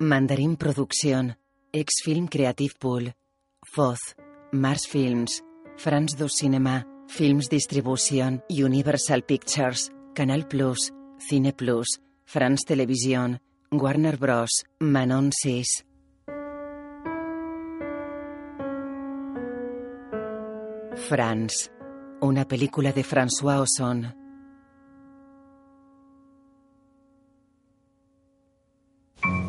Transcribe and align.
Mandarin 0.00 0.56
Producción, 0.56 1.38
Exfilm 1.72 2.28
Creative 2.28 2.72
Pool, 2.78 3.14
Foz, 3.64 3.98
Mars 4.52 4.86
Films, 4.86 5.42
France 5.76 6.16
2 6.16 6.28
Cinema, 6.28 6.86
Films 7.08 7.48
Distribution, 7.48 8.44
Universal 8.48 9.24
Pictures, 9.24 9.90
Canal 10.14 10.46
Plus, 10.46 10.92
Cine 11.18 11.52
Plus, 11.52 12.00
France 12.24 12.64
Television, 12.64 13.40
Warner 13.72 14.16
Bros., 14.18 14.64
Manon 14.78 15.30
6. 15.32 15.84
France, 21.08 21.72
una 22.20 22.46
película 22.46 22.92
de 22.92 23.02
François 23.02 23.60
Ozon. 23.60 24.17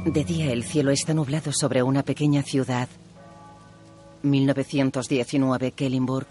De 0.10 0.24
día 0.24 0.52
el 0.52 0.64
cielo 0.64 0.90
está 0.90 1.14
nublado 1.14 1.54
sobre 1.54 1.84
una 1.84 2.02
pequeña 2.02 2.42
ciudad. 2.42 2.90
1919, 4.24 5.74
Kellenburg. 5.74 6.28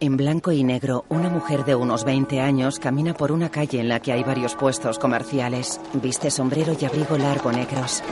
En 0.00 0.16
blanco 0.16 0.50
y 0.50 0.64
negro, 0.64 1.04
una 1.10 1.28
mujer 1.28 1.66
de 1.66 1.74
unos 1.74 2.04
20 2.04 2.40
años 2.40 2.78
camina 2.78 3.12
por 3.12 3.32
una 3.32 3.50
calle 3.50 3.80
en 3.80 3.90
la 3.90 4.00
que 4.00 4.12
hay 4.12 4.24
varios 4.24 4.54
puestos 4.54 4.98
comerciales. 4.98 5.78
Viste 5.92 6.30
sombrero 6.30 6.74
y 6.80 6.86
abrigo 6.86 7.18
largo 7.18 7.52
negros. 7.52 8.02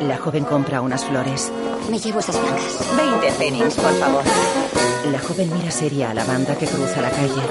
La 0.00 0.16
joven 0.16 0.44
compra 0.44 0.80
unas 0.80 1.04
flores. 1.04 1.52
Me 1.90 1.98
llevo 1.98 2.20
esas 2.20 2.40
blancas. 2.40 2.96
20 2.96 3.32
pfennigs, 3.32 3.74
por 3.74 3.92
favor. 3.98 4.81
La 5.10 5.18
joven 5.18 5.52
mira 5.52 5.70
seria 5.70 6.10
a 6.10 6.14
la 6.14 6.24
banda 6.24 6.56
que 6.56 6.66
cruza 6.66 7.00
la 7.00 7.10
calle. 7.10 7.42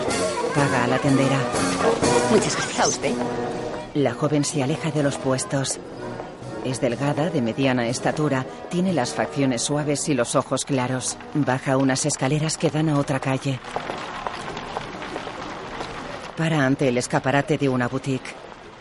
Paga 0.55 0.83
a 0.85 0.87
la 0.87 0.97
tendera. 0.99 1.37
Muchas 2.31 2.55
gracias. 2.55 2.79
¿A 2.79 2.87
usted? 2.87 3.13
La 3.93 4.13
joven 4.13 4.43
se 4.45 4.63
aleja 4.63 4.89
de 4.91 5.03
los 5.03 5.17
puestos. 5.17 5.79
Es 6.63 6.79
delgada, 6.79 7.29
de 7.29 7.41
mediana 7.41 7.87
estatura, 7.87 8.45
tiene 8.69 8.93
las 8.93 9.13
facciones 9.13 9.63
suaves 9.63 10.07
y 10.07 10.13
los 10.13 10.35
ojos 10.35 10.63
claros. 10.63 11.17
Baja 11.33 11.75
unas 11.75 12.05
escaleras 12.05 12.57
que 12.57 12.69
dan 12.69 12.87
a 12.89 12.99
otra 12.99 13.19
calle. 13.19 13.59
Para 16.37 16.65
ante 16.65 16.87
el 16.87 16.97
escaparate 16.97 17.57
de 17.57 17.67
una 17.67 17.87
boutique. 17.87 18.33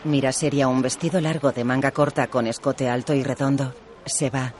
Mira 0.03 0.31
seria 0.31 0.67
un 0.67 0.81
vestido 0.81 1.19
largo 1.19 1.51
de 1.51 1.63
manga 1.63 1.91
corta 1.91 2.27
con 2.27 2.47
escote 2.47 2.87
alto 2.87 3.13
y 3.13 3.23
redondo. 3.23 3.73
Se 4.05 4.29
va. 4.29 4.53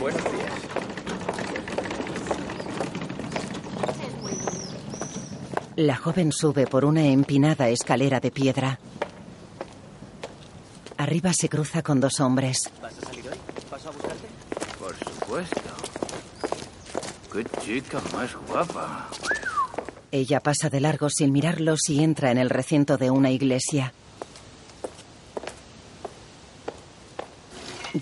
Buenos 0.00 0.24
días. 0.24 0.38
La 5.78 5.94
joven 5.94 6.32
sube 6.32 6.66
por 6.66 6.84
una 6.84 7.06
empinada 7.06 7.68
escalera 7.68 8.18
de 8.18 8.32
piedra. 8.32 8.80
Arriba 10.96 11.32
se 11.32 11.48
cruza 11.48 11.82
con 11.82 12.00
dos 12.00 12.18
hombres. 12.18 12.68
¿Vas 12.82 12.98
a 12.98 13.06
salir 13.06 13.28
hoy? 13.28 13.38
¿Paso 13.70 13.90
a 13.90 13.92
buscarte? 13.92 14.26
Por 14.76 14.96
supuesto. 14.96 15.60
Qué 17.32 17.44
chica 17.60 18.02
más 18.12 18.34
guapa. 18.48 19.08
Ella 20.10 20.40
pasa 20.40 20.68
de 20.68 20.80
largo 20.80 21.08
sin 21.10 21.30
mirarlos 21.30 21.88
y 21.90 22.02
entra 22.02 22.32
en 22.32 22.38
el 22.38 22.50
recinto 22.50 22.96
de 22.96 23.12
una 23.12 23.30
iglesia. 23.30 23.92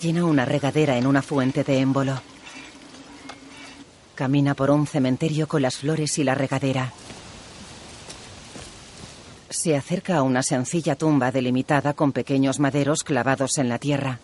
Llena 0.00 0.24
una 0.24 0.46
regadera 0.46 0.96
en 0.96 1.06
una 1.06 1.20
fuente 1.20 1.62
de 1.62 1.80
émbolo. 1.80 2.22
Camina 4.14 4.54
por 4.54 4.70
un 4.70 4.86
cementerio 4.86 5.46
con 5.46 5.60
las 5.60 5.76
flores 5.76 6.16
y 6.16 6.24
la 6.24 6.34
regadera. 6.34 6.94
Se 9.48 9.76
acerca 9.76 10.16
a 10.16 10.22
una 10.22 10.42
sencilla 10.42 10.96
tumba 10.96 11.30
delimitada 11.30 11.94
con 11.94 12.12
pequeños 12.12 12.58
maderos 12.58 13.04
clavados 13.04 13.58
en 13.58 13.68
la 13.68 13.78
tierra. 13.78 14.18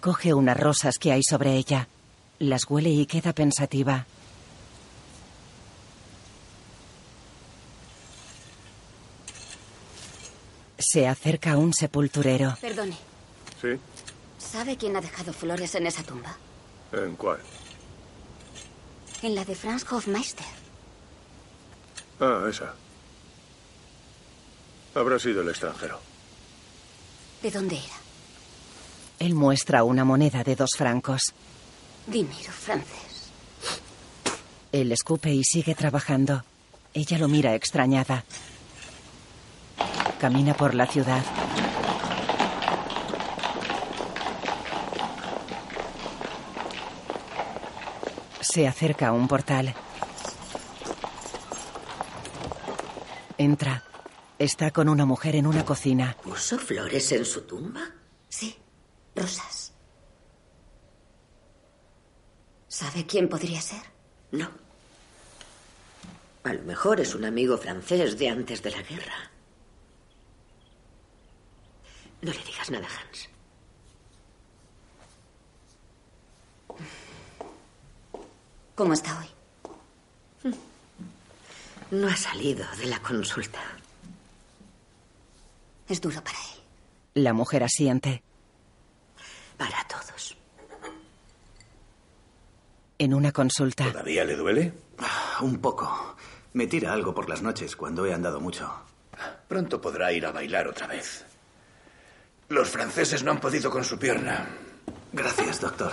Coge 0.00 0.34
unas 0.34 0.58
rosas 0.58 0.98
que 0.98 1.12
hay 1.12 1.22
sobre 1.22 1.54
ella. 1.54 1.88
Las 2.38 2.68
huele 2.68 2.90
y 2.90 3.06
queda 3.06 3.32
pensativa. 3.32 4.06
Se 10.78 11.06
acerca 11.06 11.52
a 11.52 11.56
un 11.58 11.72
sepulturero. 11.72 12.56
Perdone, 12.60 12.96
¿Sí? 13.60 13.78
¿sabe 14.38 14.76
quién 14.76 14.96
ha 14.96 15.00
dejado 15.00 15.32
flores 15.32 15.74
en 15.76 15.86
esa 15.86 16.02
tumba? 16.02 16.36
¿En 16.92 17.14
cuál? 17.16 17.38
En 19.22 19.34
la 19.34 19.44
de 19.44 19.54
Franz 19.54 19.84
Hofmeister. 19.90 20.61
Ah, 22.20 22.46
esa. 22.48 22.74
Habrá 24.94 25.18
sido 25.18 25.42
el 25.42 25.48
extranjero. 25.48 26.00
¿De 27.42 27.50
dónde 27.50 27.76
era? 27.76 27.96
Él 29.18 29.34
muestra 29.34 29.84
una 29.84 30.04
moneda 30.04 30.42
de 30.44 30.56
dos 30.56 30.72
francos. 30.76 31.32
Dinero 32.06 32.52
francés. 32.52 33.30
Él 34.72 34.92
escupe 34.92 35.30
y 35.30 35.44
sigue 35.44 35.74
trabajando. 35.74 36.44
Ella 36.94 37.18
lo 37.18 37.28
mira 37.28 37.54
extrañada. 37.54 38.24
Camina 40.20 40.54
por 40.54 40.74
la 40.74 40.86
ciudad. 40.86 41.22
Se 48.40 48.66
acerca 48.66 49.08
a 49.08 49.12
un 49.12 49.28
portal. 49.28 49.74
Entra. 53.42 53.82
Está 54.38 54.70
con 54.70 54.88
una 54.88 55.04
mujer 55.04 55.36
en 55.36 55.46
una 55.46 55.64
cocina. 55.64 56.16
¿Puso 56.22 56.58
flores 56.58 57.12
en 57.12 57.24
su 57.24 57.42
tumba? 57.42 57.82
Sí, 58.28 58.56
rosas. 59.14 59.72
¿Sabe 62.68 63.04
quién 63.06 63.28
podría 63.28 63.60
ser? 63.60 63.82
No. 64.30 64.48
A 66.44 66.52
lo 66.52 66.62
mejor 66.62 67.00
es 67.00 67.14
un 67.14 67.24
amigo 67.24 67.58
francés 67.58 68.18
de 68.18 68.28
antes 68.28 68.62
de 68.62 68.70
la 68.70 68.82
guerra. 68.82 69.30
No 72.22 72.32
le 72.32 72.44
digas 72.44 72.70
nada, 72.70 72.86
Hans. 72.86 73.28
¿Cómo 78.74 78.94
está 78.94 79.18
hoy? 79.18 79.41
No 81.92 82.08
ha 82.08 82.16
salido 82.16 82.64
de 82.78 82.86
la 82.86 83.00
consulta. 83.00 83.60
Es 85.86 86.00
duro 86.00 86.24
para 86.24 86.38
él. 86.38 87.22
La 87.22 87.34
mujer 87.34 87.62
asiente. 87.62 88.22
Para 89.58 89.76
todos. 89.86 90.34
En 92.98 93.12
una 93.12 93.30
consulta. 93.30 93.84
¿Todavía 93.92 94.24
le 94.24 94.36
duele? 94.36 94.72
Un 95.42 95.58
poco. 95.58 96.16
Me 96.54 96.66
tira 96.66 96.94
algo 96.94 97.14
por 97.14 97.28
las 97.28 97.42
noches 97.42 97.76
cuando 97.76 98.06
he 98.06 98.14
andado 98.14 98.40
mucho. 98.40 98.72
Pronto 99.46 99.78
podrá 99.78 100.12
ir 100.12 100.24
a 100.24 100.32
bailar 100.32 100.68
otra 100.68 100.86
vez. 100.86 101.26
Los 102.48 102.70
franceses 102.70 103.22
no 103.22 103.32
han 103.32 103.40
podido 103.40 103.70
con 103.70 103.84
su 103.84 103.98
pierna. 103.98 104.48
Gracias, 105.12 105.60
doctor. 105.60 105.92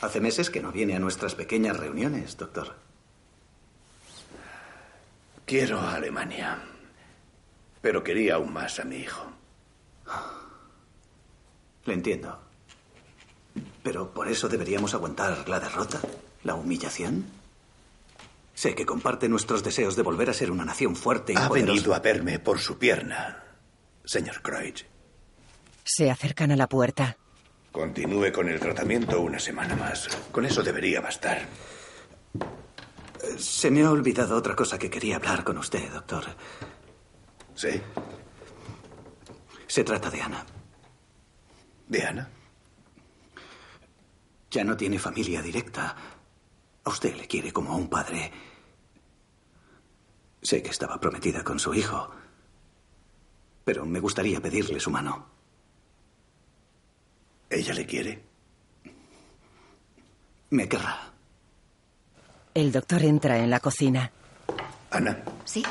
Hace 0.00 0.20
meses 0.20 0.50
que 0.50 0.62
no 0.62 0.70
viene 0.70 0.94
a 0.94 1.00
nuestras 1.00 1.34
pequeñas 1.34 1.76
reuniones, 1.76 2.36
doctor. 2.36 2.76
Quiero 5.50 5.80
a 5.80 5.96
Alemania. 5.96 6.62
Pero 7.80 8.04
quería 8.04 8.36
aún 8.36 8.52
más 8.52 8.78
a 8.78 8.84
mi 8.84 8.98
hijo. 8.98 9.32
Le 11.86 11.94
entiendo. 11.94 12.38
Pero 13.82 14.14
por 14.14 14.28
eso 14.28 14.48
deberíamos 14.48 14.94
aguantar 14.94 15.48
la 15.48 15.58
derrota, 15.58 15.98
la 16.44 16.54
humillación. 16.54 17.24
Sé 18.54 18.76
que 18.76 18.86
comparte 18.86 19.28
nuestros 19.28 19.64
deseos 19.64 19.96
de 19.96 20.02
volver 20.02 20.30
a 20.30 20.34
ser 20.34 20.52
una 20.52 20.64
nación 20.64 20.94
fuerte 20.94 21.32
y 21.32 21.36
Ha 21.36 21.48
poderosa. 21.48 21.72
venido 21.72 21.94
a 21.96 21.98
verme 21.98 22.38
por 22.38 22.60
su 22.60 22.78
pierna, 22.78 23.42
señor 24.04 24.42
Kreutz. 24.42 24.84
Se 25.82 26.12
acercan 26.12 26.52
a 26.52 26.56
la 26.56 26.68
puerta. 26.68 27.16
Continúe 27.72 28.30
con 28.32 28.48
el 28.48 28.60
tratamiento 28.60 29.20
una 29.20 29.40
semana 29.40 29.74
más. 29.74 30.06
Con 30.30 30.44
eso 30.46 30.62
debería 30.62 31.00
bastar. 31.00 31.42
Se 33.38 33.70
me 33.70 33.82
ha 33.82 33.90
olvidado 33.90 34.36
otra 34.36 34.56
cosa 34.56 34.78
que 34.78 34.90
quería 34.90 35.16
hablar 35.16 35.44
con 35.44 35.58
usted, 35.58 35.90
doctor. 35.92 36.24
¿Sí? 37.54 37.80
Se 39.66 39.84
trata 39.84 40.10
de 40.10 40.22
Ana. 40.22 40.44
¿De 41.88 42.02
Ana? 42.02 42.30
Ya 44.50 44.64
no 44.64 44.76
tiene 44.76 44.98
familia 44.98 45.42
directa. 45.42 45.96
A 46.84 46.90
usted 46.90 47.14
le 47.14 47.26
quiere 47.26 47.52
como 47.52 47.72
a 47.72 47.76
un 47.76 47.88
padre. 47.88 48.32
Sé 50.42 50.62
que 50.62 50.70
estaba 50.70 50.98
prometida 50.98 51.44
con 51.44 51.58
su 51.58 51.74
hijo. 51.74 52.10
Pero 53.64 53.84
me 53.84 54.00
gustaría 54.00 54.40
pedirle 54.40 54.80
su 54.80 54.90
mano. 54.90 55.26
¿Ella 57.50 57.74
le 57.74 57.86
quiere? 57.86 58.24
Me 60.50 60.68
querrá. 60.68 61.09
El 62.54 62.72
doctor 62.72 63.02
entra 63.02 63.38
en 63.38 63.50
la 63.50 63.60
cocina. 63.60 64.10
Ana, 64.90 65.22
¿Sí? 65.44 65.62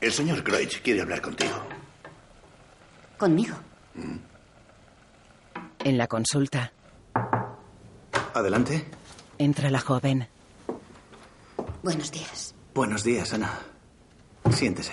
el 0.00 0.12
señor 0.12 0.42
Kreutz 0.44 0.80
quiere 0.80 1.00
hablar 1.02 1.20
contigo. 1.22 1.54
¿Conmigo? 3.18 3.54
En 5.84 5.98
la 5.98 6.06
consulta, 6.06 6.72
Adelante. 8.34 8.86
entra 9.38 9.70
la 9.70 9.80
joven. 9.80 10.28
Buenos 11.82 12.10
días. 12.12 12.54
Buenos 12.74 13.02
días, 13.04 13.32
Ana. 13.32 13.58
Siéntese. 14.52 14.92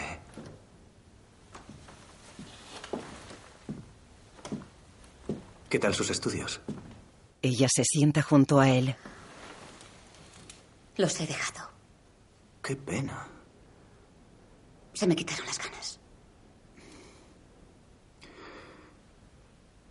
¿Qué 5.69 5.79
tal 5.79 5.93
sus 5.93 6.09
estudios? 6.09 6.61
Ella 7.41 7.67
se 7.73 7.83
sienta 7.83 8.21
junto 8.21 8.59
a 8.59 8.69
él. 8.69 8.95
Los 10.97 11.19
he 11.21 11.27
dejado. 11.27 11.69
Qué 12.63 12.75
pena. 12.75 13.27
Se 14.93 15.05
me 15.07 15.15
quitaron 15.15 15.45
las 15.45 15.59
ganas. 15.59 15.99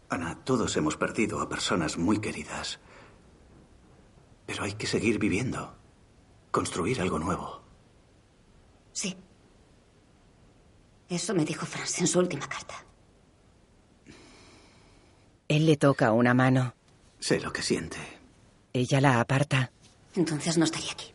Ana, 0.08 0.44
todos 0.44 0.76
hemos 0.76 0.96
perdido 0.96 1.40
a 1.40 1.48
personas 1.48 1.96
muy 1.96 2.20
queridas. 2.20 2.80
Pero 4.46 4.64
hay 4.64 4.74
que 4.74 4.86
seguir 4.86 5.18
viviendo. 5.18 5.76
Construir 6.50 7.00
algo 7.00 7.18
nuevo. 7.18 7.62
Sí. 8.92 9.16
Eso 11.08 11.34
me 11.34 11.44
dijo 11.44 11.66
Franz 11.66 12.00
en 12.00 12.08
su 12.08 12.18
última 12.18 12.48
carta. 12.48 12.84
Él 15.48 15.66
le 15.66 15.76
toca 15.76 16.12
una 16.12 16.34
mano. 16.34 16.74
Sé 17.20 17.40
lo 17.40 17.52
que 17.52 17.62
siente. 17.62 17.98
Ella 18.72 19.00
la 19.00 19.20
aparta. 19.20 19.70
Entonces 20.16 20.56
no 20.58 20.64
estaría 20.64 20.92
aquí. 20.92 21.12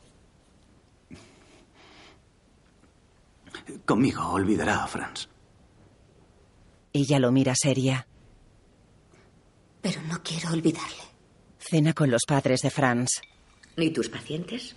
Conmigo 3.85 4.27
olvidará 4.29 4.83
a 4.83 4.87
Franz. 4.87 5.27
Ella 6.93 7.19
lo 7.19 7.31
mira 7.31 7.53
seria. 7.55 8.07
Pero 9.81 10.01
no 10.03 10.21
quiero 10.23 10.51
olvidarle. 10.51 11.03
Cena 11.57 11.93
con 11.93 12.11
los 12.11 12.21
padres 12.27 12.61
de 12.61 12.69
Franz. 12.69 13.21
¿Y 13.77 13.89
tus 13.91 14.09
pacientes? 14.09 14.75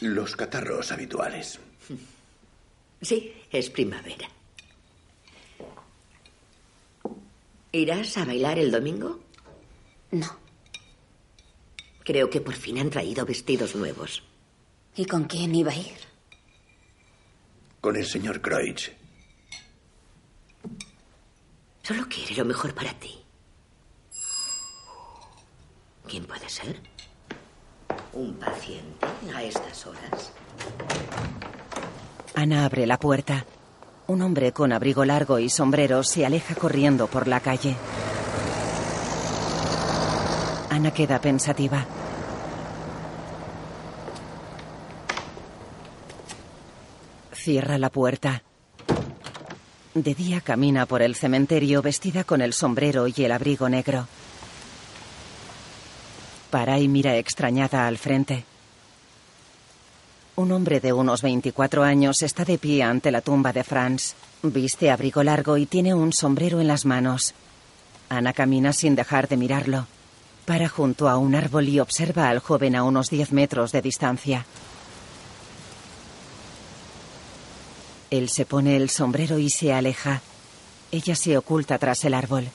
Los 0.00 0.34
catarros 0.34 0.90
habituales. 0.92 1.60
Sí, 3.02 3.34
es 3.50 3.70
primavera. 3.70 4.28
¿Irás 7.72 8.16
a 8.16 8.24
bailar 8.24 8.58
el 8.58 8.70
domingo? 8.70 9.20
No. 10.10 10.49
Creo 12.04 12.30
que 12.30 12.40
por 12.40 12.54
fin 12.54 12.78
han 12.78 12.90
traído 12.90 13.24
vestidos 13.24 13.74
nuevos. 13.74 14.22
¿Y 14.96 15.04
con 15.04 15.24
quién 15.24 15.54
iba 15.54 15.72
a 15.72 15.76
ir? 15.76 15.98
Con 17.80 17.96
el 17.96 18.06
señor 18.06 18.40
Kreutz. 18.40 18.90
Solo 21.82 22.06
quiere 22.08 22.34
lo 22.36 22.44
mejor 22.44 22.74
para 22.74 22.92
ti. 22.94 23.20
¿Quién 26.06 26.24
puede 26.24 26.48
ser? 26.48 26.80
¿Un 28.12 28.34
paciente 28.34 29.06
a 29.34 29.42
estas 29.42 29.86
horas? 29.86 30.32
Ana 32.34 32.64
abre 32.64 32.86
la 32.86 32.98
puerta. 32.98 33.46
Un 34.06 34.22
hombre 34.22 34.52
con 34.52 34.72
abrigo 34.72 35.04
largo 35.04 35.38
y 35.38 35.48
sombrero 35.48 36.02
se 36.02 36.26
aleja 36.26 36.54
corriendo 36.54 37.06
por 37.06 37.28
la 37.28 37.40
calle. 37.40 37.76
Ana 40.70 40.92
queda 40.92 41.20
pensativa. 41.20 41.84
Cierra 47.32 47.76
la 47.76 47.90
puerta. 47.90 48.42
De 49.94 50.14
día 50.14 50.40
camina 50.40 50.86
por 50.86 51.02
el 51.02 51.16
cementerio 51.16 51.82
vestida 51.82 52.22
con 52.22 52.40
el 52.40 52.52
sombrero 52.52 53.08
y 53.08 53.14
el 53.18 53.32
abrigo 53.32 53.68
negro. 53.68 54.06
Para 56.50 56.78
y 56.78 56.86
mira 56.86 57.16
extrañada 57.16 57.88
al 57.88 57.98
frente. 57.98 58.44
Un 60.36 60.52
hombre 60.52 60.78
de 60.78 60.92
unos 60.92 61.22
24 61.22 61.82
años 61.82 62.22
está 62.22 62.44
de 62.44 62.58
pie 62.58 62.84
ante 62.84 63.10
la 63.10 63.22
tumba 63.22 63.52
de 63.52 63.64
Franz. 63.64 64.14
Viste 64.44 64.92
abrigo 64.92 65.24
largo 65.24 65.56
y 65.56 65.66
tiene 65.66 65.94
un 65.94 66.12
sombrero 66.12 66.60
en 66.60 66.68
las 66.68 66.86
manos. 66.86 67.34
Ana 68.08 68.32
camina 68.32 68.72
sin 68.72 68.94
dejar 68.94 69.26
de 69.26 69.36
mirarlo. 69.36 69.86
Para 70.50 70.68
junto 70.68 71.08
a 71.08 71.16
un 71.16 71.36
árbol 71.36 71.68
y 71.68 71.78
observa 71.78 72.28
al 72.28 72.40
joven 72.40 72.74
a 72.74 72.82
unos 72.82 73.08
10 73.08 73.30
metros 73.30 73.70
de 73.70 73.82
distancia. 73.82 74.46
Él 78.10 78.28
se 78.28 78.44
pone 78.46 78.76
el 78.76 78.90
sombrero 78.90 79.38
y 79.38 79.48
se 79.48 79.72
aleja. 79.72 80.22
Ella 80.90 81.14
se 81.14 81.38
oculta 81.38 81.78
tras 81.78 82.04
el 82.04 82.14
árbol. 82.14 82.48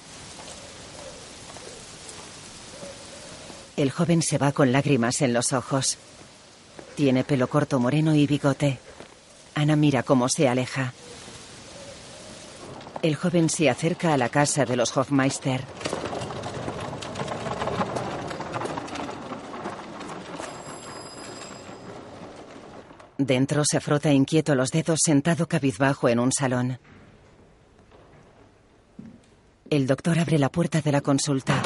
El 3.78 3.92
joven 3.92 4.22
se 4.22 4.40
va 4.40 4.52
con 4.52 4.74
lágrimas 4.74 5.22
en 5.22 5.32
los 5.32 5.54
ojos. 5.54 5.98
Tiene 6.98 7.24
pelo 7.24 7.48
corto 7.48 7.80
moreno 7.80 8.14
y 8.14 8.28
bigote. 8.28 8.78
Ana 9.54 9.78
mira 9.78 10.04
cómo 10.04 10.28
se 10.28 10.50
aleja. 10.50 10.92
El 13.02 13.16
joven 13.16 13.50
se 13.50 13.70
acerca 13.70 14.14
a 14.14 14.18
la 14.18 14.28
casa 14.28 14.66
de 14.66 14.76
los 14.76 14.98
Hofmeister. 14.98 15.64
Dentro 23.26 23.64
se 23.66 23.80
frota 23.80 24.14
inquieto 24.14 24.54
los 24.54 24.70
dedos 24.70 25.00
sentado 25.04 25.48
cabizbajo 25.48 26.10
en 26.10 26.20
un 26.20 26.32
salón. 26.32 26.78
El 29.68 29.88
doctor 29.88 30.20
abre 30.20 30.38
la 30.38 30.50
puerta 30.50 30.80
de 30.82 30.92
la 30.92 31.02
consulta. 31.02 31.60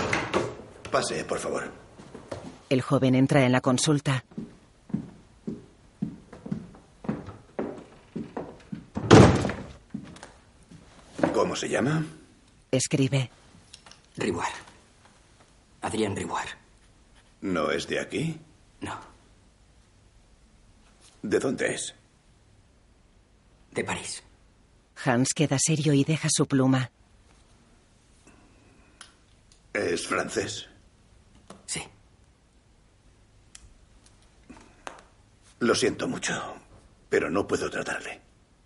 Pase, 0.89 1.25
por 1.25 1.37
favor. 1.37 1.69
El 2.69 2.81
joven 2.81 3.13
entra 3.13 3.45
en 3.45 3.51
la 3.51 3.59
consulta. 3.59 4.23
¿Cómo 11.33 11.57
se 11.57 11.67
llama? 11.67 12.05
Escribe. 12.71 13.29
Rivoire. 14.15 14.55
Adrián 15.81 16.15
Rivoire. 16.15 16.51
¿No 17.41 17.69
es 17.71 17.85
de 17.85 17.99
aquí? 17.99 18.39
No, 18.79 18.97
¿De 21.21 21.39
dónde 21.39 21.73
es? 21.73 21.95
de 23.71 23.83
París. 23.83 24.23
Hans 25.05 25.33
queda 25.33 25.57
serio 25.59 25.93
y 25.93 26.03
deja 26.03 26.27
su 26.31 26.47
pluma. 26.47 26.91
¿Es 29.73 30.07
francés? 30.07 30.67
Sí. 31.67 31.81
Lo 35.59 35.75
siento 35.75 36.07
mucho, 36.07 36.33
pero 37.09 37.29
no 37.29 37.47
puedo 37.47 37.69
tratarle. 37.69 38.21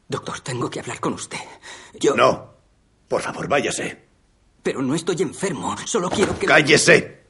Doctor, 0.07 0.39
tengo 0.39 0.69
que 0.69 0.79
hablar 0.79 0.99
con 0.99 1.13
usted. 1.13 1.39
Yo... 1.99 2.15
No. 2.15 2.53
Por 3.07 3.21
favor, 3.21 3.47
váyase. 3.47 4.05
Pero 4.63 4.81
no 4.81 4.95
estoy 4.95 5.21
enfermo. 5.21 5.75
Solo 5.85 6.09
quiero 6.09 6.39
que... 6.39 6.47
¡Cállese! 6.47 7.23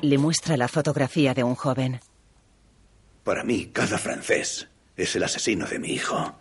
Le 0.00 0.18
muestra 0.18 0.56
la 0.56 0.68
fotografía 0.68 1.34
de 1.34 1.42
un 1.42 1.56
joven. 1.56 2.00
Para 3.24 3.42
mí, 3.42 3.66
cada 3.72 3.96
francés 3.98 4.68
es 4.96 5.16
el 5.16 5.22
asesino 5.22 5.66
de 5.66 5.78
mi 5.78 5.88
hijo. 5.88 6.36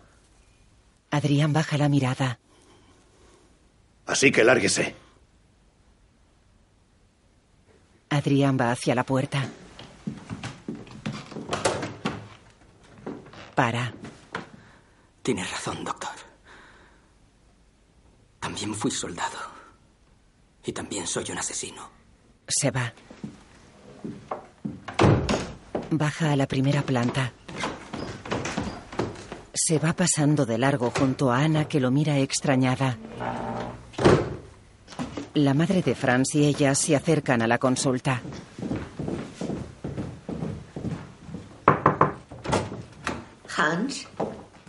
Adrián 1.09 1.53
baja 1.53 1.77
la 1.77 1.87
mirada. 1.87 2.39
Así 4.05 4.31
que 4.31 4.43
lárguese. 4.43 4.95
Adrián 8.09 8.57
va 8.59 8.71
hacia 8.71 8.93
la 8.93 9.05
puerta. 9.05 9.47
Para. 13.55 13.93
Tiene 15.21 15.43
razón, 15.45 15.83
doctor. 15.85 16.11
También 18.39 18.75
fui 18.75 18.91
soldado. 18.91 19.37
Y 20.65 20.73
también 20.73 21.07
soy 21.07 21.31
un 21.31 21.37
asesino. 21.37 21.89
Se 22.47 22.71
va. 22.71 22.93
Baja 25.97 26.31
a 26.31 26.35
la 26.35 26.47
primera 26.47 26.81
planta. 26.81 27.33
Se 29.53 29.77
va 29.79 29.93
pasando 29.93 30.45
de 30.45 30.57
largo 30.57 30.91
junto 30.91 31.31
a 31.31 31.39
Ana 31.39 31.65
que 31.65 31.79
lo 31.79 31.91
mira 31.91 32.17
extrañada. 32.17 32.97
La 35.35 35.53
madre 35.53 35.81
de 35.81 35.95
Franz 35.95 36.35
y 36.35 36.45
ella 36.45 36.75
se 36.75 36.95
acercan 36.95 37.41
a 37.41 37.47
la 37.47 37.57
consulta. 37.57 38.21
Hans, 43.55 44.07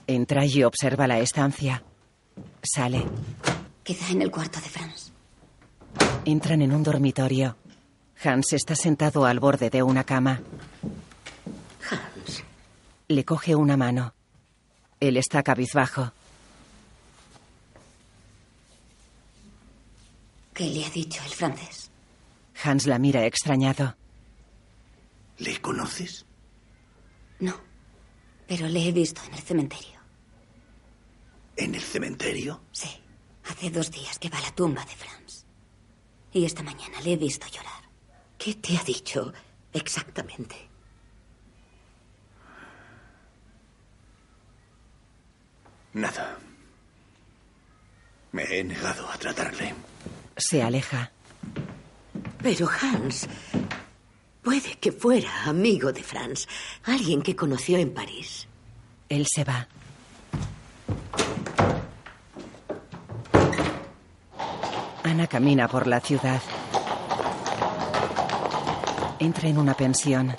Entra 0.07 0.45
y 0.45 0.63
observa 0.63 1.07
la 1.07 1.19
estancia. 1.19 1.83
Sale. 2.63 3.05
Quizá 3.83 4.13
en 4.13 4.23
el 4.23 4.31
cuarto 4.31 4.61
de 4.61 4.69
Franz. 4.69 5.13
Entran 6.25 6.63
en 6.63 6.73
un 6.73 6.83
dormitorio. 6.83 7.57
Hans 8.23 8.53
está 8.53 8.75
sentado 8.75 9.25
al 9.27 9.41
borde 9.41 9.71
de 9.71 9.83
una 9.83 10.05
cama. 10.05 10.41
Le 13.15 13.25
coge 13.25 13.55
una 13.55 13.77
mano. 13.77 14.13
Él 14.99 15.17
está 15.17 15.45
cabizbajo. 15.45 16.11
¿Qué 20.53 20.65
le 20.65 20.85
ha 20.85 20.91
dicho 20.91 21.23
el 21.25 21.31
francés? 21.31 21.93
Hans 22.65 22.89
la 22.89 22.99
mira 22.99 23.25
extrañado. 23.25 23.95
¿Le 25.39 25.61
conoces? 25.61 26.27
No, 27.39 27.55
pero 28.49 28.67
le 28.67 28.89
he 28.89 28.91
visto 28.91 29.23
en 29.29 29.35
el 29.35 29.41
cementerio. 29.41 30.01
¿En 31.57 31.77
el 31.77 31.83
cementerio? 31.83 32.63
Sí, 32.73 32.91
hace 33.45 33.71
dos 33.71 33.93
días 33.93 34.19
que 34.19 34.29
va 34.29 34.39
a 34.39 34.43
la 34.43 34.55
tumba 34.57 34.85
de 34.85 34.97
Franz. 34.97 35.45
Y 36.33 36.45
esta 36.45 36.65
mañana 36.65 37.01
le 37.03 37.13
he 37.13 37.17
visto 37.17 37.47
llorar. 37.47 37.85
¿qué 38.39 38.55
te 38.55 38.77
ha 38.77 38.83
dicho 38.83 39.33
exactamente? 39.73 40.74
Nada. 45.95 46.37
Me 48.33 48.43
he 48.43 48.65
negado 48.65 49.09
a 49.09 49.17
tratarle. 49.17 49.75
Se 50.37 50.61
aleja. 50.61 51.13
Pero 52.43 52.69
Hans, 52.69 53.29
puede 54.43 54.75
que 54.81 54.91
fuera 54.91 55.45
amigo 55.45 55.93
de 55.93 56.03
Franz, 56.03 56.49
alguien 56.83 57.23
que 57.23 57.37
conoció 57.37 57.79
en 57.79 57.95
París. 57.95 58.49
Él 59.09 59.27
se 59.27 59.45
va. 59.45 59.69
Ana 65.05 65.29
camina 65.29 65.69
por 65.69 65.87
la 65.87 66.01
ciudad. 66.01 66.43
Entra 69.21 69.49
en 69.49 69.59
una 69.59 69.75
pensión. 69.75 70.35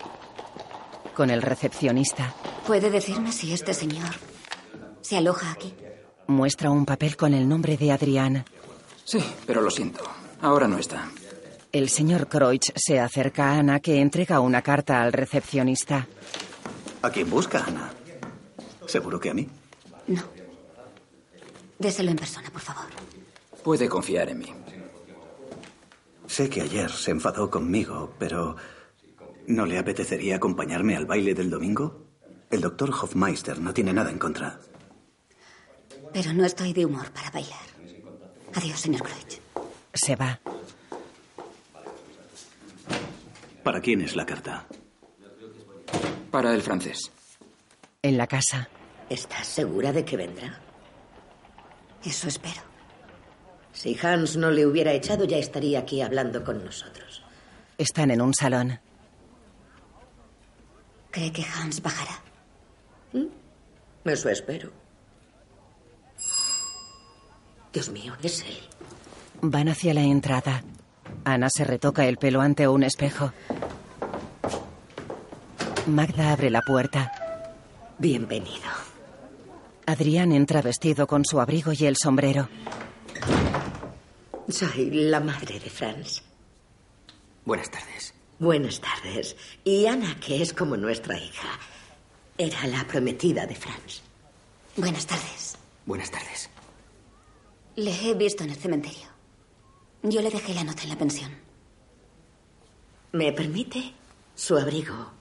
Con 1.15 1.29
el 1.29 1.41
recepcionista. 1.41 2.33
¿Puede 2.67 2.89
decirme 2.89 3.31
si 3.31 3.53
este 3.53 3.73
señor 3.73 4.34
se 5.05 5.17
aloja 5.17 5.51
aquí? 5.51 5.73
Muestra 6.27 6.71
un 6.71 6.85
papel 6.85 7.15
con 7.15 7.33
el 7.35 7.47
nombre 7.47 7.77
de 7.77 7.91
Adrián. 7.91 8.43
Sí, 9.03 9.23
pero 9.45 9.61
lo 9.61 9.69
siento. 9.69 10.03
Ahora 10.41 10.67
no 10.67 10.79
está. 10.79 11.09
El 11.71 11.89
señor 11.89 12.27
Kreutz 12.27 12.71
se 12.75 12.99
acerca 12.99 13.51
a 13.51 13.59
Ana 13.59 13.79
que 13.79 14.01
entrega 14.01 14.39
una 14.39 14.63
carta 14.63 15.03
al 15.03 15.13
recepcionista. 15.13 16.07
¿A 17.03 17.09
quién 17.11 17.29
busca, 17.29 17.63
Ana? 17.63 17.93
¿Seguro 18.87 19.19
que 19.19 19.29
a 19.29 19.33
mí? 19.35 19.47
No. 20.07 20.23
Déselo 21.77 22.09
en 22.09 22.17
persona, 22.17 22.49
por 22.49 22.61
favor. 22.61 22.85
Puede 23.63 23.87
confiar 23.87 24.29
en 24.29 24.39
mí. 24.39 24.53
Sé 26.25 26.49
que 26.49 26.61
ayer 26.61 26.89
se 26.89 27.11
enfadó 27.11 27.51
conmigo, 27.51 28.13
pero 28.17 28.55
¿no 29.47 29.65
le 29.67 29.77
apetecería 29.77 30.37
acompañarme 30.37 30.95
al 30.95 31.05
baile 31.05 31.35
del 31.35 31.51
domingo? 31.51 32.07
El 32.49 32.61
doctor 32.61 32.89
Hofmeister 32.89 33.59
no 33.59 33.73
tiene 33.73 33.93
nada 33.93 34.09
en 34.09 34.17
contra. 34.17 34.59
Pero 36.15 36.31
no 36.31 36.45
estoy 36.45 36.71
de 36.71 36.85
humor 36.85 37.11
para 37.11 37.29
bailar. 37.29 37.67
Adiós, 38.53 38.79
señor 38.79 39.03
Kreutz. 39.03 39.41
Se 39.93 40.15
va. 40.15 40.39
¿Para 43.61 43.81
quién 43.81 43.99
es 43.99 44.15
la 44.15 44.25
carta? 44.25 44.65
Para 46.31 46.55
el 46.55 46.61
francés. 46.61 47.11
En 48.01 48.17
la 48.17 48.27
casa. 48.27 48.69
¿Estás 49.09 49.45
segura 49.45 49.91
de 49.91 50.05
que 50.05 50.15
vendrá? 50.15 50.57
Eso 52.05 52.29
espero. 52.29 52.61
Si 53.73 53.99
Hans 54.01 54.37
no 54.37 54.51
le 54.51 54.65
hubiera 54.65 54.93
echado, 54.93 55.25
ya 55.25 55.35
estaría 55.35 55.79
aquí 55.79 55.99
hablando 55.99 56.45
con 56.45 56.63
nosotros. 56.63 57.23
Están 57.77 58.09
en 58.11 58.21
un 58.21 58.33
salón. 58.33 58.79
¿Cree 61.11 61.33
que 61.33 61.43
Hans 61.43 61.81
bajará? 61.81 62.23
Eso 64.05 64.29
espero. 64.29 64.84
Dios 67.75 67.89
mío, 67.89 68.13
es 68.23 68.39
él. 68.39 68.57
Van 69.41 69.67
hacia 69.67 69.93
la 69.93 70.01
entrada. 70.01 70.63
Ana 71.25 71.49
se 71.49 71.65
retoca 71.65 72.05
el 72.07 72.15
pelo 72.15 72.39
ante 72.39 72.69
un 72.69 72.83
espejo. 72.83 73.33
Magda 75.85 76.31
abre 76.31 76.49
la 76.49 76.61
puerta. 76.61 77.11
Bienvenido. 77.97 78.69
Adrián 79.85 80.31
entra 80.31 80.61
vestido 80.61 81.05
con 81.05 81.25
su 81.25 81.41
abrigo 81.41 81.73
y 81.73 81.85
el 81.85 81.97
sombrero. 81.97 82.47
Soy 84.47 84.91
la 84.91 85.19
madre 85.19 85.59
de 85.59 85.69
Franz. 85.69 86.21
Buenas 87.43 87.69
tardes. 87.69 88.13
Buenas 88.39 88.79
tardes. 88.79 89.35
Y 89.65 89.85
Ana, 89.85 90.17
que 90.21 90.41
es 90.41 90.53
como 90.53 90.77
nuestra 90.77 91.19
hija, 91.19 91.49
era 92.37 92.67
la 92.67 92.87
prometida 92.87 93.45
de 93.45 93.55
Franz. 93.55 94.01
Buenas 94.77 95.05
tardes. 95.05 95.57
Buenas 95.85 96.09
tardes. 96.09 96.49
Le 97.75 97.91
he 97.91 98.13
visto 98.13 98.43
en 98.43 98.51
el 98.51 98.55
cementerio. 98.55 99.07
Yo 100.03 100.21
le 100.21 100.29
dejé 100.29 100.53
la 100.53 100.63
nota 100.63 100.83
en 100.83 100.89
la 100.89 100.97
pensión. 100.97 101.31
¿Me 103.11 103.31
permite? 103.33 103.93
Su 104.35 104.57
abrigo. 104.57 105.11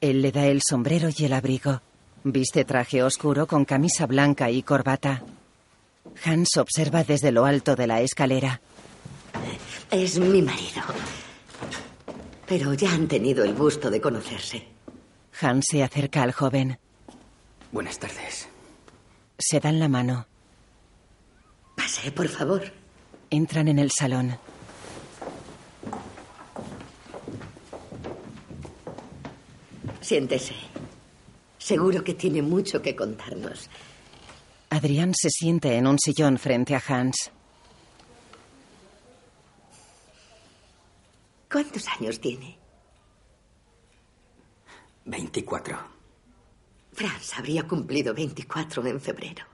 Él 0.00 0.22
le 0.22 0.32
da 0.32 0.46
el 0.46 0.62
sombrero 0.62 1.08
y 1.16 1.24
el 1.24 1.32
abrigo. 1.32 1.80
Viste 2.24 2.64
traje 2.64 3.02
oscuro 3.02 3.46
con 3.46 3.64
camisa 3.64 4.06
blanca 4.06 4.50
y 4.50 4.62
corbata. 4.62 5.22
Hans 6.24 6.56
observa 6.56 7.04
desde 7.04 7.32
lo 7.32 7.44
alto 7.44 7.76
de 7.76 7.86
la 7.86 8.00
escalera. 8.00 8.60
Es 9.90 10.18
mi 10.18 10.42
marido. 10.42 10.82
Pero 12.46 12.74
ya 12.74 12.92
han 12.92 13.08
tenido 13.08 13.44
el 13.44 13.54
gusto 13.54 13.90
de 13.90 14.00
conocerse. 14.00 14.66
Hans 15.40 15.66
se 15.70 15.82
acerca 15.82 16.22
al 16.22 16.32
joven. 16.32 16.78
Buenas 17.72 17.98
tardes. 17.98 18.48
Se 19.38 19.60
dan 19.60 19.78
la 19.78 19.88
mano. 19.88 20.27
Pase, 21.88 22.12
por 22.12 22.28
favor. 22.28 22.62
Entran 23.30 23.66
en 23.66 23.78
el 23.78 23.90
salón. 23.90 24.38
Siéntese. 30.02 30.52
Seguro 31.56 32.04
que 32.04 32.12
tiene 32.12 32.42
mucho 32.42 32.82
que 32.82 32.94
contarnos. 32.94 33.70
Adrián 34.68 35.14
se 35.14 35.30
siente 35.30 35.76
en 35.76 35.86
un 35.86 35.98
sillón 35.98 36.36
frente 36.36 36.74
a 36.74 36.82
Hans. 36.86 37.30
¿Cuántos 41.50 41.88
años 41.88 42.20
tiene? 42.20 42.58
24. 45.06 45.78
Franz 46.92 47.32
habría 47.38 47.66
cumplido 47.66 48.12
24 48.12 48.86
en 48.86 49.00
febrero. 49.00 49.46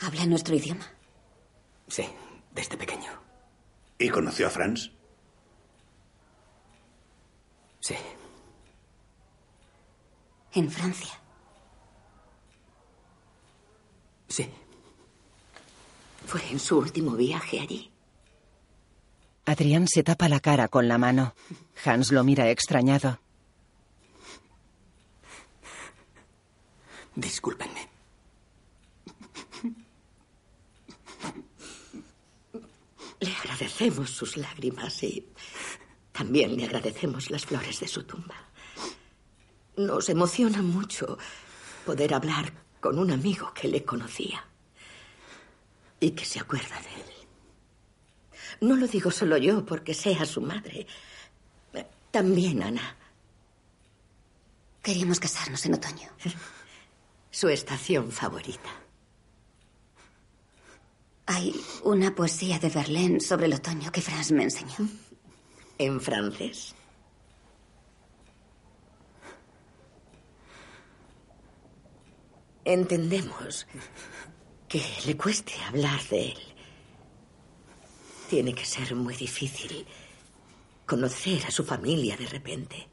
¿Habla 0.00 0.26
nuestro 0.26 0.56
idioma? 0.56 0.99
Sí, 1.90 2.06
desde 2.52 2.76
pequeño. 2.76 3.10
¿Y 3.98 4.08
conoció 4.08 4.46
a 4.46 4.50
Franz? 4.50 4.90
Sí. 7.80 7.96
En 10.52 10.70
Francia. 10.70 11.20
Sí. 14.28 14.48
Fue 16.26 16.40
en 16.50 16.60
su 16.60 16.78
último 16.78 17.16
viaje 17.16 17.58
allí. 17.58 17.90
Adrián 19.44 19.88
se 19.88 20.04
tapa 20.04 20.28
la 20.28 20.38
cara 20.38 20.68
con 20.68 20.86
la 20.86 20.96
mano. 20.96 21.34
Hans 21.84 22.12
lo 22.12 22.22
mira 22.22 22.48
extrañado. 22.50 23.18
Discúlpenme. 27.16 27.89
Le 33.20 33.34
agradecemos 33.36 34.10
sus 34.10 34.36
lágrimas 34.36 35.02
y 35.02 35.26
también 36.12 36.56
le 36.56 36.64
agradecemos 36.64 37.30
las 37.30 37.44
flores 37.44 37.80
de 37.80 37.88
su 37.88 38.04
tumba. 38.04 38.34
Nos 39.76 40.08
emociona 40.08 40.62
mucho 40.62 41.18
poder 41.84 42.14
hablar 42.14 42.52
con 42.80 42.98
un 42.98 43.10
amigo 43.10 43.52
que 43.54 43.68
le 43.68 43.84
conocía 43.84 44.44
y 46.00 46.12
que 46.12 46.24
se 46.24 46.40
acuerda 46.40 46.80
de 46.80 47.00
él. 47.00 47.10
No 48.62 48.76
lo 48.76 48.86
digo 48.86 49.10
solo 49.10 49.36
yo 49.36 49.64
porque 49.64 49.94
sea 49.94 50.24
su 50.24 50.40
madre. 50.40 50.86
También 52.10 52.62
Ana. 52.62 52.96
Queríamos 54.82 55.20
casarnos 55.20 55.64
en 55.66 55.74
otoño. 55.74 56.08
Su 57.30 57.48
estación 57.48 58.10
favorita. 58.10 58.70
Hay 61.32 61.54
una 61.84 62.12
poesía 62.12 62.58
de 62.58 62.68
Verlaine 62.70 63.20
sobre 63.20 63.46
el 63.46 63.54
otoño 63.54 63.92
que 63.92 64.02
Franz 64.02 64.32
me 64.32 64.42
enseñó. 64.42 64.88
¿En 65.78 66.00
francés? 66.00 66.74
Entendemos 72.64 73.68
que 74.68 74.82
le 75.06 75.16
cueste 75.16 75.52
hablar 75.68 76.02
de 76.08 76.32
él. 76.32 76.38
Tiene 78.28 78.52
que 78.52 78.66
ser 78.66 78.96
muy 78.96 79.14
difícil 79.14 79.86
conocer 80.84 81.46
a 81.46 81.52
su 81.52 81.62
familia 81.62 82.16
de 82.16 82.26
repente. 82.26 82.88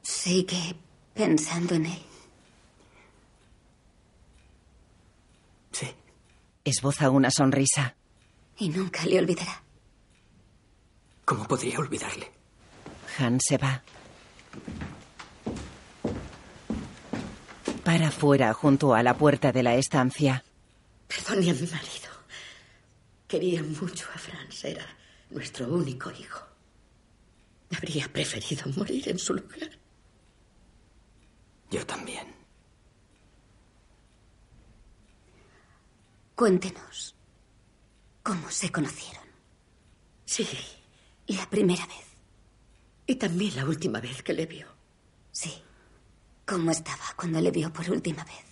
Sigue 0.00 0.76
pensando 1.12 1.74
en 1.74 1.84
él. 1.84 2.09
Esboza 6.70 7.10
una 7.10 7.32
sonrisa. 7.32 7.96
Y 8.58 8.68
nunca 8.68 9.04
le 9.04 9.18
olvidará. 9.18 9.62
¿Cómo 11.24 11.44
podría 11.48 11.78
olvidarle? 11.80 12.30
Han 13.18 13.40
se 13.40 13.58
va. 13.58 13.82
Para 17.84 18.12
fuera 18.12 18.52
junto 18.54 18.94
a 18.94 19.02
la 19.02 19.18
puerta 19.18 19.50
de 19.50 19.64
la 19.64 19.74
estancia. 19.74 20.44
Perdone 21.08 21.50
a 21.50 21.54
mi 21.54 21.66
marido. 21.66 22.10
Quería 23.26 23.64
mucho 23.64 24.06
a 24.14 24.18
Franz. 24.18 24.64
Era 24.64 24.86
nuestro 25.30 25.66
único 25.66 26.12
hijo. 26.12 26.46
Habría 27.76 28.06
preferido 28.12 28.64
morir 28.76 29.08
en 29.08 29.18
su 29.18 29.34
lugar. 29.34 29.70
Yo 31.68 31.84
también. 31.84 32.39
Cuéntenos 36.40 37.14
cómo 38.22 38.50
se 38.50 38.72
conocieron. 38.72 39.26
Sí. 40.24 40.48
La 41.26 41.44
primera 41.50 41.84
vez. 41.86 42.16
Y 43.06 43.16
también 43.16 43.56
la 43.56 43.66
última 43.66 44.00
vez 44.00 44.22
que 44.22 44.32
le 44.32 44.46
vio. 44.46 44.66
Sí. 45.32 45.62
¿Cómo 46.46 46.70
estaba 46.70 47.04
cuando 47.14 47.42
le 47.42 47.50
vio 47.50 47.70
por 47.70 47.90
última 47.90 48.24
vez? 48.24 48.46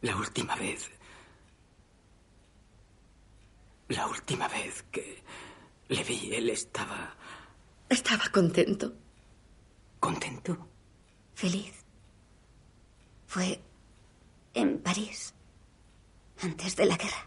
La 0.00 0.16
última 0.16 0.56
vez. 0.56 0.90
La 3.88 4.06
última 4.06 4.48
vez 4.48 4.84
que 4.84 5.22
le 5.88 6.02
vi, 6.02 6.34
él 6.34 6.48
estaba. 6.48 7.14
Estaba 7.90 8.24
contento. 8.32 8.94
¿Contento? 10.00 10.66
Feliz. 11.34 11.84
Fue 13.26 13.60
en 14.54 14.78
París, 14.78 15.34
antes 16.42 16.76
de 16.76 16.86
la 16.86 16.96
guerra. 16.96 17.26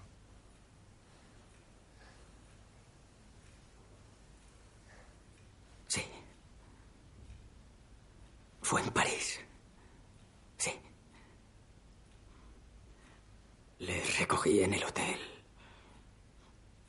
Sí. 5.87 6.03
Fue 8.61 8.81
en 8.81 8.91
París. 8.91 9.39
Sí. 10.57 10.71
Le 13.79 14.03
recogí 14.19 14.61
en 14.61 14.73
el 14.73 14.83
hotel. 14.83 15.19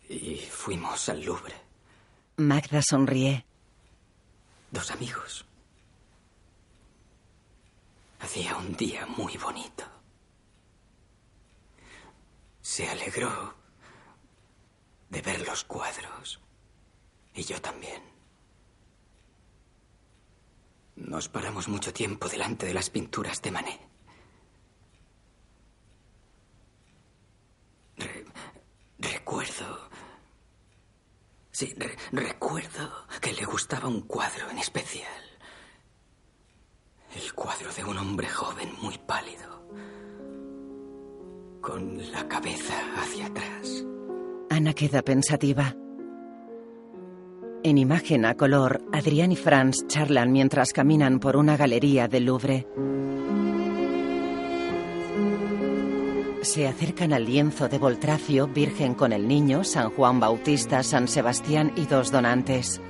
Y 0.09 0.37
fuimos 0.39 1.09
al 1.09 1.25
Louvre. 1.25 1.55
Magda 2.37 2.83
sonríe. 2.83 3.45
Dos 4.71 4.91
amigos. 4.91 5.47
Hacía 8.21 8.57
un 8.57 8.77
día 8.77 9.07
muy 9.07 9.37
bonito. 9.37 9.96
Se 12.77 12.87
alegró 12.87 13.55
de 15.09 15.23
ver 15.23 15.47
los 15.49 15.65
cuadros. 15.65 16.39
Y 17.33 17.43
yo 17.43 17.59
también. 17.63 18.03
Nos 20.97 21.31
paramos 21.31 21.69
mucho 21.69 21.95
tiempo 21.95 22.29
delante 22.29 22.67
de 22.67 22.75
las 22.75 22.91
pinturas 22.91 23.41
de 23.41 23.51
Manet. 23.51 23.81
Re- 27.97 28.27
recuerdo... 28.99 29.89
Sí, 31.53 31.73
re- 31.79 31.97
recuerdo 32.13 33.07
que 33.23 33.33
le 33.33 33.47
gustaba 33.47 33.89
un 33.89 34.03
cuadro 34.03 34.51
en 34.51 34.59
especial. 34.59 35.23
El 37.15 37.33
cuadro 37.33 37.73
de 37.73 37.85
un 37.85 37.97
hombre 37.97 38.29
joven 38.29 38.71
muy 38.83 38.99
pálido. 38.99 39.67
Con 41.67 41.99
la 42.13 42.29
cabeza 42.29 42.75
hacia 42.97 43.27
atrás. 43.27 43.85
Ana 44.51 44.73
queda 44.73 45.03
pensativa. 45.03 45.75
En 47.65 47.77
imagen 47.77 48.25
a 48.25 48.37
color, 48.37 48.83
Adrián 48.93 49.33
y 49.33 49.37
Franz 49.37 49.85
charlan 49.89 50.31
mientras 50.31 50.73
caminan 50.73 51.19
por 51.19 51.37
una 51.37 51.57
galería 51.57 52.07
del 52.07 52.27
Louvre. 52.27 52.69
Se 56.43 56.69
acercan 56.69 57.13
al 57.13 57.25
lienzo 57.25 57.69
de 57.69 57.79
Voltracio, 57.79 58.47
Virgen 58.47 58.95
con 58.95 59.13
el 59.13 59.27
Niño, 59.27 59.65
San 59.65 59.91
Juan 59.91 60.21
Bautista, 60.21 60.85
San 60.85 61.09
Sebastián 61.09 61.73
y 61.75 61.87
dos 61.87 62.13
donantes. 62.13 62.81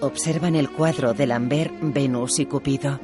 Observan 0.00 0.56
el 0.56 0.70
cuadro 0.70 1.14
de 1.14 1.28
Lambert, 1.28 1.72
Venus 1.80 2.40
y 2.40 2.46
Cupido. 2.46 2.98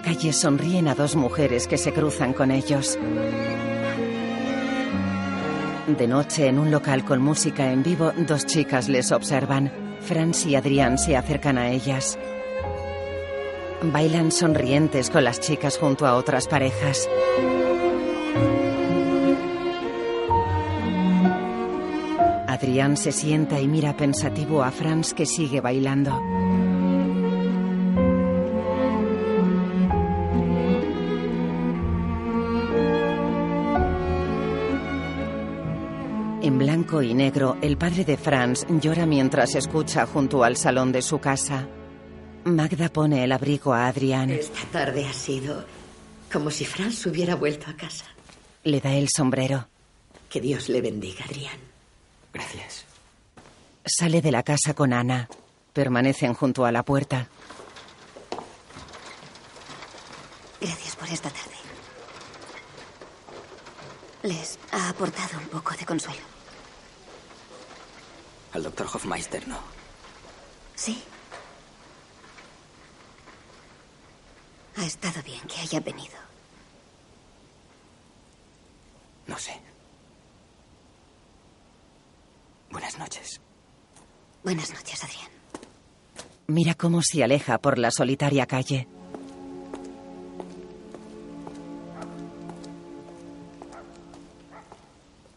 Calle 0.00 0.32
sonríen 0.32 0.88
a 0.88 0.94
dos 0.94 1.16
mujeres 1.16 1.66
que 1.66 1.78
se 1.78 1.92
cruzan 1.92 2.32
con 2.32 2.50
ellos. 2.50 2.98
De 5.86 6.06
noche, 6.06 6.48
en 6.48 6.58
un 6.58 6.70
local 6.70 7.04
con 7.04 7.22
música 7.22 7.72
en 7.72 7.82
vivo, 7.82 8.12
dos 8.16 8.44
chicas 8.44 8.88
les 8.88 9.10
observan. 9.10 9.72
Franz 10.00 10.46
y 10.46 10.54
Adrián 10.54 10.98
se 10.98 11.16
acercan 11.16 11.58
a 11.58 11.70
ellas. 11.70 12.18
Bailan 13.82 14.30
sonrientes 14.30 15.08
con 15.08 15.24
las 15.24 15.40
chicas 15.40 15.78
junto 15.78 16.06
a 16.06 16.14
otras 16.16 16.46
parejas. 16.46 17.08
Adrián 22.46 22.96
se 22.96 23.12
sienta 23.12 23.60
y 23.60 23.68
mira 23.68 23.96
pensativo 23.96 24.62
a 24.62 24.70
Franz 24.70 25.14
que 25.14 25.26
sigue 25.26 25.60
bailando. 25.60 26.37
Blanco 36.88 37.02
y 37.02 37.12
negro, 37.12 37.58
el 37.60 37.76
padre 37.76 38.02
de 38.02 38.16
Franz 38.16 38.64
llora 38.80 39.04
mientras 39.04 39.54
escucha 39.54 40.06
junto 40.06 40.42
al 40.42 40.56
salón 40.56 40.90
de 40.90 41.02
su 41.02 41.18
casa. 41.18 41.68
Magda 42.44 42.88
pone 42.88 43.22
el 43.24 43.32
abrigo 43.32 43.74
a 43.74 43.88
Adrián. 43.88 44.30
Esta 44.30 44.64
tarde 44.72 45.06
ha 45.06 45.12
sido 45.12 45.66
como 46.32 46.50
si 46.50 46.64
Franz 46.64 47.04
hubiera 47.04 47.34
vuelto 47.34 47.68
a 47.68 47.74
casa. 47.74 48.06
Le 48.64 48.80
da 48.80 48.94
el 48.94 49.08
sombrero. 49.14 49.68
Que 50.30 50.40
Dios 50.40 50.70
le 50.70 50.80
bendiga, 50.80 51.26
Adrián. 51.26 51.58
Gracias. 52.32 52.86
Sale 53.84 54.22
de 54.22 54.32
la 54.32 54.42
casa 54.42 54.72
con 54.72 54.94
Ana. 54.94 55.28
Permanecen 55.74 56.32
junto 56.32 56.64
a 56.64 56.72
la 56.72 56.84
puerta. 56.84 57.28
Gracias 60.58 60.96
por 60.96 61.08
esta 61.08 61.28
tarde. 61.28 61.56
Les 64.22 64.58
ha 64.72 64.88
aportado 64.88 65.38
un 65.38 65.48
poco 65.48 65.74
de 65.78 65.84
consuelo. 65.84 66.37
Al 68.52 68.62
doctor 68.62 68.86
Hofmeister 68.86 69.46
no. 69.46 69.58
Sí. 70.74 71.02
Ha 74.76 74.84
estado 74.84 75.22
bien 75.22 75.40
que 75.48 75.60
haya 75.60 75.80
venido. 75.80 76.16
No 79.26 79.38
sé. 79.38 79.60
Buenas 82.70 82.98
noches. 82.98 83.40
Buenas 84.44 84.70
noches, 84.72 85.02
Adrián. 85.04 85.28
Mira 86.46 86.74
cómo 86.74 87.02
se 87.02 87.22
aleja 87.22 87.58
por 87.58 87.78
la 87.78 87.90
solitaria 87.90 88.46
calle. 88.46 88.88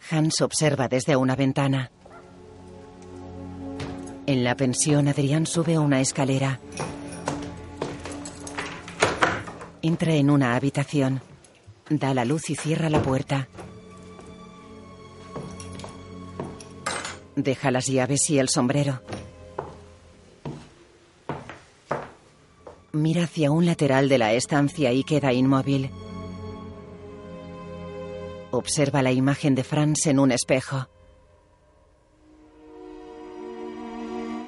Hans 0.10 0.42
observa 0.42 0.88
desde 0.88 1.16
una 1.16 1.36
ventana. 1.36 1.92
En 4.32 4.46
la 4.46 4.56
pensión, 4.56 5.10
Adrián 5.10 5.46
sube 5.46 5.78
una 5.78 6.00
escalera. 6.00 6.62
Entra 9.82 10.14
en 10.16 10.30
una 10.30 10.56
habitación. 10.56 11.22
Da 11.90 12.14
la 12.14 12.24
luz 12.24 12.50
y 12.50 12.56
cierra 12.56 12.90
la 12.90 13.02
puerta. 13.02 13.50
Deja 17.36 17.72
las 17.72 17.88
llaves 17.88 18.30
y 18.30 18.40
el 18.40 18.48
sombrero. 18.48 19.02
Mira 22.94 23.26
hacia 23.26 23.52
un 23.52 23.66
lateral 23.66 24.08
de 24.08 24.18
la 24.18 24.32
estancia 24.32 24.94
y 24.94 25.04
queda 25.04 25.34
inmóvil. 25.34 25.92
Observa 28.52 29.02
la 29.02 29.12
imagen 29.12 29.56
de 29.56 29.66
Franz 29.66 30.08
en 30.08 30.20
un 30.20 30.32
espejo. 30.32 30.88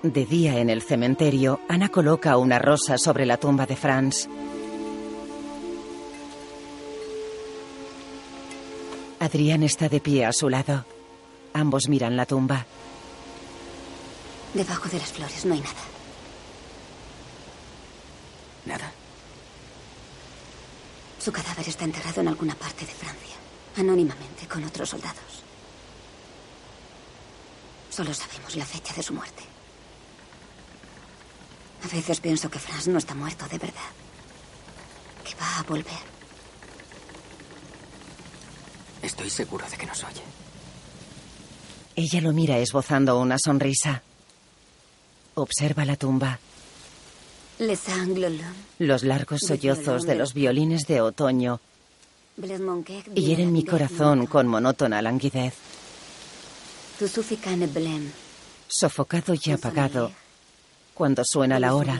De 0.03 0.25
día 0.25 0.59
en 0.59 0.69
el 0.69 0.81
cementerio, 0.81 1.61
Ana 1.69 1.87
coloca 1.87 2.35
una 2.35 2.59
rosa 2.59 2.97
sobre 2.97 3.25
la 3.25 3.37
tumba 3.37 3.65
de 3.65 3.77
Franz. 3.77 4.27
Adrián 9.21 9.63
está 9.63 9.87
de 9.87 10.01
pie 10.01 10.25
a 10.25 10.33
su 10.33 10.49
lado. 10.49 10.83
Ambos 11.53 11.87
miran 11.87 12.17
la 12.17 12.25
tumba. 12.25 12.65
Debajo 14.53 14.89
de 14.89 14.99
las 14.99 15.13
flores 15.13 15.45
no 15.45 15.53
hay 15.53 15.61
nada. 15.61 15.81
¿Nada? 18.65 18.91
Su 21.17 21.31
cadáver 21.31 21.69
está 21.69 21.85
enterrado 21.85 22.19
en 22.19 22.27
alguna 22.27 22.55
parte 22.55 22.85
de 22.85 22.91
Francia, 22.91 23.37
anónimamente 23.77 24.49
con 24.49 24.65
otros 24.65 24.89
soldados. 24.89 25.43
Solo 27.89 28.13
sabemos 28.13 28.53
la 28.57 28.65
fecha 28.65 28.93
de 28.93 29.01
su 29.01 29.13
muerte. 29.13 29.52
A 31.83 31.87
veces 31.87 32.19
pienso 32.19 32.49
que 32.49 32.59
Franz 32.59 32.87
no 32.87 32.97
está 32.97 33.13
muerto 33.13 33.45
de 33.47 33.57
verdad. 33.57 33.91
Que 35.23 35.35
va 35.35 35.59
a 35.59 35.63
volver. 35.63 36.13
Estoy 39.01 39.29
seguro 39.29 39.65
de 39.69 39.77
que 39.77 39.85
nos 39.85 40.03
oye. 40.03 40.23
Ella 41.95 42.21
lo 42.21 42.33
mira 42.33 42.57
esbozando 42.57 43.19
una 43.19 43.37
sonrisa. 43.37 44.01
Observa 45.35 45.85
la 45.85 45.95
tumba. 45.95 46.39
Los 48.79 49.03
largos 49.03 49.41
sollozos 49.41 50.03
de 50.03 50.15
los 50.15 50.33
violines 50.33 50.87
de 50.87 51.01
otoño 51.01 51.59
hieren 53.13 53.51
mi 53.51 53.63
corazón 53.63 54.25
con 54.25 54.47
monótona 54.47 55.01
languidez. 55.01 55.53
Sofocado 58.67 59.33
y 59.35 59.51
apagado, 59.51 60.11
cuando 60.93 61.23
suena 61.25 61.59
la 61.59 61.75
hora, 61.75 61.99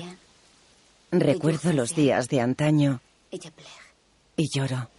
recuerdo 1.12 1.74
los 1.74 1.96
días 1.96 2.28
de 2.28 2.42
antaño 2.42 3.02
y 4.36 4.50
lloro. 4.50 4.90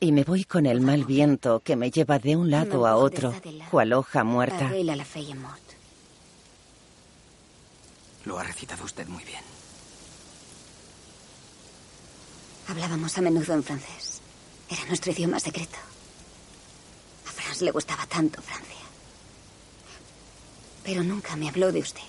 Y 0.00 0.12
me 0.12 0.24
voy 0.24 0.44
con 0.44 0.66
el 0.66 0.80
mal 0.80 1.04
viento 1.04 1.60
que 1.60 1.76
me 1.76 1.90
lleva 1.90 2.18
de 2.18 2.36
un 2.36 2.50
lado 2.50 2.86
a 2.86 2.96
otro, 2.96 3.34
cual 3.70 3.92
hoja 3.92 4.24
muerta. 4.24 4.70
Lo 8.24 8.38
ha 8.38 8.42
recitado 8.42 8.84
usted 8.84 9.06
muy 9.08 9.24
bien. 9.24 9.42
Hablábamos 12.68 13.16
a 13.18 13.20
menudo 13.20 13.54
en 13.54 13.62
francés. 13.62 14.20
Era 14.68 14.84
nuestro 14.86 15.12
idioma 15.12 15.40
secreto. 15.40 15.76
A 17.26 17.30
Franz 17.32 17.62
le 17.62 17.72
gustaba 17.72 18.06
tanto 18.06 18.40
Francia. 18.40 18.79
Pero 20.84 21.02
nunca 21.02 21.36
me 21.36 21.48
habló 21.48 21.72
de 21.72 21.80
usted. 21.80 22.02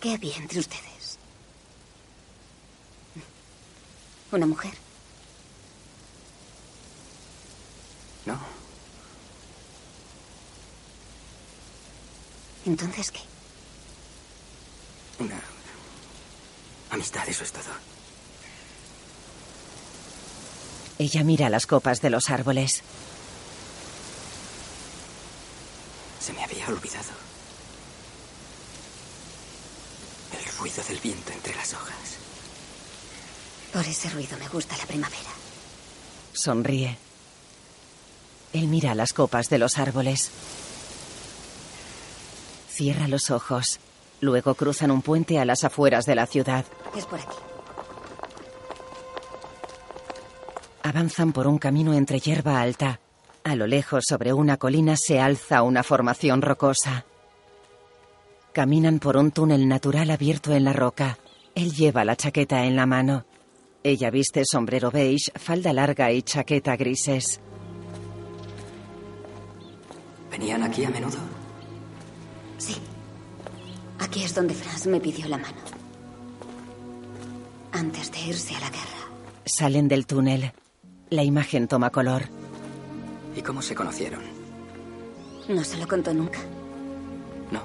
¿Qué 0.00 0.14
había 0.14 0.36
entre 0.36 0.60
ustedes? 0.60 1.18
¿Una 4.30 4.46
mujer? 4.46 4.72
No. 8.26 8.38
¿Entonces 12.66 13.10
qué? 13.10 13.20
Una 15.18 15.40
amistad, 16.90 17.28
eso 17.28 17.44
es 17.44 17.52
todo. 17.52 17.95
Ella 20.98 21.22
mira 21.24 21.50
las 21.50 21.66
copas 21.66 22.00
de 22.00 22.10
los 22.10 22.30
árboles. 22.30 22.82
Se 26.20 26.32
me 26.32 26.42
había 26.42 26.66
olvidado. 26.68 27.10
El 30.32 30.58
ruido 30.58 30.82
del 30.88 30.98
viento 30.98 31.32
entre 31.32 31.54
las 31.54 31.74
hojas. 31.74 32.16
Por 33.72 33.84
ese 33.84 34.08
ruido 34.10 34.38
me 34.38 34.48
gusta 34.48 34.76
la 34.78 34.86
primavera. 34.86 35.30
Sonríe. 36.32 36.96
Él 38.54 38.68
mira 38.68 38.94
las 38.94 39.12
copas 39.12 39.50
de 39.50 39.58
los 39.58 39.76
árboles. 39.78 40.30
Cierra 42.70 43.06
los 43.06 43.30
ojos. 43.30 43.80
Luego 44.20 44.54
cruzan 44.54 44.90
un 44.90 45.02
puente 45.02 45.38
a 45.38 45.44
las 45.44 45.64
afueras 45.64 46.06
de 46.06 46.14
la 46.14 46.26
ciudad. 46.26 46.64
Es 46.96 47.04
por 47.04 47.20
aquí. 47.20 47.36
Avanzan 50.86 51.32
por 51.32 51.48
un 51.48 51.58
camino 51.58 51.94
entre 51.94 52.20
hierba 52.20 52.60
alta. 52.60 53.00
A 53.42 53.56
lo 53.56 53.66
lejos, 53.66 54.04
sobre 54.06 54.32
una 54.32 54.56
colina, 54.56 54.96
se 54.96 55.18
alza 55.18 55.62
una 55.62 55.82
formación 55.82 56.42
rocosa. 56.42 57.04
Caminan 58.52 59.00
por 59.00 59.16
un 59.16 59.32
túnel 59.32 59.66
natural 59.66 60.12
abierto 60.12 60.54
en 60.54 60.62
la 60.62 60.72
roca. 60.72 61.18
Él 61.56 61.72
lleva 61.72 62.04
la 62.04 62.14
chaqueta 62.14 62.66
en 62.66 62.76
la 62.76 62.86
mano. 62.86 63.24
Ella 63.82 64.10
viste 64.10 64.44
sombrero 64.44 64.92
beige, 64.92 65.32
falda 65.34 65.72
larga 65.72 66.12
y 66.12 66.22
chaqueta 66.22 66.76
grises. 66.76 67.40
¿Venían 70.30 70.62
aquí 70.62 70.84
a 70.84 70.90
menudo? 70.90 71.18
Sí. 72.58 72.76
Aquí 73.98 74.22
es 74.22 74.32
donde 74.32 74.54
Franz 74.54 74.86
me 74.86 75.00
pidió 75.00 75.26
la 75.26 75.38
mano. 75.38 75.58
Antes 77.72 78.12
de 78.12 78.20
irse 78.20 78.54
a 78.54 78.60
la 78.60 78.70
guerra. 78.70 79.10
Salen 79.44 79.88
del 79.88 80.06
túnel. 80.06 80.52
La 81.10 81.22
imagen 81.22 81.68
toma 81.68 81.90
color. 81.90 82.24
¿Y 83.36 83.42
cómo 83.42 83.62
se 83.62 83.76
conocieron? 83.76 84.22
¿No 85.48 85.62
se 85.62 85.76
lo 85.78 85.86
contó 85.86 86.12
nunca? 86.12 86.40
No. 87.52 87.60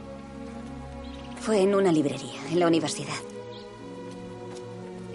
Fue 1.40 1.62
en 1.62 1.74
una 1.74 1.92
librería, 1.92 2.40
en 2.52 2.60
la 2.60 2.68
universidad. 2.68 3.18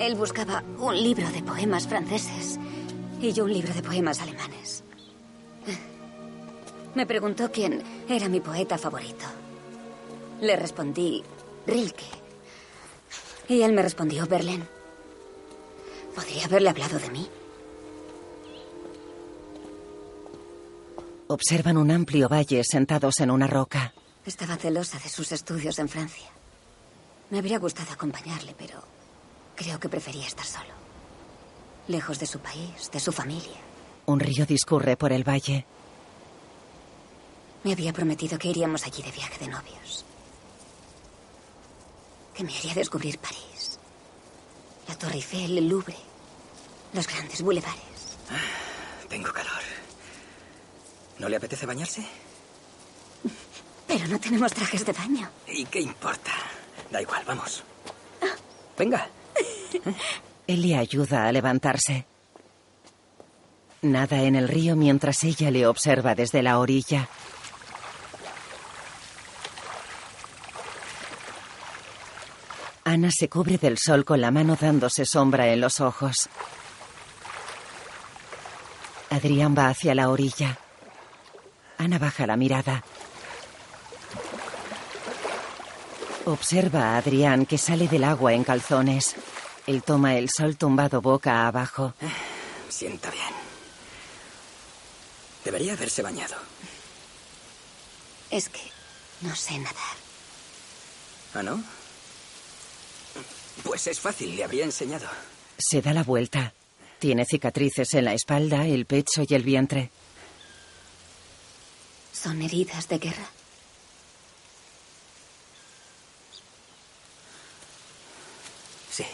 Él 0.00 0.16
buscaba 0.16 0.64
un 0.78 1.00
libro 1.00 1.30
de 1.30 1.42
poemas 1.42 1.86
franceses 1.86 2.58
y 3.20 3.32
yo 3.32 3.44
un 3.44 3.52
libro 3.52 3.72
de 3.72 3.82
poemas 3.82 4.20
alemanes. 4.20 4.82
Me 6.96 7.06
preguntó 7.06 7.52
quién 7.52 7.82
era 8.08 8.28
mi 8.28 8.40
poeta 8.40 8.76
favorito. 8.76 9.24
Le 10.40 10.56
respondí 10.56 11.22
Rilke. 11.66 12.04
Y 13.48 13.62
él 13.62 13.72
me 13.72 13.82
respondió 13.82 14.26
Berlín. 14.26 14.66
¿Podría 16.14 16.46
haberle 16.46 16.70
hablado 16.70 16.98
de 16.98 17.10
mí? 17.10 17.28
Observan 21.28 21.76
un 21.76 21.90
amplio 21.90 22.28
valle 22.28 22.62
sentados 22.62 23.18
en 23.18 23.32
una 23.32 23.48
roca. 23.48 23.92
Estaba 24.24 24.56
celosa 24.56 24.98
de 25.00 25.08
sus 25.08 25.32
estudios 25.32 25.78
en 25.80 25.88
Francia. 25.88 26.28
Me 27.30 27.38
habría 27.38 27.58
gustado 27.58 27.92
acompañarle, 27.92 28.54
pero 28.56 28.80
creo 29.56 29.80
que 29.80 29.88
prefería 29.88 30.26
estar 30.26 30.46
solo. 30.46 30.72
Lejos 31.88 32.20
de 32.20 32.26
su 32.26 32.38
país, 32.38 32.90
de 32.92 33.00
su 33.00 33.10
familia. 33.10 33.56
Un 34.06 34.20
río 34.20 34.46
discurre 34.46 34.96
por 34.96 35.12
el 35.12 35.28
valle. 35.28 35.66
Me 37.64 37.72
había 37.72 37.92
prometido 37.92 38.38
que 38.38 38.48
iríamos 38.48 38.86
allí 38.86 39.02
de 39.02 39.10
viaje 39.10 39.44
de 39.44 39.50
novios. 39.50 40.04
Que 42.34 42.44
me 42.44 42.56
haría 42.56 42.74
descubrir 42.74 43.18
París. 43.18 43.80
La 44.86 44.96
Torre 44.96 45.16
Eiffel, 45.16 45.58
el 45.58 45.68
Louvre. 45.68 45.96
Los 46.92 47.08
grandes 47.08 47.42
bulevares. 47.42 48.16
Tengo 49.08 49.32
calor. 49.32 49.75
¿No 51.18 51.28
le 51.28 51.36
apetece 51.36 51.66
bañarse? 51.66 52.06
Pero 53.86 54.06
no 54.08 54.18
tenemos 54.20 54.52
trajes 54.52 54.84
de 54.84 54.92
baño. 54.92 55.30
¿Y 55.46 55.64
qué 55.66 55.80
importa? 55.80 56.32
Da 56.90 57.00
igual, 57.00 57.22
vamos. 57.26 57.62
Venga. 58.76 59.08
Él 60.46 60.62
le 60.62 60.76
ayuda 60.76 61.26
a 61.26 61.32
levantarse. 61.32 62.06
Nada 63.82 64.22
en 64.22 64.34
el 64.36 64.48
río 64.48 64.76
mientras 64.76 65.22
ella 65.24 65.50
le 65.50 65.66
observa 65.66 66.14
desde 66.14 66.42
la 66.42 66.58
orilla. 66.58 67.08
Ana 72.84 73.10
se 73.10 73.28
cubre 73.28 73.58
del 73.58 73.78
sol 73.78 74.04
con 74.04 74.20
la 74.20 74.30
mano 74.30 74.56
dándose 74.60 75.04
sombra 75.04 75.48
en 75.48 75.60
los 75.60 75.80
ojos. 75.80 76.28
Adrián 79.10 79.54
va 79.56 79.68
hacia 79.68 79.94
la 79.94 80.08
orilla. 80.08 80.58
Ana 81.78 81.98
baja 81.98 82.26
la 82.26 82.36
mirada. 82.36 82.82
Observa 86.24 86.94
a 86.94 86.96
Adrián 86.98 87.46
que 87.46 87.58
sale 87.58 87.86
del 87.88 88.04
agua 88.04 88.32
en 88.34 88.44
calzones. 88.44 89.14
Él 89.66 89.82
toma 89.82 90.16
el 90.16 90.28
sol 90.30 90.56
tumbado 90.56 91.00
boca 91.00 91.46
abajo. 91.46 91.94
Sienta 92.68 93.10
bien. 93.10 93.34
Debería 95.44 95.74
haberse 95.74 96.02
bañado. 96.02 96.34
Es 98.30 98.48
que 98.48 98.60
no 99.20 99.34
sé 99.36 99.58
nadar. 99.58 99.96
¿Ah, 101.34 101.42
no? 101.42 101.62
Pues 103.62 103.86
es 103.86 104.00
fácil, 104.00 104.34
le 104.34 104.42
habría 104.42 104.64
enseñado. 104.64 105.06
Se 105.58 105.80
da 105.80 105.92
la 105.92 106.02
vuelta. 106.02 106.52
Tiene 106.98 107.24
cicatrices 107.24 107.94
en 107.94 108.06
la 108.06 108.14
espalda, 108.14 108.66
el 108.66 108.86
pecho 108.86 109.22
y 109.28 109.34
el 109.34 109.42
vientre. 109.42 109.90
Son 112.22 112.40
heridas 112.40 112.88
de 112.88 112.98
guerra. 112.98 113.28
Sí. 118.90 119.04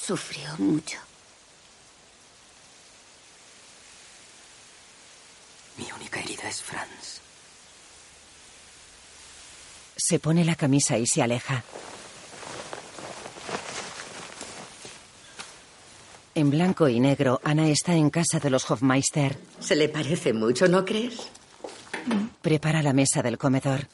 Sufrió 0.00 0.56
mucho. 0.58 0.98
Mi 5.76 5.90
única 5.92 6.20
herida 6.20 6.48
es 6.48 6.62
Franz. 6.62 7.20
Se 9.96 10.18
pone 10.20 10.44
la 10.44 10.54
camisa 10.54 10.96
y 10.98 11.06
se 11.06 11.22
aleja. 11.22 11.64
En 16.34 16.50
blanco 16.50 16.88
y 16.88 17.00
negro, 17.00 17.40
Ana 17.42 17.68
está 17.68 17.94
en 17.94 18.08
casa 18.10 18.38
de 18.38 18.50
los 18.50 18.70
Hofmeister. 18.70 19.36
Se 19.58 19.74
le 19.74 19.88
parece 19.88 20.32
mucho, 20.32 20.68
¿no 20.68 20.84
crees? 20.84 21.28
Prepara 22.40 22.82
la 22.82 22.92
mesa 22.92 23.20
del 23.22 23.36
comedor. 23.36 23.88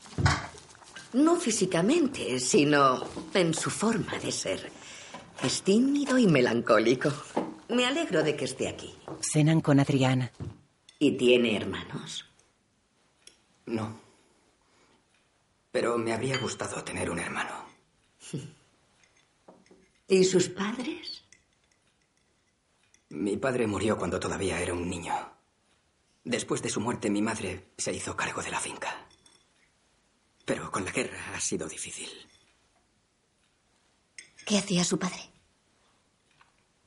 No 1.15 1.37
físicamente, 1.37 2.39
sino 2.39 3.03
en 3.33 3.55
su 3.55 3.71
forma 3.71 4.19
de 4.19 4.31
ser. 4.31 4.71
Es 5.43 5.63
tímido 5.63 6.19
y 6.19 6.27
melancólico. 6.27 7.11
Me 7.71 7.87
alegro 7.87 8.23
de 8.23 8.37
que 8.37 8.45
esté 8.45 8.69
aquí. 8.69 8.95
Cenan 9.21 9.61
con 9.61 9.81
Adrián. 9.81 10.31
¿Y 10.99 11.13
tiene 11.13 11.57
hermanos? 11.57 12.27
No. 13.65 13.99
Pero 15.73 15.99
me 15.99 16.13
habría 16.13 16.39
gustado 16.39 16.85
tener 16.85 17.11
un 17.11 17.19
hermano. 17.19 17.67
¿Y 20.09 20.25
sus 20.25 20.49
padres? 20.49 21.25
Mi 23.11 23.37
padre 23.37 23.67
murió 23.67 23.97
cuando 23.97 24.19
todavía 24.19 24.61
era 24.61 24.73
un 24.73 24.89
niño. 24.89 25.15
Después 26.25 26.61
de 26.61 26.69
su 26.69 26.81
muerte, 26.81 27.09
mi 27.09 27.23
madre 27.23 27.73
se 27.79 27.93
hizo 27.93 28.17
cargo 28.17 28.43
de 28.43 28.51
la 28.51 28.59
finca. 28.59 29.07
Pero 30.45 30.71
con 30.71 30.85
la 30.85 30.91
guerra 30.91 31.35
ha 31.35 31.41
sido 31.41 31.69
difícil. 31.69 32.11
¿Qué 34.45 34.59
hacía 34.59 34.85
su 34.85 34.99
padre? 34.99 35.21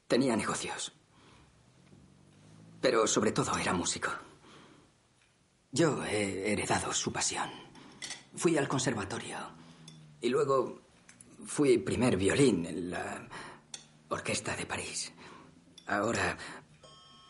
Tenía 0.07 0.35
negocios. 0.35 0.91
Pero 2.81 3.07
sobre 3.07 3.31
todo 3.31 3.57
era 3.57 3.73
músico. 3.73 4.09
Yo 5.71 6.03
he 6.03 6.51
heredado 6.51 6.93
su 6.93 7.11
pasión. 7.13 7.49
Fui 8.35 8.57
al 8.57 8.67
conservatorio 8.67 9.37
y 10.19 10.29
luego 10.29 10.81
fui 11.45 11.77
primer 11.77 12.17
violín 12.17 12.65
en 12.65 12.91
la 12.91 13.27
Orquesta 14.09 14.55
de 14.55 14.65
París. 14.65 15.11
Ahora, 15.89 16.37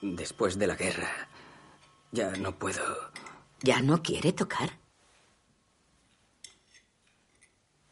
después 0.01 0.59
de 0.59 0.67
la 0.67 0.75
guerra, 0.75 1.29
ya 2.11 2.31
no 2.31 2.59
puedo. 2.59 2.83
¿Ya 3.61 3.81
no 3.81 4.03
quiere 4.03 4.33
tocar? 4.33 4.77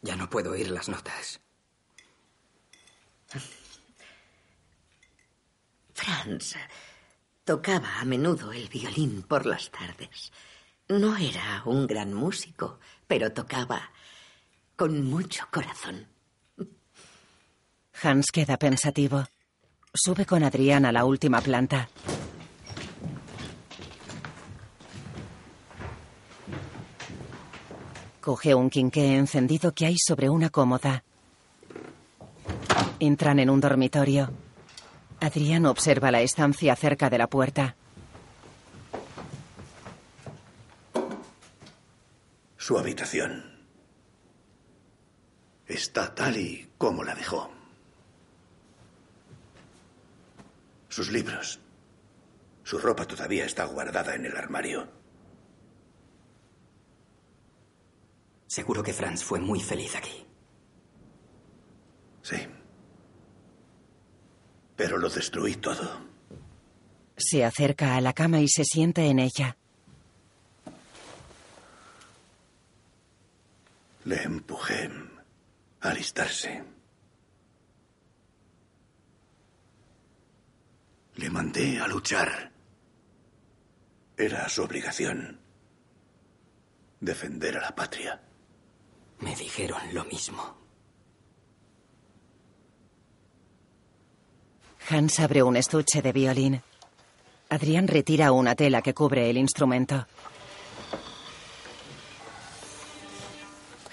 Ya 0.01 0.17
no 0.17 0.29
puedo 0.29 0.51
oír 0.51 0.69
las 0.69 0.89
notas. 0.89 1.39
Franz 5.93 6.55
tocaba 7.45 7.99
a 8.01 8.05
menudo 8.05 8.51
el 8.51 8.67
violín 8.67 9.23
por 9.23 9.45
las 9.45 9.71
tardes. 9.71 10.33
No 10.89 11.15
era 11.15 11.63
un 11.63 11.87
gran 11.87 12.13
músico, 12.13 12.81
pero 13.07 13.31
tocaba 13.31 13.89
con 14.75 15.05
mucho 15.05 15.47
corazón. 15.49 16.07
Hans 18.03 18.31
queda 18.33 18.57
pensativo. 18.57 19.27
Sube 19.97 20.27
con 20.27 20.43
Adrián 20.43 20.85
a 20.85 20.91
la 20.91 21.05
última 21.05 21.41
planta. 21.41 21.89
Coge 28.21 28.53
un 28.53 28.69
quinqué 28.69 29.15
encendido 29.15 29.73
que 29.73 29.87
hay 29.87 29.97
sobre 29.97 30.29
una 30.29 30.51
cómoda. 30.51 31.03
Entran 32.99 33.39
en 33.39 33.49
un 33.49 33.59
dormitorio. 33.59 34.31
Adrián 35.19 35.65
observa 35.65 36.11
la 36.11 36.21
estancia 36.21 36.75
cerca 36.75 37.09
de 37.09 37.17
la 37.17 37.27
puerta. 37.27 37.75
Su 42.57 42.77
habitación 42.77 43.65
está 45.65 46.13
tal 46.13 46.37
y 46.37 46.69
como 46.77 47.03
la 47.03 47.15
dejó. 47.15 47.56
Sus 50.97 51.11
libros. 51.11 51.59
Su 52.63 52.79
ropa 52.79 53.05
todavía 53.05 53.45
está 53.45 53.65
guardada 53.65 54.15
en 54.15 54.25
el 54.25 54.35
armario. 54.35 54.89
Seguro 58.47 58.81
que 58.81 58.93
Franz 58.93 59.23
fue 59.23 59.39
muy 59.39 59.59
feliz 59.59 59.95
aquí. 59.95 60.25
Sí. 62.23 62.37
Pero 64.75 64.97
lo 64.97 65.07
destruí 65.07 65.57
todo. 65.57 65.87
Se 67.15 67.45
acerca 67.45 67.95
a 67.95 68.01
la 68.01 68.13
cama 68.13 68.41
y 68.41 68.47
se 68.47 68.63
sienta 68.65 69.03
en 69.03 69.19
ella. 69.19 69.55
Le 74.05 74.23
empujé 74.23 74.89
a 75.79 75.89
alistarse. 75.89 76.76
Le 81.17 81.29
mandé 81.29 81.79
a 81.79 81.87
luchar. 81.87 82.51
Era 84.15 84.47
su 84.49 84.63
obligación 84.63 85.39
defender 86.99 87.57
a 87.57 87.61
la 87.61 87.75
patria. 87.75 88.21
Me 89.19 89.35
dijeron 89.35 89.81
lo 89.93 90.03
mismo. 90.05 90.55
Hans 94.89 95.19
abre 95.19 95.43
un 95.43 95.57
estuche 95.57 96.01
de 96.01 96.11
violín. 96.11 96.61
Adrián 97.49 97.87
retira 97.87 98.31
una 98.31 98.55
tela 98.55 98.81
que 98.81 98.93
cubre 98.93 99.29
el 99.29 99.37
instrumento. 99.37 100.05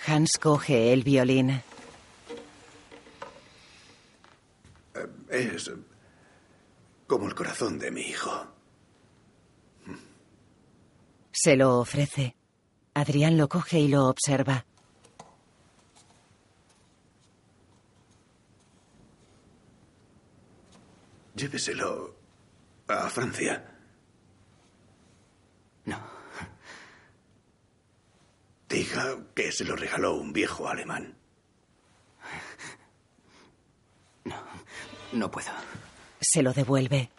Hans 0.06 0.38
coge 0.38 0.92
el 0.92 1.02
violín. 1.02 1.62
Es 5.30 5.70
como 7.14 7.28
el 7.28 7.34
corazón 7.36 7.78
de 7.78 7.92
mi 7.92 8.00
hijo. 8.00 8.44
Se 11.30 11.54
lo 11.54 11.78
ofrece. 11.78 12.34
Adrián 12.92 13.36
lo 13.36 13.48
coge 13.48 13.78
y 13.78 13.86
lo 13.86 14.08
observa. 14.08 14.66
Lléveselo 21.36 22.16
a 22.88 23.08
Francia. 23.10 23.64
No. 25.84 26.00
Diga 28.68 29.18
que 29.36 29.52
se 29.52 29.64
lo 29.64 29.76
regaló 29.76 30.14
un 30.14 30.32
viejo 30.32 30.66
alemán. 30.68 31.16
No, 34.24 34.42
no 35.12 35.30
puedo. 35.30 35.52
Se 36.24 36.42
lo 36.42 36.54
devuelve. 36.54 37.10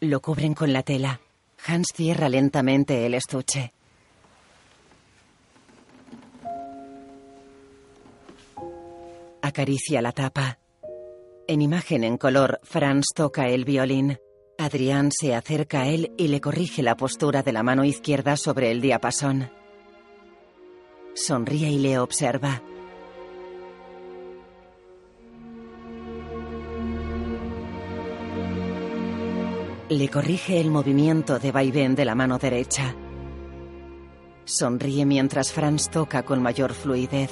Lo 0.00 0.20
cubren 0.20 0.54
con 0.54 0.72
la 0.72 0.82
tela. 0.82 1.20
Hans 1.66 1.92
cierra 1.94 2.28
lentamente 2.28 3.06
el 3.06 3.14
estuche. 3.14 3.72
Acaricia 9.40 10.02
la 10.02 10.10
tapa. 10.10 10.58
En 11.46 11.62
imagen 11.62 12.02
en 12.02 12.18
color, 12.18 12.60
Franz 12.64 13.06
toca 13.14 13.48
el 13.48 13.64
violín. 13.64 14.18
Adrián 14.58 15.12
se 15.12 15.34
acerca 15.34 15.82
a 15.82 15.88
él 15.88 16.12
y 16.18 16.28
le 16.28 16.40
corrige 16.40 16.82
la 16.82 16.96
postura 16.96 17.44
de 17.44 17.52
la 17.52 17.62
mano 17.62 17.84
izquierda 17.84 18.36
sobre 18.36 18.72
el 18.72 18.80
diapasón. 18.80 19.50
Sonríe 21.14 21.70
y 21.70 21.78
le 21.78 21.98
observa. 21.98 22.62
Le 29.88 30.08
corrige 30.08 30.60
el 30.60 30.72
movimiento 30.72 31.38
de 31.38 31.52
vaivén 31.52 31.94
de 31.94 32.04
la 32.04 32.16
mano 32.16 32.38
derecha. 32.38 32.92
Sonríe 34.44 35.06
mientras 35.06 35.52
Franz 35.52 35.88
toca 35.90 36.24
con 36.24 36.42
mayor 36.42 36.74
fluidez. 36.74 37.30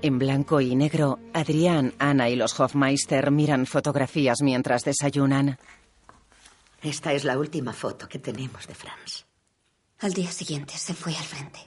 En 0.00 0.18
blanco 0.18 0.62
y 0.62 0.74
negro, 0.74 1.18
Adrián, 1.34 1.92
Ana 1.98 2.30
y 2.30 2.36
los 2.36 2.58
Hofmeister 2.58 3.30
miran 3.30 3.66
fotografías 3.66 4.40
mientras 4.40 4.84
desayunan. 4.84 5.58
Esta 6.80 7.12
es 7.12 7.24
la 7.24 7.36
última 7.36 7.74
foto 7.74 8.08
que 8.08 8.18
tenemos 8.18 8.66
de 8.66 8.74
Franz. 8.74 9.26
Al 9.98 10.14
día 10.14 10.32
siguiente 10.32 10.78
se 10.78 10.94
fue 10.94 11.14
al 11.14 11.22
frente. 11.22 11.60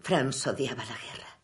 Franz 0.00 0.46
odiaba 0.46 0.84
la 0.84 0.94
guerra. 0.94 1.38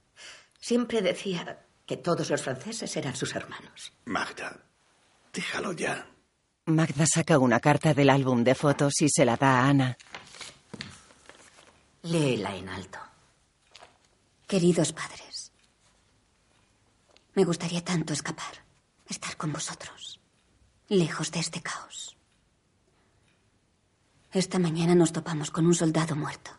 Siempre 0.61 1.01
decía 1.01 1.64
que 1.87 1.97
todos 1.97 2.31
los 2.31 2.43
franceses 2.43 2.97
eran 2.97 3.15
sus 3.15 3.35
hermanos. 3.35 3.93
Magda, 4.05 4.65
déjalo 5.33 5.73
ya. 5.73 6.07
Magda 6.67 7.05
saca 7.07 7.39
una 7.39 7.61
carta 7.61 7.93
del 7.93 8.11
álbum 8.11 8.43
de 8.43 8.55
fotos 8.55 9.03
y 9.03 9.09
se 9.09 9.25
la 9.25 9.37
da 9.37 9.61
a 9.61 9.69
Ana. 9.69 9.99
Léela 12.03 12.57
en 12.57 12.69
alto. 12.69 12.99
Queridos 14.47 14.93
padres, 14.93 15.53
me 17.35 17.45
gustaría 17.45 17.83
tanto 17.83 18.13
escapar, 18.13 18.65
estar 19.09 19.37
con 19.37 19.53
vosotros, 19.53 20.21
lejos 20.89 21.31
de 21.33 21.41
este 21.41 21.61
caos. 21.61 22.17
Esta 24.33 24.59
mañana 24.59 24.95
nos 24.95 25.13
topamos 25.13 25.51
con 25.51 25.67
un 25.67 25.75
soldado 25.75 26.17
muerto 26.17 26.51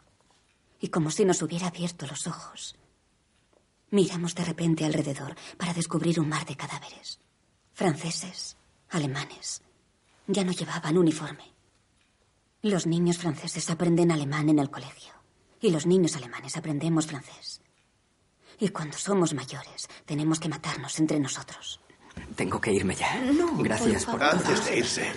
y 0.80 0.90
como 0.90 1.12
si 1.12 1.26
nos 1.26 1.42
hubiera 1.42 1.68
abierto 1.68 2.06
los 2.08 2.28
ojos. 2.28 2.76
Miramos 3.96 4.36
de 4.36 4.44
repente 4.44 4.84
alrededor 4.84 5.38
para 5.58 5.74
descubrir 5.74 6.20
un 6.20 6.28
mar 6.28 6.46
de 6.46 6.58
cadáveres. 6.58 7.18
Franceses, 7.74 8.58
alemanes. 8.90 9.62
Ya 10.28 10.44
no 10.44 10.52
llevaban 10.52 10.98
uniforme. 10.98 11.46
Los 12.62 12.88
niños 12.88 13.18
franceses 13.18 13.70
aprenden 13.70 14.12
alemán 14.12 14.50
en 14.50 14.60
el 14.60 14.70
colegio 14.70 15.14
y 15.62 15.70
los 15.72 15.86
niños 15.86 16.14
alemanes 16.18 16.58
aprendemos 16.58 17.08
francés. 17.08 17.62
Y 18.60 18.68
cuando 18.68 18.98
somos 18.98 19.34
mayores, 19.34 19.88
tenemos 20.04 20.42
que 20.42 20.50
matarnos 20.50 21.00
entre 21.00 21.18
nosotros. 21.18 21.80
Tengo 22.36 22.60
que 22.60 22.74
irme 22.74 22.96
ya. 22.96 23.16
No, 23.32 23.56
Gracias 23.60 24.04
por. 24.04 24.22
Antes 24.22 24.66
de 24.66 24.78
irse, 24.78 25.10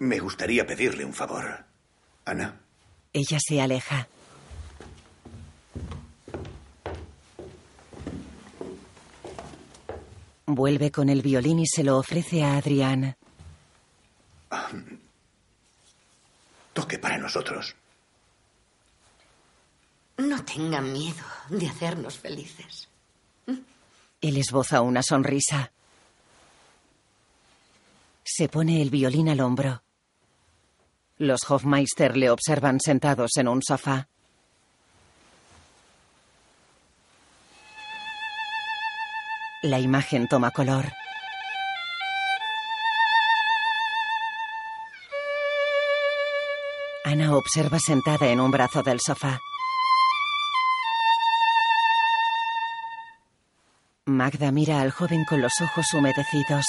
me 0.00 0.18
gustaría 0.18 0.66
pedirle 0.66 1.06
un 1.06 1.14
favor. 1.14 1.64
Ana, 2.26 2.60
Ella 3.14 3.38
se 3.40 3.58
aleja. 3.62 4.06
Vuelve 10.46 10.92
con 10.92 11.08
el 11.08 11.22
violín 11.22 11.58
y 11.58 11.66
se 11.66 11.82
lo 11.82 11.98
ofrece 11.98 12.44
a 12.44 12.56
Adrián. 12.56 13.16
toque 16.72 16.98
para 16.98 17.18
nosotros. 17.18 17.74
No 20.18 20.44
tengan 20.44 20.92
miedo 20.92 21.24
de 21.50 21.66
hacernos 21.68 22.18
felices. 22.18 22.88
Él 24.20 24.36
esboza 24.36 24.82
una 24.82 25.02
sonrisa. 25.02 25.72
Se 28.24 28.48
pone 28.48 28.82
el 28.82 28.90
violín 28.90 29.28
al 29.28 29.40
hombro. 29.40 29.82
Los 31.18 31.50
Hofmeister 31.50 32.16
le 32.16 32.30
observan 32.30 32.78
sentados 32.80 33.36
en 33.36 33.48
un 33.48 33.62
sofá. 33.62 34.08
La 39.66 39.80
imagen 39.80 40.28
toma 40.28 40.52
color. 40.52 40.92
Ana 47.04 47.34
observa 47.34 47.80
sentada 47.80 48.28
en 48.28 48.38
un 48.38 48.52
brazo 48.52 48.84
del 48.84 49.00
sofá. 49.00 49.40
Magda 54.04 54.52
mira 54.52 54.82
al 54.82 54.92
joven 54.92 55.24
con 55.24 55.40
los 55.42 55.60
ojos 55.60 55.92
humedecidos. 55.94 56.64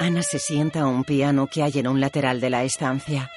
Ana 0.00 0.22
se 0.22 0.38
sienta 0.38 0.80
a 0.80 0.86
un 0.86 1.04
piano 1.04 1.46
que 1.46 1.62
hay 1.62 1.78
en 1.78 1.88
un 1.88 2.00
lateral 2.00 2.40
de 2.40 2.48
la 2.48 2.64
estancia. 2.64 3.30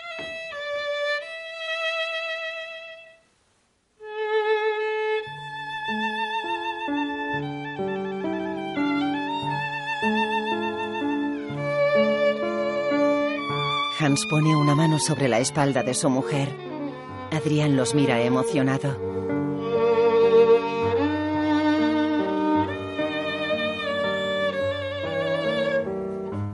Hans 14.20 14.28
pone 14.28 14.54
una 14.54 14.76
mano 14.76 15.00
sobre 15.00 15.30
la 15.30 15.40
espalda 15.40 15.82
de 15.82 15.94
su 15.94 16.10
mujer. 16.10 16.54
Adrián 17.32 17.78
los 17.78 17.96
mira 17.96 18.22
emocionado. 18.22 19.00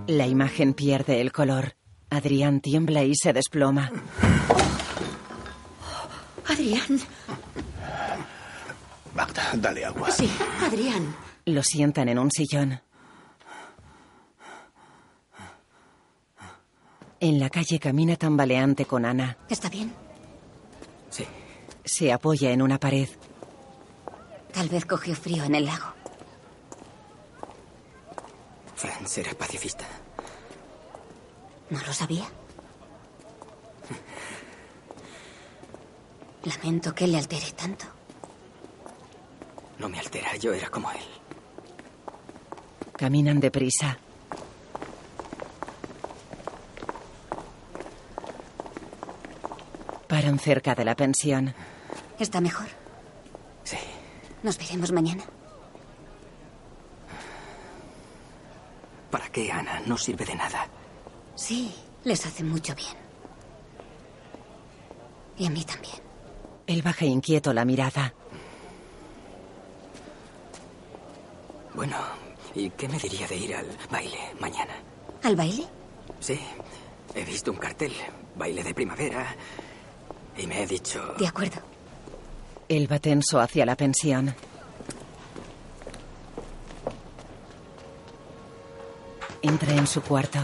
La 0.05 0.27
imagen 0.27 0.75
pierde 0.75 1.21
el 1.21 1.31
color. 1.31 1.75
Adrián 2.11 2.61
tiembla 2.61 3.03
y 3.03 3.15
se 3.15 3.33
desploma. 3.33 3.91
Adrián. 6.47 6.99
Magda, 9.15 9.43
dale 9.55 9.85
agua. 9.85 10.11
Sí, 10.11 10.29
Adrián. 10.61 11.15
Lo 11.45 11.63
sientan 11.63 12.09
en 12.09 12.19
un 12.19 12.29
sillón. 12.29 12.84
En 17.25 17.39
la 17.39 17.49
calle 17.49 17.79
camina 17.79 18.15
tambaleante 18.17 18.85
con 18.85 19.03
Ana. 19.03 19.35
¿Está 19.49 19.67
bien? 19.67 19.91
Sí. 21.09 21.25
Se 21.83 22.13
apoya 22.13 22.51
en 22.51 22.61
una 22.61 22.79
pared. 22.79 23.09
Tal 24.53 24.69
vez 24.69 24.85
cogió 24.85 25.15
frío 25.15 25.43
en 25.43 25.55
el 25.55 25.65
lago. 25.65 25.87
Franz 28.75 29.17
era 29.17 29.33
pacifista. 29.33 29.85
¿No 31.71 31.79
lo 31.79 31.93
sabía? 31.93 32.25
Lamento 36.43 36.93
que 36.93 37.07
le 37.07 37.17
altere 37.17 37.53
tanto. 37.53 37.85
No 39.79 39.89
me 39.89 39.97
altera, 39.97 40.35
yo 40.35 40.53
era 40.53 40.69
como 40.69 40.91
él. 40.91 41.07
Caminan 42.95 43.39
deprisa. 43.39 43.97
Paran 50.15 50.39
cerca 50.39 50.73
de 50.73 50.85
la 50.85 50.95
pensión. 50.95 51.53
¿Está 52.17 52.39
mejor? 52.39 52.67
Sí. 53.65 53.75
Nos 54.43 54.57
veremos 54.57 54.93
mañana. 54.93 55.25
¿Para 59.11 59.27
qué, 59.27 59.51
Ana? 59.51 59.81
No 59.85 59.97
sirve 59.97 60.23
de 60.23 60.35
nada. 60.35 60.69
Sí, 61.35 61.75
les 62.05 62.25
hace 62.25 62.45
mucho 62.45 62.73
bien. 62.75 62.95
Y 65.37 65.47
a 65.47 65.49
mí 65.49 65.65
también. 65.65 65.97
Él 66.65 66.81
baja 66.81 67.03
inquieto 67.03 67.51
la 67.51 67.65
mirada. 67.65 68.13
Bueno, 71.73 71.97
¿y 72.53 72.69
qué 72.69 72.87
me 72.87 72.99
diría 72.99 73.27
de 73.27 73.35
ir 73.35 73.53
al 73.53 73.67
baile 73.91 74.33
mañana? 74.39 74.75
¿Al 75.23 75.35
baile? 75.35 75.67
Sí, 76.21 76.39
he 77.13 77.25
visto 77.25 77.51
un 77.51 77.57
cartel, 77.57 77.91
baile 78.37 78.63
de 78.63 78.73
primavera, 78.73 79.35
y 80.37 80.47
me 80.47 80.63
he 80.63 80.67
dicho... 80.67 81.15
De 81.17 81.27
acuerdo. 81.27 81.61
Él 82.67 82.91
va 82.91 82.99
tenso 82.99 83.39
hacia 83.39 83.65
la 83.65 83.75
pensión. 83.75 84.33
Entra 89.41 89.73
en 89.73 89.85
su 89.85 90.01
cuarto. 90.01 90.39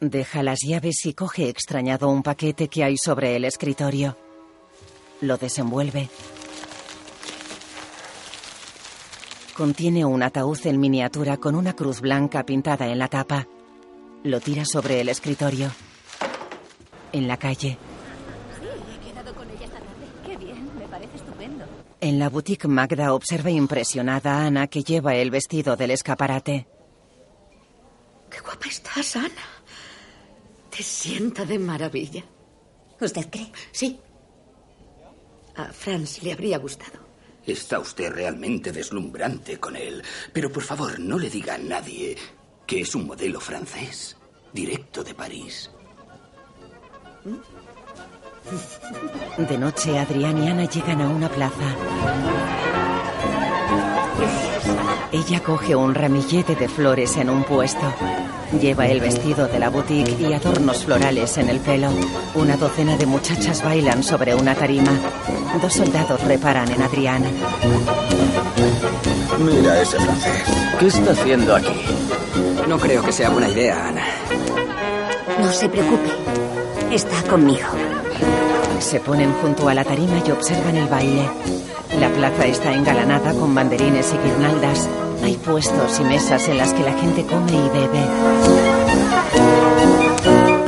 Deja 0.00 0.42
las 0.42 0.58
llaves 0.60 1.06
y 1.06 1.14
coge 1.14 1.48
extrañado 1.48 2.08
un 2.08 2.22
paquete 2.22 2.68
que 2.68 2.84
hay 2.84 2.96
sobre 2.96 3.36
el 3.36 3.44
escritorio. 3.44 4.16
Lo 5.20 5.36
desenvuelve. 5.36 6.08
Contiene 9.56 10.04
un 10.04 10.22
ataúd 10.22 10.58
en 10.66 10.78
miniatura 10.78 11.38
con 11.38 11.54
una 11.54 11.74
cruz 11.74 12.00
blanca 12.02 12.44
pintada 12.44 12.88
en 12.88 12.98
la 12.98 13.08
tapa. 13.08 13.46
Lo 14.22 14.40
tira 14.40 14.64
sobre 14.66 15.00
el 15.00 15.08
escritorio. 15.08 15.70
En 17.16 17.26
la 17.28 17.36
calle, 17.38 17.78
He 18.94 19.10
quedado 19.10 19.34
con 19.34 19.48
ella 19.48 19.64
esta 19.64 19.78
tarde. 19.78 20.06
Qué 20.26 20.36
bien, 20.36 20.70
me 20.78 20.86
parece 20.86 21.16
estupendo. 21.16 21.64
en 22.00 22.18
la 22.18 22.28
boutique 22.28 22.68
Magda 22.68 23.14
observa 23.14 23.50
impresionada 23.50 24.30
a 24.38 24.46
Ana 24.46 24.66
que 24.66 24.82
lleva 24.82 25.14
el 25.14 25.30
vestido 25.30 25.76
del 25.76 25.92
escaparate. 25.92 26.66
Qué 28.30 28.40
guapa 28.40 28.66
estás, 28.68 29.16
Ana. 29.16 29.46
Te 30.70 30.82
sienta 30.82 31.46
de 31.46 31.58
maravilla. 31.58 32.22
¿Usted 33.00 33.30
cree? 33.30 33.50
Sí. 33.72 33.98
A 35.56 35.72
Franz 35.72 36.22
le 36.22 36.32
habría 36.32 36.58
gustado. 36.58 36.98
Está 37.46 37.78
usted 37.78 38.12
realmente 38.12 38.72
deslumbrante 38.72 39.58
con 39.58 39.74
él. 39.76 40.02
Pero 40.34 40.52
por 40.52 40.62
favor, 40.64 40.98
no 40.98 41.18
le 41.18 41.30
diga 41.30 41.54
a 41.54 41.58
nadie 41.58 42.16
que 42.66 42.80
es 42.80 42.94
un 42.94 43.06
modelo 43.06 43.40
francés, 43.40 44.16
directo 44.52 45.02
de 45.04 45.14
París. 45.14 45.70
De 49.38 49.58
noche, 49.58 49.98
Adrián 49.98 50.42
y 50.42 50.48
Ana 50.48 50.64
llegan 50.64 51.00
a 51.00 51.08
una 51.08 51.28
plaza. 51.28 51.74
Ella 55.12 55.40
coge 55.40 55.74
un 55.74 55.94
ramillete 55.94 56.54
de 56.54 56.68
flores 56.68 57.16
en 57.16 57.30
un 57.30 57.44
puesto. 57.44 57.86
Lleva 58.60 58.86
el 58.86 59.00
vestido 59.00 59.48
de 59.48 59.58
la 59.58 59.70
boutique 59.70 60.16
y 60.20 60.32
adornos 60.32 60.84
florales 60.84 61.36
en 61.38 61.48
el 61.48 61.58
pelo. 61.60 61.88
Una 62.34 62.56
docena 62.56 62.96
de 62.96 63.06
muchachas 63.06 63.62
bailan 63.62 64.02
sobre 64.02 64.34
una 64.34 64.54
tarima. 64.54 64.92
Dos 65.60 65.72
soldados 65.72 66.22
reparan 66.22 66.70
en 66.70 66.82
Adrián. 66.82 67.24
Mira 69.38 69.80
ese 69.80 69.98
francés. 69.98 70.44
¿Qué 70.78 70.86
está 70.86 71.12
haciendo 71.12 71.56
aquí? 71.56 71.80
No 72.68 72.78
creo 72.78 73.02
que 73.02 73.12
sea 73.12 73.30
buena 73.30 73.48
idea, 73.48 73.88
Ana. 73.88 74.02
No 75.40 75.52
se 75.52 75.68
preocupe. 75.68 76.35
Está 76.90 77.22
conmigo. 77.28 77.66
Se 78.78 79.00
ponen 79.00 79.32
junto 79.42 79.68
a 79.68 79.74
la 79.74 79.84
tarima 79.84 80.22
y 80.24 80.30
observan 80.30 80.76
el 80.76 80.86
baile. 80.88 81.28
La 82.00 82.08
plaza 82.08 82.46
está 82.46 82.72
engalanada 82.72 83.32
con 83.32 83.54
banderines 83.54 84.12
y 84.14 84.18
guirnaldas. 84.18 84.88
Hay 85.22 85.36
puestos 85.36 85.98
y 86.00 86.04
mesas 86.04 86.48
en 86.48 86.58
las 86.58 86.72
que 86.72 86.82
la 86.82 86.92
gente 86.92 87.24
come 87.26 87.52
y 87.52 87.68
bebe. 87.70 88.04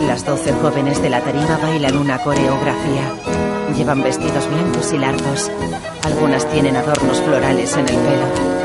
Las 0.07 0.25
doce 0.25 0.53
jóvenes 0.55 1.01
de 1.01 1.11
la 1.11 1.21
tarima 1.21 1.59
bailan 1.63 1.97
una 1.97 2.19
coreografía. 2.19 3.13
Llevan 3.77 4.03
vestidos 4.03 4.49
blancos 4.51 4.93
y 4.93 4.99
largos. 4.99 5.51
Algunas 6.03 6.51
tienen 6.51 6.77
adornos 6.77 7.21
florales 7.21 7.73
en 7.75 7.89
el 7.89 7.97
pelo. 7.97 8.58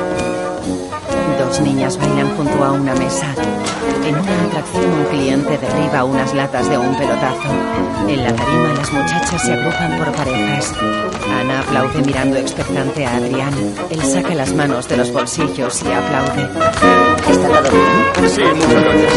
Dos 1.45 1.59
niñas 1.59 1.97
bailan 1.97 2.35
junto 2.37 2.63
a 2.63 2.71
una 2.71 2.95
mesa. 2.95 3.27
En 4.05 4.15
una 4.15 4.43
atracción 4.45 4.85
un 4.85 5.05
cliente 5.05 5.57
derriba 5.57 6.05
unas 6.05 6.33
latas 6.33 6.69
de 6.69 6.77
un 6.77 6.95
pelotazo. 6.97 7.49
En 8.07 8.23
la 8.23 8.33
tarima 8.33 8.73
las 8.77 8.93
muchachas 8.93 9.41
se 9.41 9.51
agrupan 9.53 9.97
por 9.97 10.11
parejas. 10.13 10.73
Ana 11.39 11.59
aplaude 11.59 12.01
mirando 12.01 12.37
expectante 12.37 13.05
a 13.05 13.17
Adrián. 13.17 13.53
Él 13.89 14.01
saca 14.01 14.33
las 14.35 14.53
manos 14.53 14.87
de 14.87 14.97
los 14.97 15.11
bolsillos 15.11 15.83
y 15.83 15.91
aplaude. 15.91 16.49
¿Está 17.29 17.47
todo 17.47 17.69
bien? 17.71 18.29
Sí, 18.29 18.41
muchas 18.41 18.83
gracias. 18.83 19.13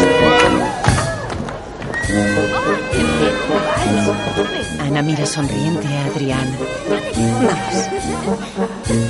Ana 4.79 5.01
mira 5.01 5.25
sonriente 5.25 5.87
a 5.87 6.05
Adrián. 6.05 6.47
Vamos. 7.15 7.87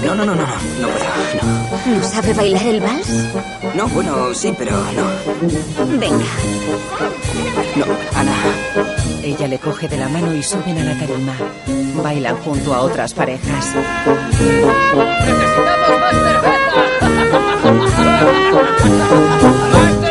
No, 0.05 0.15
no, 0.15 0.25
no, 0.25 0.36
no, 0.36 0.41
no, 0.41 0.47
no 0.47 0.88
puedo, 0.88 1.97
¿No 1.99 2.03
sabe 2.07 2.34
bailar 2.34 2.65
el 2.67 2.82
vals? 2.82 3.09
no. 3.09 3.73
No, 3.75 3.88
bueno, 3.89 4.34
sí, 4.34 4.53
pero 4.57 4.71
no. 4.71 5.97
Venga. 5.99 6.25
No, 7.75 7.86
Ana. 8.15 8.34
Ella 9.23 9.47
le 9.47 9.59
coge 9.59 9.88
de 9.88 9.97
la 9.97 10.09
mano 10.09 10.34
y 10.34 10.41
suben 10.41 10.78
a 10.80 10.84
la 10.84 10.93
tarima. 10.97 11.34
Bailan 12.01 12.38
junto 12.38 12.73
a 12.73 12.82
otras 12.82 13.13
parejas. 13.13 13.65
¡Necesitamos 15.25 15.99
más 15.99 16.13
cerveza! 16.13 16.53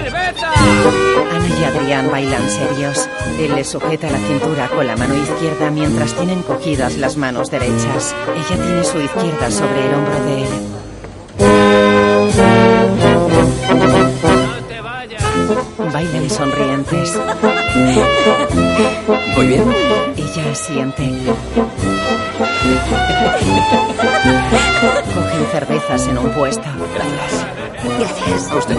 Ana 1.33 1.49
y 1.49 1.65
Adrián 1.65 2.11
bailan 2.11 2.49
serios. 2.49 3.09
Él 3.39 3.55
le 3.55 3.65
sujeta 3.65 4.11
la 4.11 4.19
cintura 4.19 4.69
con 4.69 4.87
la 4.87 4.97
mano 4.97 5.15
izquierda 5.17 5.71
mientras 5.71 6.15
tienen 6.15 6.43
cogidas 6.43 6.97
las 6.97 7.17
manos 7.17 7.51
derechas. 7.51 8.15
Ella 8.35 8.63
tiene 8.63 8.85
su 8.85 9.01
izquierda 9.01 9.51
sobre 9.51 9.87
el 9.87 9.95
hombro 9.95 10.25
de 10.25 10.43
él. 10.43 10.49
¡No 13.69 14.67
te 14.69 14.81
vayas! 14.81 15.23
Bailan 15.93 16.31
sonrientes. 16.31 17.19
¿Voy 19.37 19.47
bien? 19.47 19.75
Ella 20.17 20.51
asiente. 20.53 21.13
Cogen 25.15 25.47
cervezas 25.53 26.09
en 26.09 26.19
un 26.19 26.31
puesto. 26.31 26.69
Gracias. 26.95 28.51
A 28.51 28.57
usted. 28.57 28.79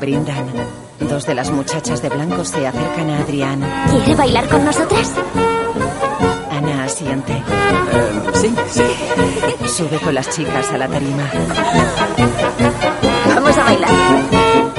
Brindan. 0.00 0.46
Dos 1.00 1.26
de 1.26 1.34
las 1.34 1.50
muchachas 1.50 2.02
de 2.02 2.08
blanco 2.08 2.44
se 2.44 2.66
acercan 2.66 3.10
a 3.10 3.18
Adrián. 3.18 3.60
¿Quiere 3.90 4.14
bailar 4.14 4.48
con 4.48 4.64
nosotras? 4.64 5.12
Ana 6.50 6.84
asiente. 6.84 7.32
Eh, 7.32 8.22
sí, 8.34 8.54
sí. 8.68 9.68
Sube 9.68 9.98
con 9.98 10.14
las 10.14 10.30
chicas 10.30 10.70
a 10.70 10.78
la 10.78 10.88
tarima. 10.88 11.30
Vamos 13.34 13.58
a 13.58 13.64
bailar. 13.64 13.90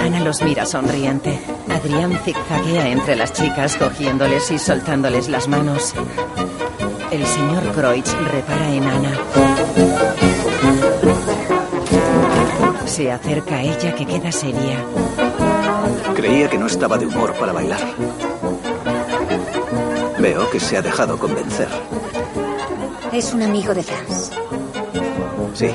Ana 0.04 0.20
los 0.22 0.42
mira 0.42 0.66
sonriente. 0.66 1.40
Adrián 1.70 2.18
zigzaguea 2.24 2.88
entre 2.90 3.16
las 3.16 3.34
chicas, 3.34 3.76
cogiéndoles 3.76 4.52
y 4.52 4.60
soltándoles 4.60 5.30
las 5.30 5.48
manos. 5.48 5.94
El 7.12 7.26
señor 7.26 7.64
Kreutz 7.74 8.14
repara 8.32 8.70
en 8.72 8.84
Ana. 8.84 9.12
Se 12.96 13.12
acerca 13.12 13.56
a 13.58 13.62
ella 13.62 13.94
que 13.94 14.06
queda 14.06 14.32
seria. 14.32 14.82
Creía 16.16 16.50
que 16.50 16.58
no 16.58 16.66
estaba 16.66 16.98
de 16.98 17.06
humor 17.06 17.34
para 17.34 17.52
bailar. 17.52 17.82
Veo 20.18 20.50
que 20.50 20.62
se 20.62 20.78
ha 20.78 20.82
dejado 20.82 21.20
convencer. 21.20 21.68
Es 23.12 23.34
un 23.34 23.42
amigo 23.42 23.74
de 23.74 23.84
Franz. 23.84 24.32
Sí, 25.56 25.70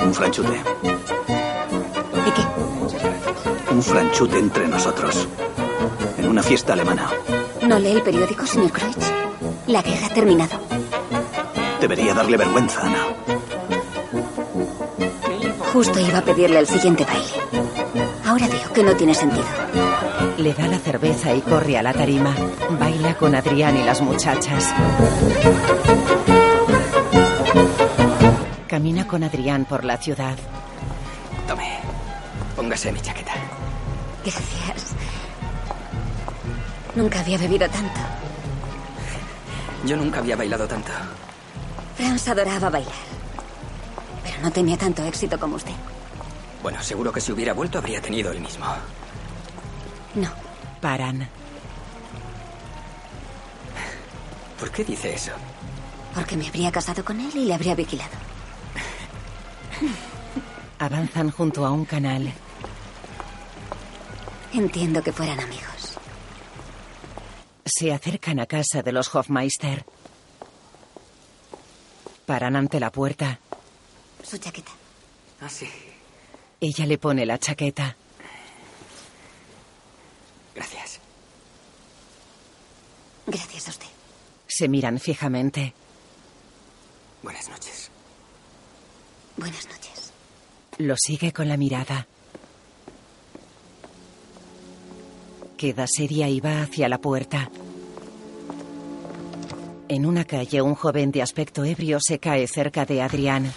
un 0.00 0.12
franchute. 0.12 0.60
¿Y 2.26 2.30
qué? 2.32 3.72
Un 3.72 3.82
franchute 3.82 4.38
entre 4.38 4.68
nosotros. 4.68 5.26
En 6.18 6.28
una 6.28 6.42
fiesta 6.42 6.74
alemana. 6.74 7.08
¿No 7.66 7.78
lee 7.78 7.92
el 7.92 8.02
periódico, 8.02 8.44
señor 8.44 8.72
Kreutz? 8.72 9.10
La 9.68 9.80
guerra 9.80 10.08
ha 10.08 10.10
terminado. 10.10 10.58
Debería 11.80 12.12
darle 12.12 12.36
vergüenza, 12.36 12.82
Ana. 12.82 13.27
Justo 15.78 16.00
iba 16.00 16.18
a 16.18 16.22
pedirle 16.22 16.58
el 16.58 16.66
siguiente 16.66 17.04
baile. 17.04 17.68
Ahora 18.26 18.48
veo 18.48 18.72
que 18.72 18.82
no 18.82 18.96
tiene 18.96 19.14
sentido. 19.14 19.46
Le 20.36 20.52
da 20.52 20.66
la 20.66 20.78
cerveza 20.80 21.32
y 21.32 21.40
corre 21.40 21.78
a 21.78 21.84
la 21.84 21.92
tarima. 21.92 22.34
Baila 22.80 23.14
con 23.16 23.32
Adrián 23.36 23.76
y 23.76 23.84
las 23.84 24.00
muchachas. 24.00 24.74
Camina 28.66 29.06
con 29.06 29.22
Adrián 29.22 29.66
por 29.66 29.84
la 29.84 29.96
ciudad. 29.98 30.36
Tome. 31.46 31.78
Póngase 32.56 32.90
mi 32.90 33.00
chaqueta. 33.00 33.34
Gracias. 34.24 34.96
Nunca 36.96 37.20
había 37.20 37.38
bebido 37.38 37.68
tanto. 37.68 38.00
Yo 39.84 39.96
nunca 39.96 40.18
había 40.18 40.34
bailado 40.34 40.66
tanto. 40.66 40.90
Franz 41.96 42.26
adoraba 42.26 42.68
bailar. 42.68 43.07
No 44.48 44.54
tenía 44.54 44.78
tanto 44.78 45.04
éxito 45.04 45.38
como 45.38 45.56
usted. 45.56 45.74
Bueno, 46.62 46.82
seguro 46.82 47.12
que 47.12 47.20
si 47.20 47.32
hubiera 47.32 47.52
vuelto 47.52 47.76
habría 47.76 48.00
tenido 48.00 48.32
el 48.32 48.40
mismo. 48.40 48.64
No. 50.14 50.30
Paran. 50.80 51.28
¿Por 54.58 54.70
qué 54.70 54.84
dice 54.84 55.12
eso? 55.12 55.32
Porque 56.14 56.34
me 56.34 56.48
habría 56.48 56.72
casado 56.72 57.04
con 57.04 57.20
él 57.20 57.30
y 57.34 57.44
le 57.44 57.52
habría 57.52 57.74
vigilado. 57.74 58.16
Avanzan 60.78 61.30
junto 61.30 61.66
a 61.66 61.70
un 61.70 61.84
canal. 61.84 62.32
Entiendo 64.54 65.02
que 65.02 65.12
fueran 65.12 65.40
amigos. 65.40 65.98
Se 67.66 67.92
acercan 67.92 68.40
a 68.40 68.46
casa 68.46 68.82
de 68.82 68.92
los 68.92 69.14
Hofmeister. 69.14 69.84
Paran 72.24 72.56
ante 72.56 72.80
la 72.80 72.90
puerta. 72.90 73.40
Su 74.28 74.36
chaqueta. 74.36 74.72
Ah, 75.40 75.48
sí. 75.48 75.66
Ella 76.60 76.84
le 76.84 76.98
pone 76.98 77.24
la 77.24 77.38
chaqueta. 77.38 77.96
Gracias. 80.54 81.00
Gracias 83.26 83.68
a 83.68 83.70
usted. 83.70 83.86
Se 84.46 84.68
miran 84.68 84.98
fijamente. 84.98 85.72
Buenas 87.22 87.48
noches. 87.48 87.90
Buenas 89.36 89.66
noches. 89.66 90.12
Lo 90.78 90.96
sigue 90.96 91.32
con 91.32 91.48
la 91.48 91.56
mirada. 91.56 92.06
Queda 95.56 95.86
seria 95.86 96.28
y 96.28 96.40
va 96.40 96.62
hacia 96.62 96.88
la 96.88 96.98
puerta. 96.98 97.50
En 99.88 100.04
una 100.04 100.24
calle, 100.24 100.60
un 100.60 100.74
joven 100.74 101.10
de 101.10 101.22
aspecto 101.22 101.64
ebrio 101.64 101.98
se 102.00 102.18
cae 102.18 102.46
cerca 102.46 102.84
de 102.84 103.00
Adrián. 103.00 103.52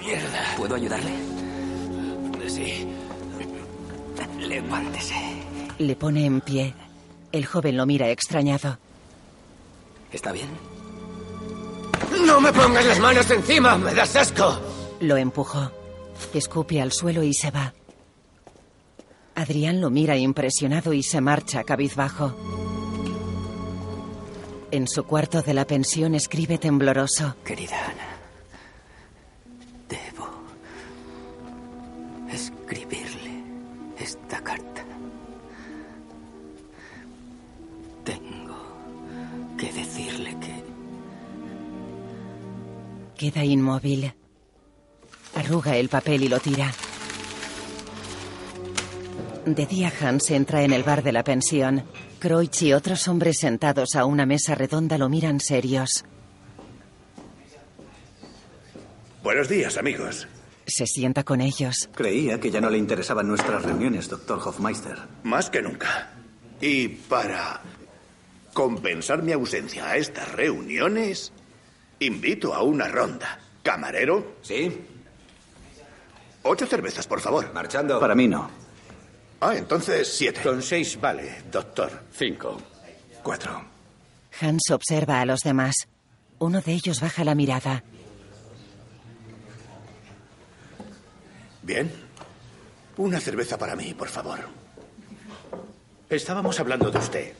Mierda. 0.00 0.54
¿Puedo 0.56 0.74
ayudarle? 0.74 1.12
Sí. 2.46 2.86
Levántese. 4.38 5.14
Le 5.78 5.96
pone 5.96 6.26
en 6.26 6.40
pie. 6.42 6.74
El 7.32 7.46
joven 7.46 7.76
lo 7.76 7.86
mira 7.86 8.10
extrañado. 8.10 8.78
¿Está 10.12 10.32
bien? 10.32 10.48
¡No 12.26 12.40
me 12.40 12.52
pongas 12.52 12.84
las 12.86 13.00
manos 13.00 13.30
encima! 13.30 13.76
¡Me 13.76 13.94
das 13.94 14.14
asco! 14.14 14.60
Lo 15.00 15.16
empujó. 15.16 15.70
Escupe 16.32 16.80
al 16.80 16.92
suelo 16.92 17.22
y 17.22 17.34
se 17.34 17.50
va. 17.50 17.74
Adrián 19.34 19.80
lo 19.80 19.90
mira 19.90 20.16
impresionado 20.16 20.92
y 20.92 21.02
se 21.02 21.20
marcha 21.20 21.64
cabizbajo. 21.64 22.34
En 24.70 24.88
su 24.88 25.04
cuarto 25.04 25.42
de 25.42 25.54
la 25.54 25.64
pensión 25.64 26.14
escribe 26.14 26.58
tembloroso. 26.58 27.36
Querida 27.44 27.76
Ana, 27.86 28.16
debo 29.88 30.28
escribirle 32.30 33.42
esta 33.98 34.42
carta. 34.42 34.84
Tengo 38.04 39.56
que 39.56 39.72
decirle 39.72 40.36
que 40.40 40.66
Queda 43.16 43.44
inmóvil. 43.44 44.12
Arruga 45.34 45.76
el 45.76 45.88
papel 45.88 46.24
y 46.24 46.28
lo 46.28 46.38
tira. 46.38 46.70
De 49.46 49.64
día 49.64 49.90
Hans 50.00 50.30
entra 50.30 50.62
en 50.64 50.72
el 50.72 50.82
bar 50.82 51.02
de 51.02 51.12
la 51.12 51.24
pensión. 51.24 51.84
Kreutz 52.26 52.60
y 52.62 52.72
otros 52.72 53.06
hombres 53.06 53.38
sentados 53.38 53.94
a 53.94 54.04
una 54.04 54.26
mesa 54.26 54.56
redonda 54.56 54.98
lo 54.98 55.08
miran 55.08 55.38
serios. 55.38 56.04
Buenos 59.22 59.48
días, 59.48 59.76
amigos. 59.76 60.26
Se 60.66 60.88
sienta 60.88 61.22
con 61.22 61.40
ellos. 61.40 61.88
Creía 61.94 62.40
que 62.40 62.50
ya 62.50 62.60
no 62.60 62.68
le 62.68 62.78
interesaban 62.78 63.28
nuestras 63.28 63.62
reuniones, 63.62 64.08
doctor 64.08 64.40
Hofmeister. 64.44 64.98
Más 65.22 65.50
que 65.50 65.62
nunca. 65.62 66.10
Y 66.60 66.88
para 66.88 67.60
compensar 68.52 69.22
mi 69.22 69.30
ausencia 69.30 69.88
a 69.88 69.96
estas 69.96 70.32
reuniones, 70.32 71.32
invito 72.00 72.54
a 72.54 72.64
una 72.64 72.88
ronda. 72.88 73.38
¿Camarero? 73.62 74.38
Sí. 74.42 74.76
Ocho 76.42 76.66
cervezas, 76.66 77.06
por 77.06 77.20
favor. 77.20 77.52
Marchando. 77.54 78.00
Para 78.00 78.16
mí 78.16 78.26
no. 78.26 78.65
Ah, 79.40 79.54
entonces 79.56 80.08
siete. 80.16 80.40
Con 80.42 80.62
seis 80.62 80.98
vale, 81.00 81.42
doctor. 81.50 82.04
Cinco. 82.12 82.58
Cuatro. 83.22 83.64
Hans 84.40 84.70
observa 84.70 85.20
a 85.20 85.26
los 85.26 85.40
demás. 85.40 85.88
Uno 86.38 86.60
de 86.60 86.72
ellos 86.72 87.00
baja 87.00 87.24
la 87.24 87.34
mirada. 87.34 87.82
Bien. 91.62 91.90
Una 92.96 93.20
cerveza 93.20 93.58
para 93.58 93.76
mí, 93.76 93.92
por 93.94 94.08
favor. 94.08 94.38
Estábamos 96.08 96.58
hablando 96.60 96.90
de 96.90 96.98
usted. 96.98 97.32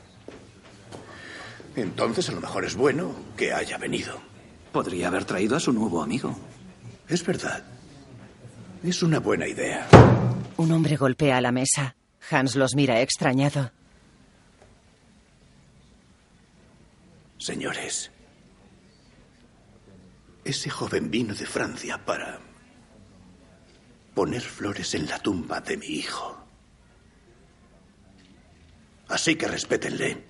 Entonces 1.76 2.28
a 2.28 2.32
lo 2.32 2.40
mejor 2.40 2.64
es 2.64 2.74
bueno 2.74 3.14
que 3.36 3.52
haya 3.52 3.78
venido. 3.78 4.18
Podría 4.72 5.08
haber 5.08 5.24
traído 5.24 5.56
a 5.56 5.60
su 5.60 5.72
nuevo 5.72 6.02
amigo. 6.02 6.36
Es 7.08 7.24
verdad. 7.24 7.62
Es 8.82 9.02
una 9.02 9.20
buena 9.20 9.46
idea. 9.46 9.86
Un 10.58 10.72
hombre 10.72 10.96
golpea 10.96 11.40
la 11.40 11.52
mesa. 11.52 11.96
Hans 12.30 12.56
los 12.56 12.74
mira 12.74 13.00
extrañado. 13.00 13.70
Señores, 17.38 18.10
ese 20.44 20.70
joven 20.70 21.10
vino 21.10 21.34
de 21.34 21.46
Francia 21.46 22.04
para 22.04 22.40
poner 24.14 24.40
flores 24.40 24.94
en 24.94 25.06
la 25.06 25.18
tumba 25.18 25.60
de 25.60 25.76
mi 25.76 25.86
hijo. 25.86 26.36
Así 29.08 29.36
que 29.36 29.46
respétenle. 29.46 30.24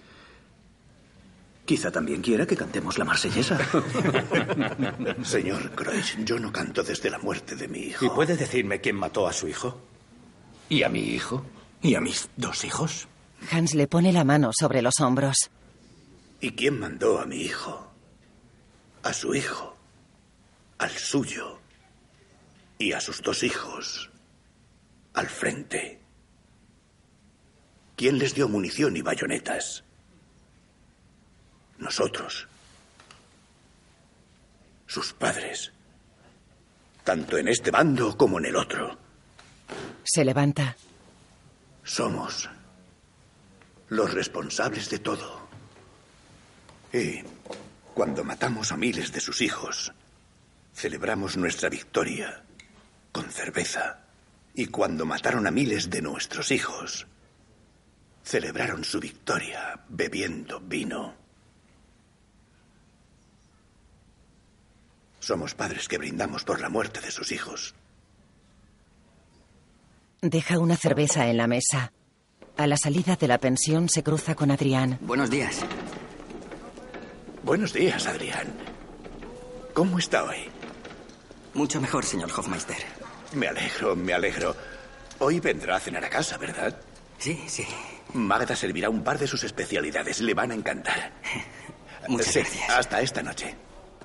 Quizá 1.65 1.91
también 1.91 2.21
quiera 2.21 2.47
que 2.47 2.57
cantemos 2.57 2.99
la 2.99 3.05
marsellesa. 3.05 3.59
Señor 5.25 5.71
Kreutz, 5.73 6.17
yo 6.25 6.39
no 6.39 6.53
canto 6.53 6.83
desde 6.83 7.11
la 7.11 7.19
muerte 7.19 7.57
de 7.57 7.69
mi 7.69 7.79
hijo. 7.79 8.05
¿Y 8.05 8.11
puede 8.11 8.37
decirme 8.37 8.81
quién 8.81 8.97
mató 8.97 9.27
a 9.27 9.33
su 9.33 9.49
hijo? 9.49 9.81
¿Y 10.69 10.83
a 10.83 10.89
mi 10.89 11.01
hijo? 11.01 11.45
¿Y 11.83 11.95
a 11.95 12.01
mis 12.01 12.29
dos 12.37 12.65
hijos? 12.65 13.09
Hans 13.51 13.75
le 13.75 13.87
pone 13.87 14.13
la 14.13 14.25
mano 14.25 14.51
sobre 14.53 14.83
los 14.83 15.01
hombros. 15.01 15.51
¿Y 16.41 16.53
quién 16.53 16.79
mandó 16.79 17.21
a 17.21 17.27
mi 17.27 17.43
hijo? 17.43 17.91
A 19.03 19.13
su 19.13 19.35
hijo, 19.35 19.77
al 20.79 20.91
suyo 20.91 21.61
y 22.79 22.93
a 22.93 23.01
sus 23.01 23.23
dos 23.23 23.43
hijos 23.43 24.11
al 25.17 25.29
frente. 25.29 25.99
¿Quién 27.97 28.19
les 28.19 28.35
dio 28.35 28.49
munición 28.49 28.97
y 28.97 29.03
bayonetas? 29.03 29.83
Nosotros. 31.79 32.47
Sus 34.87 35.15
padres. 35.15 35.73
Tanto 37.03 37.39
en 37.39 37.49
este 37.49 37.71
bando 37.71 38.17
como 38.17 38.39
en 38.39 38.45
el 38.45 38.57
otro. 38.57 38.99
Se 40.05 40.25
levanta. 40.25 40.77
Somos 41.83 42.49
los 43.89 44.13
responsables 44.13 44.91
de 44.91 44.99
todo. 44.99 45.49
Y 46.93 47.23
cuando 47.95 48.25
matamos 48.25 48.73
a 48.73 48.77
miles 48.77 49.13
de 49.13 49.21
sus 49.21 49.41
hijos, 49.43 49.93
celebramos 50.75 51.37
nuestra 51.37 51.69
victoria 51.69 52.43
con 53.13 53.31
cerveza. 53.31 54.01
Y 54.55 54.67
cuando 54.67 55.05
mataron 55.05 55.47
a 55.47 55.51
miles 55.51 55.91
de 55.91 56.03
nuestros 56.03 56.51
hijos, 56.51 57.07
celebraron 58.23 58.85
su 58.85 58.99
victoria 58.99 59.85
bebiendo 59.89 60.61
vino. 60.61 61.15
Somos 65.21 65.55
padres 65.55 65.89
que 65.89 65.99
brindamos 65.99 66.45
por 66.45 66.61
la 66.61 66.69
muerte 66.69 67.01
de 67.01 67.11
sus 67.11 67.33
hijos. 67.33 67.75
Deja 70.29 70.59
una 70.59 70.77
cerveza 70.77 71.29
en 71.29 71.37
la 71.37 71.47
mesa. 71.47 71.93
A 72.57 72.67
la 72.67 72.77
salida 72.77 73.15
de 73.15 73.29
la 73.29 73.39
pensión 73.39 73.89
se 73.89 74.03
cruza 74.03 74.35
con 74.35 74.51
Adrián. 74.51 74.99
Buenos 75.01 75.31
días. 75.31 75.61
Buenos 77.45 77.73
días, 77.73 78.05
Adrián. 78.09 78.49
¿Cómo 79.73 80.01
está 80.01 80.25
hoy? 80.25 80.39
Mucho 81.55 81.81
mejor, 81.81 82.05
señor 82.05 82.31
Hofmeister. 82.37 82.77
Me 83.35 83.47
alegro, 83.47 83.95
me 83.95 84.15
alegro. 84.15 84.57
Hoy 85.21 85.39
vendrá 85.39 85.77
a 85.77 85.81
cenar 85.81 86.05
a 86.05 86.11
casa, 86.11 86.39
¿verdad? 86.39 86.77
Sí, 87.19 87.41
sí. 87.47 87.65
Magda 88.15 88.57
servirá 88.57 88.91
un 88.91 89.05
par 89.05 89.19
de 89.21 89.29
sus 89.29 89.45
especialidades. 89.45 90.21
Le 90.21 90.35
van 90.35 90.51
a 90.51 90.55
encantar. 90.55 91.13
Muchas 92.09 92.33
Sí, 92.33 92.41
gracias. 92.41 92.71
Hasta 92.71 93.01
esta 93.01 93.23
noche. 93.23 93.55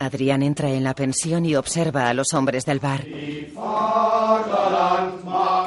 Adrián 0.01 0.41
entra 0.41 0.67
en 0.67 0.83
la 0.83 0.95
pensión 0.95 1.45
y 1.45 1.55
observa 1.55 2.09
a 2.09 2.13
los 2.15 2.33
hombres 2.33 2.65
del 2.65 2.79
bar. 2.79 3.05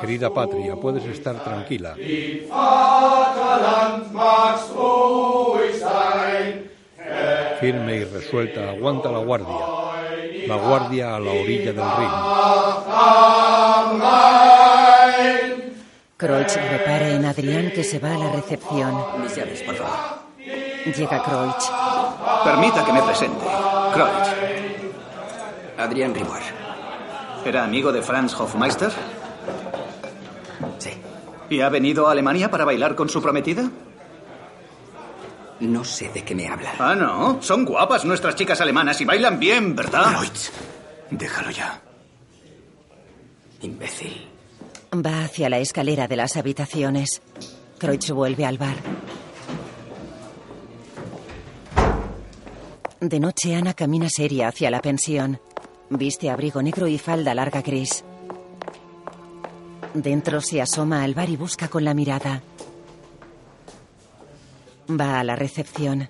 Querida 0.01 0.35
patria, 0.35 0.75
puedes 0.75 1.05
estar 1.05 1.43
tranquila. 1.45 1.95
Firme 7.61 7.97
y 7.97 8.05
resuelta, 8.05 8.71
aguanta 8.71 9.13
la 9.13 9.19
guardia. 9.19 9.67
La 10.49 10.57
guardia 10.57 11.15
a 11.15 11.21
la 11.21 11.31
orilla 11.31 11.73
del 11.73 11.85
Rin. 11.97 12.11
Kreutz 16.17 16.57
repara 16.57 17.09
en 17.09 17.25
Adrián 17.25 17.71
que 17.71 17.85
se 17.85 18.01
va 18.01 18.15
a 18.15 18.19
la 18.19 18.33
recepción. 18.33 18.97
Mis 19.23 19.37
llaves, 19.37 19.63
por 19.63 19.77
favor. 19.77 20.25
Llega 20.85 21.23
Kreutz. 21.23 21.71
Permita 22.45 22.85
que 22.85 22.93
me 22.93 23.03
presente. 23.03 23.74
Kreutz. 23.95 24.29
Adrián 25.79 26.15
Riboir. 26.15 26.43
¿Era 27.45 27.65
amigo 27.65 27.93
de 27.93 28.03
Franz 28.03 28.35
Hofmeister? 28.39 28.91
Sí. 30.79 30.91
¿Y 31.51 31.61
ha 31.61 31.69
venido 31.69 32.09
a 32.09 32.13
Alemania 32.13 32.51
para 32.51 32.65
bailar 32.65 32.95
con 32.95 33.09
su 33.09 33.21
prometida? 33.23 33.71
No 35.61 35.85
sé 35.85 36.11
de 36.13 36.25
qué 36.25 36.35
me 36.35 36.49
habla. 36.49 36.73
Ah, 36.79 36.95
no. 36.95 37.39
Son 37.43 37.65
guapas 37.65 38.05
nuestras 38.05 38.35
chicas 38.35 38.61
alemanas 38.61 39.01
y 39.01 39.05
bailan 39.05 39.39
bien, 39.39 39.75
¿verdad? 39.77 40.17
Kreutz, 40.19 40.51
déjalo 41.11 41.51
ya. 41.51 41.81
Imbécil. 43.63 44.29
Va 44.95 45.25
hacia 45.25 45.49
la 45.49 45.59
escalera 45.59 46.07
de 46.09 46.17
las 46.17 46.37
habitaciones. 46.37 47.23
Kreutz 47.79 48.11
vuelve 48.11 48.47
al 48.47 48.59
bar. 48.59 48.77
De 53.05 53.21
noche, 53.21 53.55
Ana 53.55 53.75
camina 53.75 54.09
seria 54.09 54.49
hacia 54.49 54.71
la 54.71 54.81
pensión. 54.81 55.39
Viste 55.91 56.31
abrigo 56.31 56.63
negro 56.63 56.87
y 56.89 56.97
falda 56.97 57.35
larga 57.35 57.61
gris. 57.61 58.03
Dentro 59.93 60.41
se 60.41 60.63
asoma 60.63 61.03
al 61.05 61.13
bar 61.13 61.29
y 61.29 61.37
busca 61.37 61.69
con 61.69 61.85
la 61.85 61.93
mirada. 61.93 62.41
Va 64.89 65.21
a 65.21 65.25
la 65.25 65.37
recepción. 65.37 66.09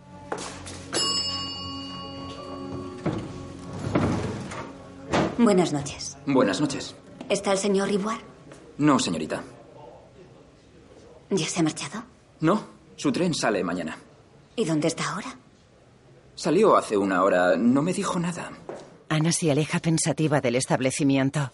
Buenas 5.37 5.73
noches. 5.73 6.17
Buenas 6.27 6.61
noches. 6.61 6.95
¿Está 7.29 7.51
el 7.51 7.59
señor 7.59 7.89
Riboir? 7.89 8.21
No, 8.79 9.01
señorita. 9.01 9.43
¿Ya 11.31 11.47
se 11.47 11.59
ha 11.59 11.63
marchado? 11.65 12.05
No, 12.39 12.65
su 12.95 13.11
tren 13.11 13.35
sale 13.35 13.65
mañana. 13.65 13.99
¿Y 14.55 14.65
dónde 14.65 14.87
está 14.87 15.11
ahora? 15.13 15.37
Salió 16.35 16.77
hace 16.77 16.97
una 16.97 17.23
hora. 17.23 17.57
No 17.57 17.83
me 17.83 17.93
dijo 17.93 18.19
nada. 18.19 18.51
Ana 19.09 19.33
se 19.33 19.51
aleja 19.51 19.79
pensativa 19.79 20.41
del 20.41 20.57
establecimiento. 20.57 21.53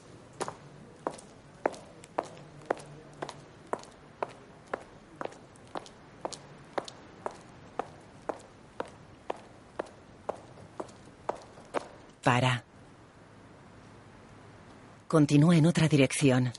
Para. 12.22 12.64
Continúa 15.08 15.56
en 15.56 15.66
otra 15.66 15.88
dirección. 15.88 16.52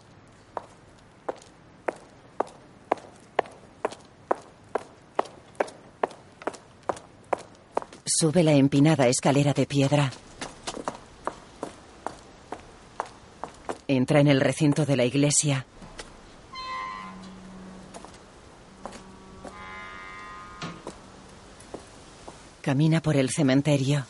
Sube 8.21 8.43
la 8.43 8.51
empinada 8.51 9.07
escalera 9.07 9.51
de 9.51 9.65
piedra. 9.65 10.11
Entra 13.87 14.19
en 14.19 14.27
el 14.27 14.39
recinto 14.39 14.85
de 14.85 14.95
la 14.95 15.05
iglesia. 15.05 15.65
Camina 22.61 23.01
por 23.01 23.15
el 23.15 23.31
cementerio. 23.31 24.05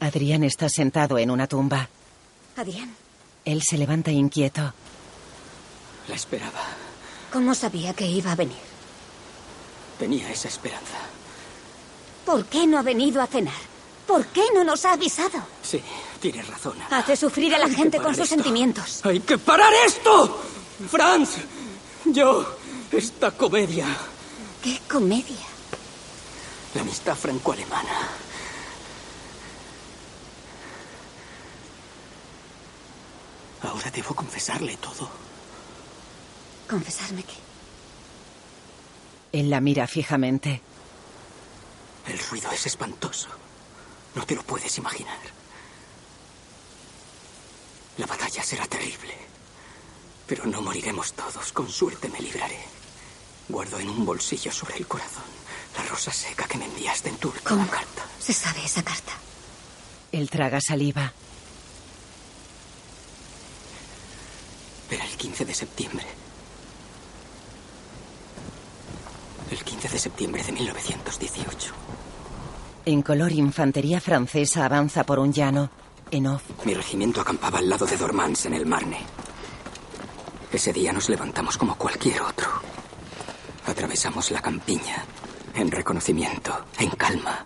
Adrián 0.00 0.44
está 0.44 0.68
sentado 0.68 1.16
en 1.16 1.30
una 1.30 1.46
tumba. 1.46 1.88
Adrián. 2.54 2.94
Él 3.46 3.62
se 3.62 3.78
levanta 3.78 4.10
inquieto. 4.10 4.74
La 6.06 6.16
esperaba. 6.16 6.60
¿Cómo 7.32 7.54
sabía 7.54 7.94
que 7.94 8.06
iba 8.06 8.32
a 8.32 8.36
venir? 8.36 8.58
Tenía 9.98 10.30
esa 10.30 10.48
esperanza. 10.48 11.13
¿Por 12.24 12.44
qué 12.46 12.66
no 12.66 12.78
ha 12.78 12.82
venido 12.82 13.20
a 13.20 13.26
cenar? 13.26 13.54
¿Por 14.06 14.26
qué 14.26 14.42
no 14.54 14.64
nos 14.64 14.84
ha 14.84 14.92
avisado? 14.92 15.38
Sí, 15.62 15.80
tienes 16.20 16.46
razón. 16.46 16.74
Hace 16.90 17.16
sufrir 17.16 17.54
a 17.54 17.58
la 17.58 17.66
Hay 17.66 17.74
gente 17.74 17.98
con 17.98 18.14
sus 18.14 18.24
esto. 18.24 18.34
sentimientos. 18.36 19.00
¡Hay 19.04 19.20
que 19.20 19.38
parar 19.38 19.72
esto! 19.86 20.42
¡Franz! 20.90 21.30
Yo, 22.06 22.44
esta 22.92 23.30
comedia, 23.30 23.86
¿Qué 24.62 24.78
comedia? 24.90 25.36
la 26.74 26.80
amistad 26.82 27.14
franco-alemana. 27.14 28.08
Ahora 33.62 33.90
debo 33.90 34.14
confesarle 34.14 34.76
todo. 34.76 35.08
Confesarme 36.68 37.22
que... 37.22 37.34
Él 39.32 39.50
la 39.50 39.60
mira 39.60 39.86
fijamente. 39.86 40.60
El 42.06 42.18
ruido 42.18 42.50
es 42.52 42.66
espantoso. 42.66 43.28
No 44.14 44.24
te 44.26 44.34
lo 44.34 44.42
puedes 44.42 44.76
imaginar. 44.78 45.18
La 47.98 48.06
batalla 48.06 48.42
será 48.42 48.66
terrible. 48.66 49.14
Pero 50.26 50.46
no 50.46 50.62
moriremos 50.62 51.12
todos. 51.12 51.52
Con 51.52 51.68
suerte 51.68 52.08
me 52.08 52.20
libraré. 52.20 52.60
Guardo 53.48 53.78
en 53.78 53.88
un 53.90 54.04
bolsillo 54.04 54.52
sobre 54.52 54.76
el 54.76 54.86
corazón 54.86 55.34
la 55.76 55.82
rosa 55.84 56.12
seca 56.12 56.46
que 56.46 56.58
me 56.58 56.66
enviaste 56.66 57.08
en 57.08 57.16
tu 57.16 57.28
última 57.28 57.50
¿Cómo 57.50 57.66
carta. 57.68 58.06
se 58.20 58.32
sabe 58.32 58.64
esa 58.64 58.82
carta? 58.82 59.12
Él 60.12 60.30
traga 60.30 60.60
saliva. 60.60 61.12
Era 64.90 65.04
el 65.04 65.16
15 65.16 65.44
de 65.44 65.54
septiembre. 65.54 66.06
El 69.54 69.62
15 69.62 69.88
de 69.88 69.98
septiembre 70.00 70.42
de 70.42 70.50
1918. 70.50 71.72
En 72.86 73.02
color, 73.02 73.30
infantería 73.30 74.00
francesa 74.00 74.64
avanza 74.64 75.04
por 75.04 75.20
un 75.20 75.32
llano. 75.32 75.70
En 76.10 76.26
off, 76.26 76.42
Mi 76.64 76.74
regimiento 76.74 77.20
acampaba 77.20 77.60
al 77.60 77.68
lado 77.68 77.86
de 77.86 77.96
Dormans 77.96 78.46
en 78.46 78.54
el 78.54 78.66
Marne. 78.66 78.98
Ese 80.52 80.72
día 80.72 80.92
nos 80.92 81.08
levantamos 81.08 81.56
como 81.56 81.76
cualquier 81.76 82.20
otro. 82.22 82.48
Atravesamos 83.68 84.32
la 84.32 84.42
campiña 84.42 85.04
en 85.54 85.70
reconocimiento, 85.70 86.52
en 86.80 86.90
calma. 86.90 87.44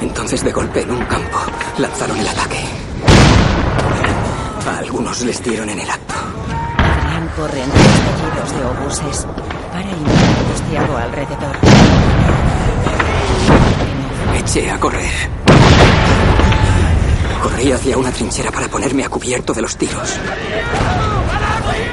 Entonces, 0.00 0.44
de 0.44 0.52
golpe, 0.52 0.82
en 0.82 0.90
un 0.92 1.04
campo, 1.06 1.38
lanzaron 1.78 2.16
el 2.16 2.28
ataque. 2.28 2.60
A 4.68 4.78
algunos 4.78 5.20
les 5.22 5.42
dieron 5.42 5.68
en 5.68 5.80
el 5.80 5.90
acto. 5.90 6.14
Adrián 6.78 7.28
corre 7.34 7.60
entre 7.60 7.80
estallidos 7.80 8.56
de 8.56 8.64
obuses. 8.66 9.26
Para 9.74 9.90
y 9.90 9.94
mira 9.96 10.38
angustiado 10.38 10.96
alrededor. 10.96 11.56
Eché 14.38 14.70
a 14.70 14.78
correr. 14.78 15.12
Corrí 17.42 17.72
hacia 17.72 17.98
una 17.98 18.12
trinchera 18.12 18.52
para 18.52 18.68
ponerme 18.68 19.04
a 19.04 19.08
cubierto 19.08 19.52
de 19.52 19.62
los 19.62 19.76
tiros. 19.76 20.20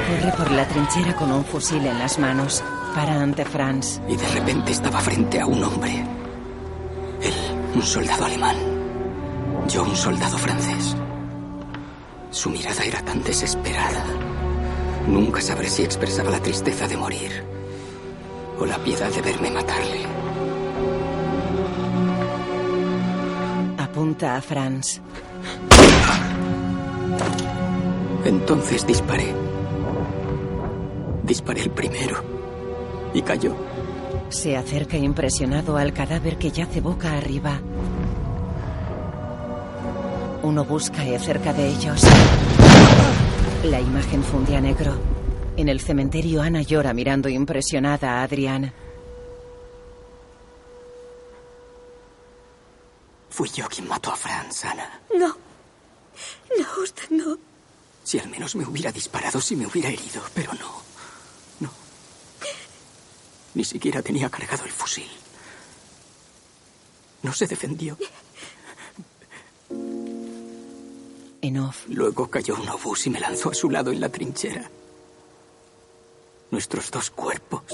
Corre 0.06 0.32
por 0.36 0.52
la 0.52 0.64
trinchera 0.68 1.16
con 1.16 1.32
un 1.32 1.44
fusil 1.44 1.84
en 1.84 1.98
las 1.98 2.20
manos. 2.20 2.62
Para 2.94 3.20
ante 3.20 3.44
Franz. 3.44 4.00
Y 4.08 4.14
de 4.14 4.28
repente 4.28 4.70
estaba 4.70 5.00
frente 5.00 5.40
a 5.40 5.46
un 5.46 5.64
hombre. 5.64 6.04
Él, 7.20 7.34
un 7.74 7.82
soldado 7.82 8.26
alemán. 8.26 8.56
Yo, 9.66 9.82
un 9.82 9.96
soldado 9.96 10.38
francés. 10.38 10.96
Su 12.30 12.48
mirada 12.48 12.84
era 12.84 13.02
tan 13.02 13.24
desesperada. 13.24 14.04
Nunca 15.08 15.40
sabré 15.40 15.68
si 15.68 15.82
expresaba 15.82 16.30
la 16.30 16.38
tristeza 16.38 16.86
de 16.86 16.96
morir 16.96 17.51
la 18.66 18.78
piedad 18.78 19.10
de 19.10 19.22
verme 19.22 19.50
matarle. 19.50 20.06
Apunta 23.78 24.36
a 24.36 24.40
Franz. 24.40 25.00
Entonces 28.24 28.86
disparé. 28.86 29.34
Disparé 31.24 31.62
el 31.62 31.70
primero. 31.70 32.22
Y 33.14 33.22
cayó. 33.22 33.54
Se 34.28 34.56
acerca 34.56 34.96
impresionado 34.96 35.76
al 35.76 35.92
cadáver 35.92 36.38
que 36.38 36.50
yace 36.50 36.80
boca 36.80 37.16
arriba. 37.16 37.60
Uno 40.42 40.64
busca 40.64 41.02
cerca 41.18 41.52
de 41.52 41.68
ellos. 41.68 42.02
La 43.64 43.80
imagen 43.80 44.22
funde 44.22 44.56
a 44.56 44.60
negro. 44.60 45.11
En 45.62 45.68
el 45.68 45.80
cementerio 45.80 46.42
Ana 46.42 46.62
llora 46.62 46.92
mirando 46.92 47.28
impresionada 47.28 48.18
a 48.18 48.24
Adrián. 48.24 48.72
Fui 53.30 53.48
yo 53.48 53.68
quien 53.68 53.86
mató 53.86 54.10
a 54.10 54.16
Franz, 54.16 54.64
Ana. 54.64 55.00
No. 55.14 55.28
No, 55.28 56.82
usted 56.82 57.08
no. 57.10 57.38
Si 58.02 58.18
al 58.18 58.28
menos 58.28 58.56
me 58.56 58.66
hubiera 58.66 58.90
disparado, 58.90 59.40
si 59.40 59.54
me 59.54 59.64
hubiera 59.64 59.88
herido, 59.88 60.20
pero 60.34 60.52
no. 60.54 60.82
No. 61.60 61.70
Ni 63.54 63.64
siquiera 63.64 64.02
tenía 64.02 64.28
cargado 64.28 64.64
el 64.64 64.72
fusil. 64.72 65.08
No 67.22 67.32
se 67.32 67.46
defendió. 67.46 67.96
En 71.40 71.58
off, 71.58 71.84
Luego 71.86 72.28
cayó 72.28 72.56
un 72.56 72.68
obús 72.68 73.06
y 73.06 73.10
me 73.10 73.20
lanzó 73.20 73.52
a 73.52 73.54
su 73.54 73.70
lado 73.70 73.92
en 73.92 74.00
la 74.00 74.08
trinchera. 74.08 74.68
Nuestros 76.52 76.90
dos 76.90 77.10
cuerpos, 77.10 77.64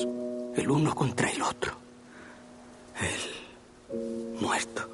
el 0.57 0.71
uno 0.71 0.95
contra 0.95 1.29
el 1.29 1.43
otro. 1.43 1.73
Él 3.01 4.39
muerto 4.41 4.89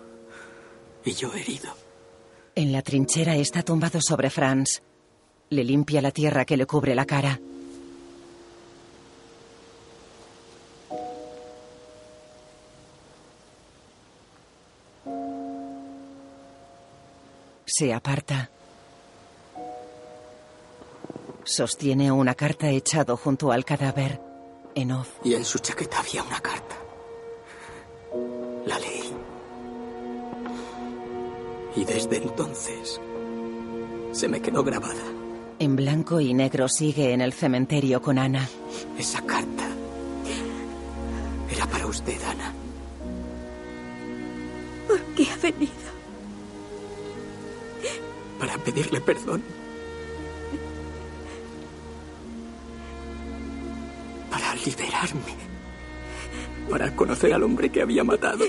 y 1.05 1.13
yo 1.13 1.33
herido. 1.35 1.71
en 2.55 2.73
la 2.73 2.83
trinchera 2.83 3.37
está 3.37 3.63
tumbado 3.63 4.01
sobre 4.01 4.31
Franz. 4.31 4.81
Le 5.51 5.63
limpia 5.65 6.01
la 6.01 6.11
tierra 6.11 6.45
que 6.45 6.57
le 6.57 6.67
cubre 6.67 6.95
la 6.95 7.05
cara. 7.05 7.39
Se 17.67 17.93
aparta. 17.93 18.51
Sostiene 21.45 22.11
una 22.11 22.35
carta 22.35 22.71
echado 22.71 23.17
junto 23.17 23.53
al 23.53 23.65
cadáver. 23.65 24.21
En 24.75 24.93
off, 24.93 25.09
Y 25.23 25.35
en 25.35 25.45
su 25.45 25.59
chaqueta 25.59 26.01
había 26.01 26.23
una 26.23 26.41
carta. 26.41 26.77
La 28.67 28.79
leí. 28.79 29.13
Y 31.77 31.85
desde 31.85 32.17
entonces 32.17 33.01
se 34.13 34.29
me 34.29 34.41
quedó 34.41 34.63
grabada. 34.65 35.03
en 35.59 35.77
blanco 35.77 36.21
y 36.21 36.35
negro 36.35 36.69
sigue 36.69 37.13
en 37.13 37.21
el 37.21 37.33
cementerio 37.33 38.01
con 38.03 38.19
Ana. 38.19 38.49
Esa 38.99 39.23
carta 39.23 39.65
era 41.51 41.67
para 41.67 41.87
usted, 41.87 42.21
Ana. 42.25 42.53
¿Por 44.89 45.01
qué 45.15 45.27
ha 45.31 45.37
venido? 45.37 45.73
Para 48.39 48.59
pedirle 48.59 49.01
perdón. 49.01 49.43
Para 54.35 54.53
liberarme. 54.57 55.33
Para 56.69 56.97
conocer 56.97 57.33
al 57.33 57.45
hombre 57.45 57.71
que 57.71 57.83
había 57.83 58.03
matado. 58.03 58.45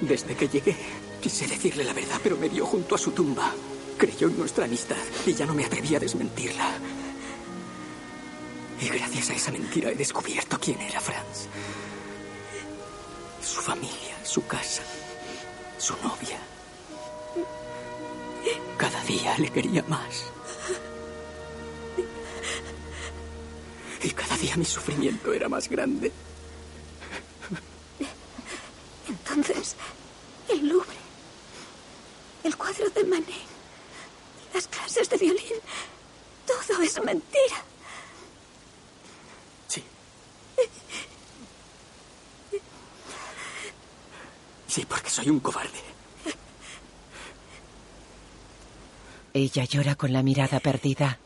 Desde 0.00 0.34
que 0.34 0.48
llegué, 0.48 0.74
quise 1.20 1.46
decirle 1.46 1.84
la 1.84 1.92
verdad, 1.92 2.18
pero 2.22 2.38
me 2.38 2.48
vio 2.48 2.64
junto 2.64 2.94
a 2.94 2.98
su 2.98 3.10
tumba. 3.10 3.52
Creyó 3.98 4.28
en 4.28 4.38
nuestra 4.38 4.64
amistad 4.64 4.96
y 5.26 5.34
ya 5.34 5.44
no 5.44 5.54
me 5.54 5.66
atreví 5.66 5.94
a 5.94 6.00
desmentirla. 6.00 6.70
Y 8.80 8.88
gracias 8.88 9.28
a 9.28 9.34
esa 9.34 9.52
mentira 9.52 9.90
he 9.90 9.94
descubierto 9.94 10.58
quién 10.58 10.80
era 10.80 11.00
Franz. 11.00 11.46
Su 13.42 13.60
familia, 13.60 14.16
su 14.22 14.46
casa, 14.46 14.84
su 15.76 15.92
novia. 15.96 16.38
Cada 18.78 19.04
día 19.04 19.36
le 19.36 19.50
quería 19.50 19.84
más. 19.86 20.32
Y 24.02 24.10
cada 24.10 24.36
día 24.36 24.56
mi 24.56 24.64
sufrimiento 24.64 25.32
era 25.32 25.48
más 25.48 25.68
grande. 25.68 26.12
Entonces, 29.08 29.76
el 30.48 30.68
Louvre, 30.68 30.96
el 32.44 32.56
cuadro 32.56 32.88
de 32.90 33.04
Manet, 33.04 33.26
las 34.54 34.68
clases 34.68 35.08
de 35.08 35.16
violín, 35.16 35.56
todo 36.46 36.82
es 36.82 37.02
mentira. 37.02 37.64
Sí. 39.66 39.82
Sí, 44.66 44.84
porque 44.86 45.10
soy 45.10 45.30
un 45.30 45.40
cobarde. 45.40 45.82
Ella 49.34 49.64
llora 49.64 49.94
con 49.94 50.12
la 50.12 50.22
mirada 50.22 50.60
perdida. 50.60 51.18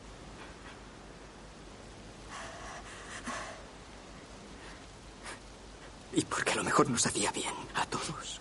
Y 6.15 6.23
porque 6.25 6.51
a 6.51 6.55
lo 6.55 6.63
mejor 6.63 6.89
nos 6.89 7.05
hacía 7.05 7.31
bien 7.31 7.53
a 7.75 7.85
todos. 7.85 8.39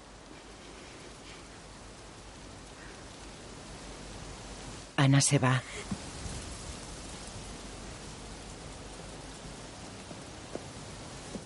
Ana 4.96 5.20
se 5.20 5.38
va. 5.38 5.62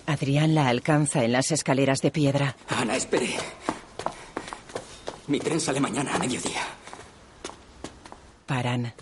Adrián 0.07 0.55
la 0.55 0.69
alcanza 0.69 1.25
en 1.25 1.33
las 1.33 1.51
escaleras 1.51 2.01
de 2.01 2.11
piedra. 2.11 2.57
Ana, 2.69 2.97
espere. 2.97 3.37
Mi 5.27 5.41
tren 5.41 5.61
sale 5.61 5.81
mañana 5.81 6.15
a 6.15 6.19
mediodía. 6.19 6.63
Paran. 8.47 8.93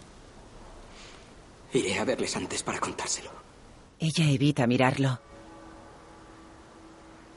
Iré 1.73 1.99
a 1.99 2.05
verles 2.05 2.35
antes 2.37 2.63
para 2.63 2.79
contárselo. 2.79 3.31
Ella 3.99 4.25
evita 4.31 4.67
mirarlo. 4.67 5.21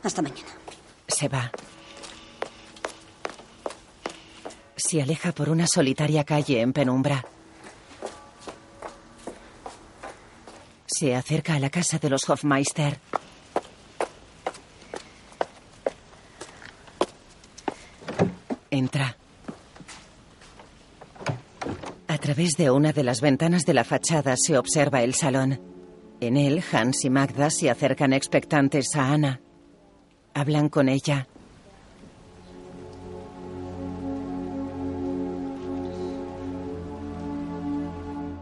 Hasta 0.08 0.22
mañana. 0.22 0.48
Se 1.06 1.28
va. 1.28 1.52
Se 4.78 5.02
aleja 5.02 5.34
por 5.34 5.50
una 5.50 5.68
solitaria 5.68 6.24
calle 6.24 6.62
en 6.62 6.72
penumbra. 6.72 7.26
Se 10.86 11.14
acerca 11.14 11.56
a 11.56 11.60
la 11.60 11.70
casa 11.70 12.00
de 12.00 12.10
los 12.10 12.30
Hofmeister. 12.30 13.02
Entra. 18.72 19.18
A 22.08 22.18
través 22.18 22.54
de 22.54 22.72
una 22.72 22.94
de 22.94 23.04
las 23.04 23.20
ventanas 23.20 23.64
de 23.66 23.74
la 23.74 23.84
fachada 23.84 24.38
se 24.38 24.58
observa 24.58 25.02
el 25.02 25.14
salón. 25.16 25.60
En 26.22 26.38
él, 26.38 26.64
Hans 26.72 27.04
y 27.04 27.10
Magda 27.10 27.50
se 27.50 27.70
acercan 27.70 28.14
expectantes 28.14 28.96
a 28.96 29.12
Ana. 29.12 29.42
Hablan 30.38 30.70
con 30.70 30.88
ella. 30.88 31.28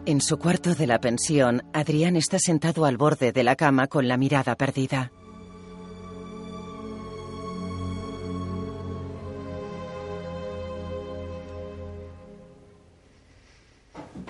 En 0.05 0.19
su 0.19 0.37
cuarto 0.37 0.75
de 0.75 0.87
la 0.87 0.99
pensión, 0.99 1.63
Adrián 1.71 2.17
está 2.17 2.37
sentado 2.37 2.83
al 2.83 2.97
borde 2.97 3.31
de 3.31 3.43
la 3.45 3.55
cama 3.55 3.87
con 3.87 4.09
la 4.09 4.17
mirada 4.17 4.55
perdida. 4.55 5.13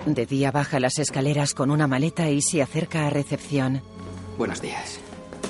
De 0.06 0.24
día 0.24 0.52
baja 0.52 0.78
las 0.78 1.00
escaleras 1.00 1.52
con 1.52 1.72
una 1.72 1.88
maleta 1.88 2.30
y 2.30 2.42
se 2.42 2.62
acerca 2.62 3.08
a 3.08 3.10
recepción. 3.10 3.82
Buenos 4.38 4.62
días. 4.62 5.00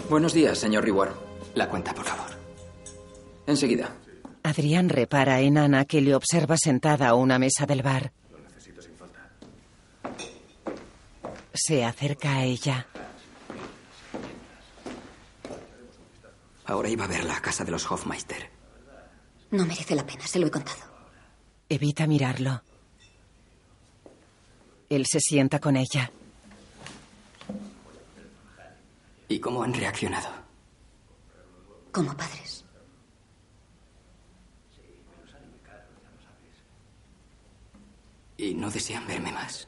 Buenos 0.09 0.33
días, 0.33 0.57
señor 0.57 0.85
Reward. 0.85 1.26
La 1.57 1.71
cuenta, 1.71 1.95
por 1.95 2.05
favor. 2.05 2.27
Enseguida. 3.47 3.91
Adrián 4.43 4.91
repara 4.91 5.41
en 5.41 5.57
Ana 5.57 5.87
que 5.87 6.03
le 6.03 6.15
observa 6.15 6.59
sentada 6.59 7.09
a 7.09 7.15
una 7.15 7.39
mesa 7.39 7.65
del 7.65 7.83
bar. 7.83 8.13
Se 11.55 11.83
acerca 11.83 12.37
a 12.37 12.45
ella. 12.45 12.87
Ahora 16.67 16.91
iba 16.91 17.05
a 17.05 17.09
ver 17.09 17.25
la 17.25 17.41
casa 17.41 17.65
de 17.65 17.71
los 17.71 17.91
Hofmeister. 17.91 18.51
No 19.51 19.65
merece 19.65 19.95
la 19.95 20.05
pena, 20.05 20.27
se 20.27 20.39
lo 20.39 20.49
he 20.49 20.51
contado. 20.51 20.85
Evita 21.71 22.07
mirarlo. 22.07 22.63
Él 24.91 25.07
se 25.07 25.21
sienta 25.21 25.59
con 25.59 25.77
ella. 25.77 26.11
¿Y 29.29 29.39
cómo 29.41 29.63
han 29.63 29.73
reaccionado? 29.73 30.45
Como 31.97 32.14
padres. 32.14 32.62
¿Y 38.36 38.53
no 38.53 38.70
desean 38.70 39.07
verme 39.07 39.32
más? 39.32 39.66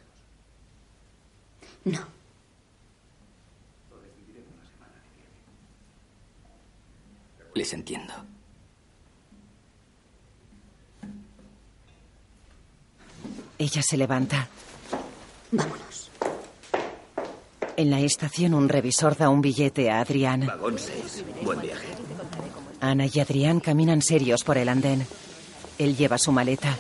No. 1.85 2.01
Les 7.55 7.73
entiendo. 7.73 8.13
Ella 13.57 13.81
se 13.81 13.97
levanta. 13.97 14.49
Vámonos. 15.51 16.11
En 17.79 17.91
la 17.91 18.01
estación 18.01 18.53
un 18.53 18.69
revisor 18.69 19.17
da 19.17 19.31
un 19.31 19.41
billete 19.41 19.91
a 19.91 20.01
Adrián. 20.01 20.45
Vagón 20.45 20.79
6. 20.79 21.25
Buen 21.43 21.63
viaje. 21.63 21.88
Ana 22.81 23.07
y 23.13 23.21
Adrián 23.21 23.61
caminan 23.61 24.03
serios 24.03 24.45
por 24.45 24.57
el 24.59 24.69
andén. 24.69 25.07
Él 25.79 25.97
lleva 25.97 26.19
su 26.19 26.33
maleta. 26.33 26.77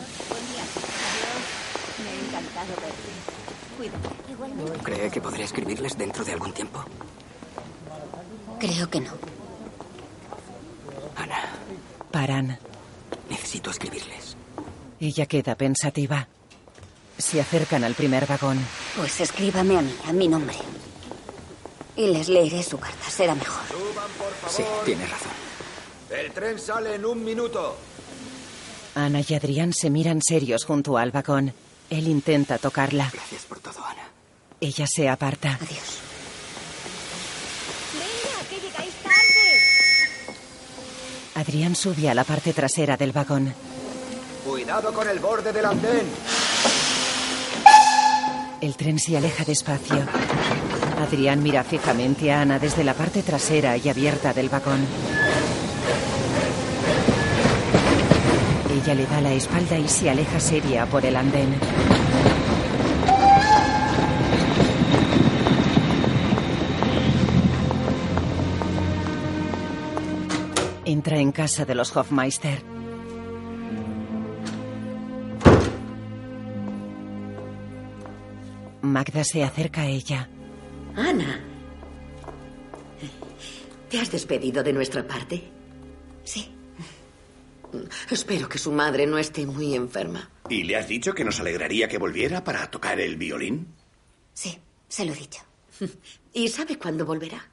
¿Cree 4.82 5.11
que 5.11 5.20
podré 5.20 5.44
escribirles 5.44 5.96
dentro 5.96 6.24
de 6.24 6.32
algún 6.32 6.53
tiempo? 6.53 6.84
Creo 8.59 8.88
que 8.90 9.01
no. 9.01 9.12
Ana, 11.16 11.40
Paran. 12.11 12.59
necesito 13.30 13.70
escribirles. 13.70 14.36
Ella 15.01 15.26
queda 15.26 15.55
pensativa. 15.55 16.28
Se 17.16 17.40
acercan 17.40 17.84
al 17.84 17.94
primer 17.94 18.26
vagón. 18.26 18.59
Pues 18.96 19.20
escríbame 19.20 19.78
a 19.78 19.82
mí, 19.82 19.94
a 20.09 20.12
mi 20.12 20.28
nombre. 20.28 20.57
Y 21.96 22.07
les 22.07 22.28
leeré 22.28 22.62
su 22.62 22.78
carta, 22.78 23.11
será 23.11 23.34
mejor. 23.34 23.62
Suban, 23.68 24.11
por 24.18 24.32
favor. 24.32 24.51
Sí, 24.57 24.62
tiene 24.84 25.07
razón. 25.07 25.47
El 26.11 26.33
tren 26.33 26.59
sale 26.59 26.95
en 26.95 27.05
un 27.05 27.23
minuto. 27.25 27.77
Ana 28.95 29.21
y 29.27 29.35
Adrián 29.35 29.73
se 29.73 29.91
miran 29.91 30.23
serios 30.23 30.65
junto 30.65 30.97
al 30.97 31.11
vagón. 31.11 31.53
Él 31.91 32.09
intenta 32.09 32.59
tocarla. 32.59 33.11
Gracias 33.13 33.43
por 33.43 33.61
todo, 33.61 33.85
Ana. 33.85 34.09
Ella 34.61 34.87
se 34.87 35.09
aparta. 35.09 35.55
Adiós. 35.55 35.99
Venga, 37.95 38.49
que 38.49 38.57
llegáis 38.57 38.95
tarde. 39.03 40.35
Adrián 41.35 41.77
sube 41.77 42.09
a 42.09 42.15
la 42.15 42.25
parte 42.25 42.53
trasera 42.53 42.97
del 42.97 43.13
vagón. 43.13 43.55
Cuidado 44.45 44.93
con 44.93 45.09
el 45.09 45.19
borde 45.19 45.53
del 45.53 45.65
andén. 45.65 46.07
El 48.61 48.77
tren 48.77 48.99
se 48.99 49.17
aleja 49.17 49.45
despacio. 49.45 50.05
Adrián 50.99 51.43
mira 51.43 51.63
fijamente 51.63 52.33
a 52.33 52.41
Ana 52.41 52.59
desde 52.59 52.83
la 52.83 52.95
parte 52.95 53.23
trasera 53.23 53.77
y 53.77 53.89
abierta 53.89 54.33
del 54.33 54.49
vagón. 54.49 54.85
Ella 58.89 59.03
le 59.03 59.07
da 59.07 59.20
la 59.20 59.34
espalda 59.34 59.78
y 59.78 59.86
se 59.86 60.09
aleja 60.09 60.41
seria 60.41 60.86
por 60.86 61.05
el 61.05 61.14
andén. 61.14 61.55
Entra 70.86 71.18
en 71.18 71.32
casa 71.32 71.66
de 71.66 71.74
los 71.74 71.95
Hofmeister. 71.95 72.62
Magda 78.80 79.22
se 79.22 79.45
acerca 79.45 79.82
a 79.82 79.86
ella. 79.86 80.30
Ana. 80.97 81.41
¿Te 83.91 84.01
has 84.01 84.11
despedido 84.11 84.62
de 84.62 84.72
nuestra 84.72 85.07
parte? 85.07 85.43
Sí. 86.24 86.58
Espero 88.11 88.49
que 88.49 88.59
su 88.59 88.73
madre 88.73 89.07
no 89.07 89.19
esté 89.19 89.47
muy 89.47 89.75
enferma. 89.75 90.31
¿Y 90.49 90.62
le 90.64 90.77
has 90.77 90.89
dicho 90.89 91.14
que 91.14 91.25
nos 91.25 91.41
alegraría 91.41 91.89
que 91.89 91.99
volviera 91.99 92.43
para 92.45 92.71
tocar 92.71 93.01
el 93.01 93.16
violín? 93.16 93.66
Sí, 94.33 94.59
se 94.89 95.05
lo 95.05 95.12
he 95.12 95.16
dicho. 95.16 95.41
¿Y 96.33 96.49
sabe 96.49 96.79
cuándo 96.79 97.05
volverá? 97.05 97.45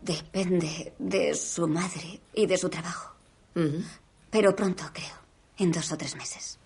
Depende 0.00 0.94
de 0.98 1.34
su 1.34 1.68
madre 1.68 2.20
y 2.34 2.46
de 2.46 2.58
su 2.58 2.68
trabajo. 2.68 3.14
Pero 4.30 4.56
pronto, 4.56 4.84
creo. 4.92 5.14
En 5.58 5.70
dos 5.70 5.92
o 5.92 5.96
tres 5.96 6.16
meses. 6.16 6.58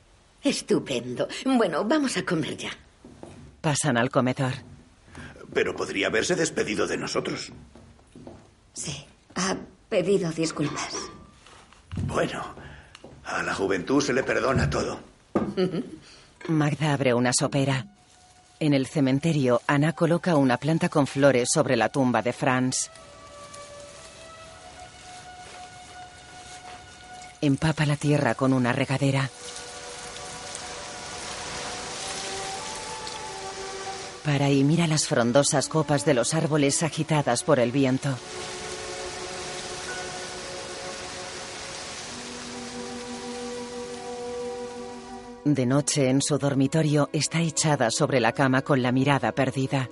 Estupendo. 0.42 1.28
Bueno, 1.44 1.84
vamos 1.84 2.16
a 2.16 2.24
comer 2.24 2.56
ya. 2.56 2.70
Pasan 3.60 3.96
al 3.98 4.10
comedor. 4.10 4.52
Pero 5.52 5.74
podría 5.74 6.06
haberse 6.06 6.34
despedido 6.34 6.86
de 6.86 6.96
nosotros. 6.96 7.52
Sí. 8.72 9.04
Ha 9.34 9.56
pedido 9.88 10.30
disculpas. 10.30 10.94
Bueno, 12.02 12.42
a 13.24 13.42
la 13.42 13.54
juventud 13.54 14.00
se 14.02 14.12
le 14.12 14.22
perdona 14.22 14.68
todo. 14.68 15.00
Magda 16.48 16.92
abre 16.92 17.14
una 17.14 17.32
sopera. 17.32 17.86
En 18.58 18.72
el 18.72 18.86
cementerio, 18.86 19.60
Ana 19.66 19.92
coloca 19.92 20.36
una 20.36 20.56
planta 20.56 20.88
con 20.88 21.06
flores 21.06 21.50
sobre 21.52 21.76
la 21.76 21.88
tumba 21.90 22.22
de 22.22 22.32
Franz. 22.32 22.90
Empapa 27.40 27.84
la 27.84 27.96
tierra 27.96 28.34
con 28.34 28.52
una 28.52 28.72
regadera. 28.72 29.28
Para 34.24 34.50
y 34.50 34.64
mira 34.64 34.86
las 34.86 35.06
frondosas 35.06 35.68
copas 35.68 36.04
de 36.04 36.14
los 36.14 36.34
árboles 36.34 36.82
agitadas 36.82 37.44
por 37.44 37.60
el 37.60 37.70
viento. 37.70 38.16
De 45.46 45.64
noche 45.64 46.10
en 46.10 46.22
su 46.22 46.38
dormitorio 46.38 47.08
está 47.12 47.40
echada 47.40 47.92
sobre 47.92 48.18
la 48.18 48.32
cama 48.32 48.62
con 48.62 48.82
la 48.82 48.90
mirada 48.90 49.30
perdida. 49.30 49.88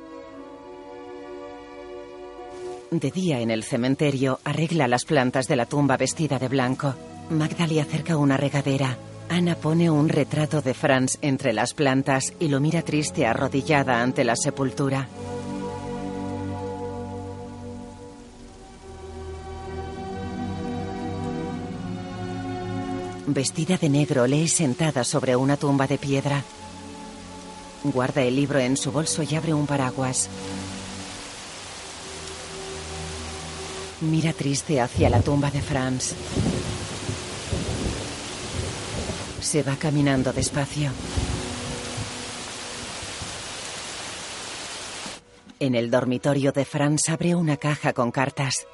De 2.90 3.12
día 3.12 3.38
en 3.38 3.52
el 3.52 3.62
cementerio 3.62 4.40
arregla 4.42 4.88
las 4.88 5.04
plantas 5.04 5.46
de 5.46 5.54
la 5.54 5.66
tumba 5.66 5.96
vestida 5.96 6.40
de 6.40 6.48
blanco. 6.48 6.96
Magda 7.30 7.66
acerca 7.80 8.16
una 8.16 8.36
regadera. 8.36 8.98
Ana 9.28 9.54
pone 9.54 9.88
un 9.88 10.08
retrato 10.08 10.60
de 10.60 10.74
Franz 10.74 11.18
entre 11.22 11.52
las 11.52 11.72
plantas 11.72 12.32
y 12.40 12.48
lo 12.48 12.58
mira 12.58 12.82
triste 12.82 13.24
arrodillada 13.24 14.02
ante 14.02 14.24
la 14.24 14.34
sepultura. 14.34 15.06
Vestida 23.26 23.78
de 23.78 23.88
negro, 23.88 24.26
lee 24.26 24.48
sentada 24.48 25.02
sobre 25.02 25.34
una 25.34 25.56
tumba 25.56 25.86
de 25.86 25.96
piedra. 25.96 26.44
Guarda 27.82 28.20
el 28.20 28.36
libro 28.36 28.58
en 28.58 28.76
su 28.76 28.92
bolso 28.92 29.22
y 29.22 29.34
abre 29.34 29.54
un 29.54 29.66
paraguas. 29.66 30.28
Mira 34.02 34.34
triste 34.34 34.78
hacia 34.78 35.08
la 35.08 35.22
tumba 35.22 35.50
de 35.50 35.62
Franz. 35.62 36.12
Se 39.40 39.62
va 39.62 39.76
caminando 39.76 40.30
despacio. 40.34 40.90
En 45.60 45.74
el 45.74 45.90
dormitorio 45.90 46.52
de 46.52 46.66
Franz 46.66 47.08
abre 47.08 47.34
una 47.34 47.56
caja 47.56 47.94
con 47.94 48.10
cartas. 48.10 48.66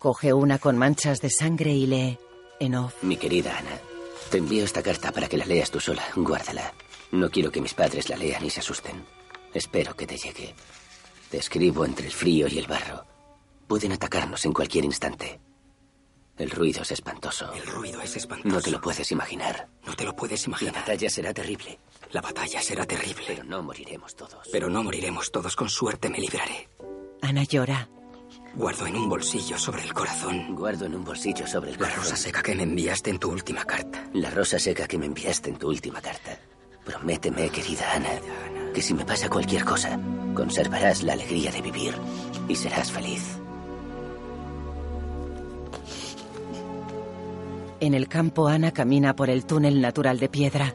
Coge 0.00 0.32
una 0.32 0.58
con 0.58 0.76
manchas 0.76 1.20
de 1.20 1.30
sangre 1.30 1.70
y 1.70 1.86
lee. 1.86 2.25
En 2.58 2.74
off. 2.74 3.02
Mi 3.02 3.16
querida 3.16 3.58
Ana, 3.58 3.78
te 4.30 4.38
envío 4.38 4.64
esta 4.64 4.82
carta 4.82 5.12
para 5.12 5.28
que 5.28 5.36
la 5.36 5.44
leas 5.44 5.70
tú 5.70 5.80
sola. 5.80 6.04
Guárdala. 6.14 6.72
No 7.12 7.30
quiero 7.30 7.50
que 7.50 7.60
mis 7.60 7.74
padres 7.74 8.08
la 8.08 8.16
lean 8.16 8.44
y 8.44 8.50
se 8.50 8.60
asusten. 8.60 9.04
Espero 9.52 9.94
que 9.94 10.06
te 10.06 10.16
llegue. 10.16 10.54
Te 11.30 11.38
escribo 11.38 11.84
entre 11.84 12.06
el 12.06 12.12
frío 12.12 12.46
y 12.48 12.58
el 12.58 12.66
barro. 12.66 13.04
Pueden 13.66 13.92
atacarnos 13.92 14.44
en 14.44 14.52
cualquier 14.52 14.84
instante. 14.84 15.40
El 16.38 16.50
ruido 16.50 16.82
es 16.82 16.90
espantoso. 16.92 17.52
El 17.54 17.66
ruido 17.66 18.00
es 18.02 18.16
espantoso. 18.16 18.54
No 18.54 18.60
te 18.60 18.70
lo 18.70 18.80
puedes 18.80 19.10
imaginar. 19.10 19.68
No 19.86 19.94
te 19.94 20.04
lo 20.04 20.14
puedes 20.14 20.46
imaginar. 20.46 20.74
La 20.74 20.80
batalla 20.80 21.08
será 21.08 21.32
terrible. 21.32 21.78
La 22.12 22.20
batalla 22.20 22.60
será 22.60 22.84
terrible. 22.84 23.24
Pero 23.26 23.44
no 23.44 23.62
moriremos 23.62 24.14
todos. 24.14 24.46
Pero 24.52 24.68
no 24.68 24.82
moriremos 24.82 25.32
todos. 25.32 25.56
Con 25.56 25.70
suerte 25.70 26.10
me 26.10 26.18
libraré. 26.18 26.68
Ana 27.22 27.44
llora. 27.44 27.88
Guardo 28.56 28.86
en 28.86 28.96
un 28.96 29.08
bolsillo 29.10 29.58
sobre 29.58 29.82
el 29.82 29.92
corazón. 29.92 30.56
Guardo 30.56 30.86
en 30.86 30.94
un 30.94 31.04
bolsillo 31.04 31.46
sobre 31.46 31.72
el 31.72 31.76
corazón. 31.76 31.98
La 31.98 32.02
rosa 32.02 32.16
seca 32.16 32.42
que 32.42 32.54
me 32.54 32.62
enviaste 32.62 33.10
en 33.10 33.18
tu 33.18 33.30
última 33.30 33.64
carta. 33.66 34.08
La 34.14 34.30
rosa 34.30 34.58
seca 34.58 34.88
que 34.88 34.96
me 34.96 35.04
enviaste 35.04 35.50
en 35.50 35.56
tu 35.56 35.68
última 35.68 36.00
carta. 36.00 36.38
Prométeme, 36.82 37.50
querida 37.50 37.92
Ana, 37.92 38.08
que 38.72 38.80
si 38.80 38.94
me 38.94 39.04
pasa 39.04 39.28
cualquier 39.28 39.62
cosa, 39.62 40.00
conservarás 40.34 41.02
la 41.02 41.12
alegría 41.12 41.52
de 41.52 41.60
vivir 41.60 41.94
y 42.48 42.54
serás 42.54 42.90
feliz. 42.90 43.38
En 47.80 47.92
el 47.92 48.08
campo, 48.08 48.48
Ana 48.48 48.72
camina 48.72 49.14
por 49.14 49.28
el 49.28 49.44
túnel 49.44 49.82
natural 49.82 50.18
de 50.18 50.30
piedra. 50.30 50.72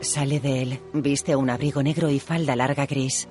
Sale 0.00 0.40
de 0.40 0.62
él, 0.62 0.80
viste 0.92 1.34
un 1.36 1.50
abrigo 1.50 1.82
negro 1.82 2.10
y 2.10 2.20
falda 2.20 2.54
larga 2.54 2.86
gris. 2.86 3.26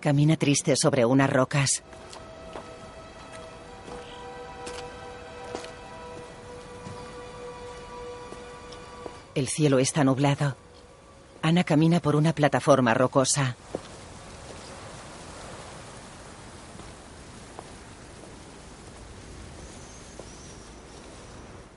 Camina 0.00 0.36
triste 0.36 0.76
sobre 0.76 1.04
unas 1.04 1.28
rocas. 1.28 1.82
El 9.34 9.48
cielo 9.48 9.78
está 9.78 10.02
nublado. 10.04 10.56
Ana 11.42 11.64
camina 11.64 12.00
por 12.00 12.16
una 12.16 12.32
plataforma 12.32 12.94
rocosa. 12.94 13.56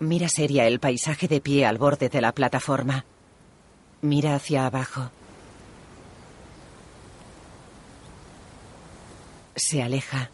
Mira 0.01 0.29
seria 0.29 0.65
el 0.65 0.79
paisaje 0.79 1.27
de 1.27 1.41
pie 1.41 1.63
al 1.63 1.77
borde 1.77 2.09
de 2.09 2.21
la 2.21 2.31
plataforma. 2.31 3.05
Mira 4.01 4.33
hacia 4.33 4.65
abajo. 4.65 5.11
Se 9.55 9.83
aleja. 9.83 10.31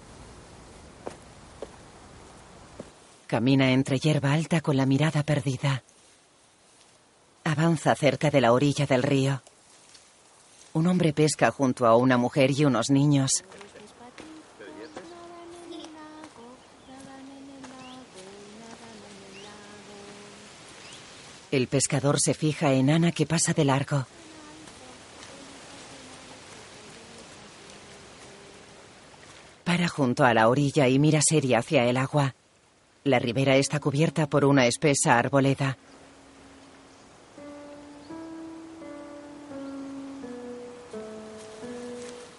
Camina 3.28 3.72
entre 3.74 4.00
hierba 4.00 4.32
alta 4.32 4.62
con 4.62 4.78
la 4.78 4.86
mirada 4.86 5.24
perdida. 5.24 5.84
Avanza 7.44 7.94
cerca 7.96 8.30
de 8.30 8.40
la 8.40 8.54
orilla 8.54 8.86
del 8.86 9.04
río. 9.04 9.42
Un 10.72 10.88
hombre 10.88 11.12
pesca 11.12 11.52
junto 11.52 11.86
a 11.86 11.98
una 11.98 12.16
mujer 12.16 12.52
y 12.52 12.64
unos 12.64 12.90
niños. 12.90 13.44
El 21.58 21.66
pescador 21.66 22.20
se 22.20 22.36
fija 22.36 22.72
en 22.74 22.92
Ana 22.92 23.12
que 23.12 23.26
pasa 23.26 23.52
de 23.52 23.66
largo. 23.66 24.06
Para 29.64 29.88
junto 29.88 30.24
a 30.24 30.36
la 30.36 30.50
orilla 30.50 30.88
y 30.88 31.00
mira 31.00 31.20
seria 31.24 31.58
hacia 31.58 31.86
el 31.86 31.98
agua. 31.98 32.36
La 33.06 33.18
ribera 33.18 33.56
está 33.56 33.80
cubierta 33.80 34.28
por 34.28 34.46
una 34.46 34.68
espesa 34.68 35.18
arboleda. 35.18 35.80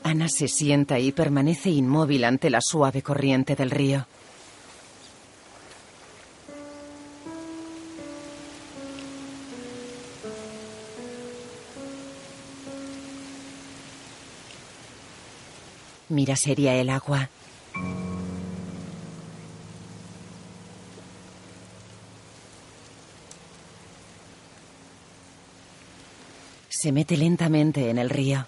Ana 0.05 0.29
se 0.29 0.47
sienta 0.47 1.01
y 1.01 1.11
permanece 1.11 1.71
inmóvil 1.71 2.23
ante 2.23 2.51
la 2.51 2.61
suave 2.61 3.03
corriente 3.03 3.57
del 3.57 3.73
río. 3.73 4.07
Mira 16.11 16.37
seria 16.37 16.75
el 16.75 16.89
agua. 16.89 17.29
Se 26.71 26.93
mete 26.93 27.17
lentamente 27.17 27.91
en 27.91 27.99
el 27.99 28.09
río. 28.09 28.47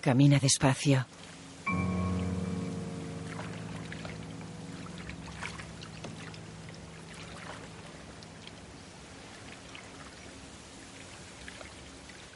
Camina 0.00 0.38
despacio. 0.38 1.06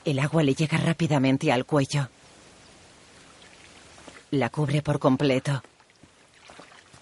El 0.04 0.18
agua 0.18 0.42
le 0.42 0.54
llega 0.54 0.76
rápidamente 0.76 1.50
al 1.50 1.64
cuello. 1.64 2.08
La 4.32 4.50
cubre 4.50 4.82
por 4.82 4.98
completo. 4.98 5.62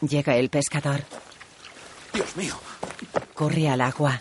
Llega 0.00 0.36
el 0.36 0.50
pescador. 0.50 1.02
Dios 2.12 2.36
mío. 2.36 2.54
Corre 3.34 3.68
al 3.68 3.80
agua. 3.80 4.20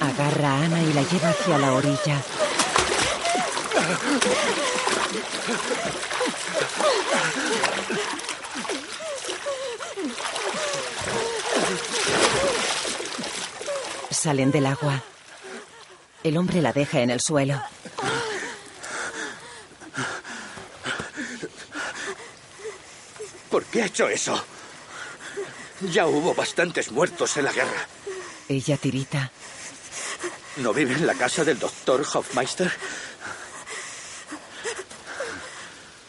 Agarra 0.00 0.50
a 0.50 0.64
Ana 0.64 0.82
y 0.82 0.92
la 0.92 1.02
lleva 1.02 1.28
hacia 1.28 1.58
la 1.58 1.72
orilla. 1.74 2.22
Salen 14.24 14.50
del 14.50 14.64
agua. 14.64 15.02
El 16.22 16.38
hombre 16.38 16.62
la 16.62 16.72
deja 16.72 17.00
en 17.00 17.10
el 17.10 17.20
suelo. 17.20 17.62
¿Por 23.50 23.66
qué 23.66 23.82
ha 23.82 23.84
hecho 23.84 24.08
eso? 24.08 24.42
Ya 25.92 26.06
hubo 26.06 26.34
bastantes 26.34 26.90
muertos 26.90 27.36
en 27.36 27.44
la 27.44 27.52
guerra. 27.52 27.86
Ella 28.48 28.78
tirita. 28.78 29.30
¿No 30.56 30.72
vive 30.72 30.94
en 30.94 31.06
la 31.06 31.12
casa 31.12 31.44
del 31.44 31.58
doctor 31.58 32.00
Hofmeister? 32.00 32.72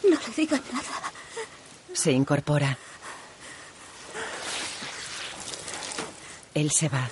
No 0.09 0.17
le 0.25 0.33
digan 0.37 0.63
nada. 0.71 1.11
Se 1.91 2.13
incorpora. 2.13 2.77
Él 6.53 6.71
se 6.71 6.87
va. 6.87 7.09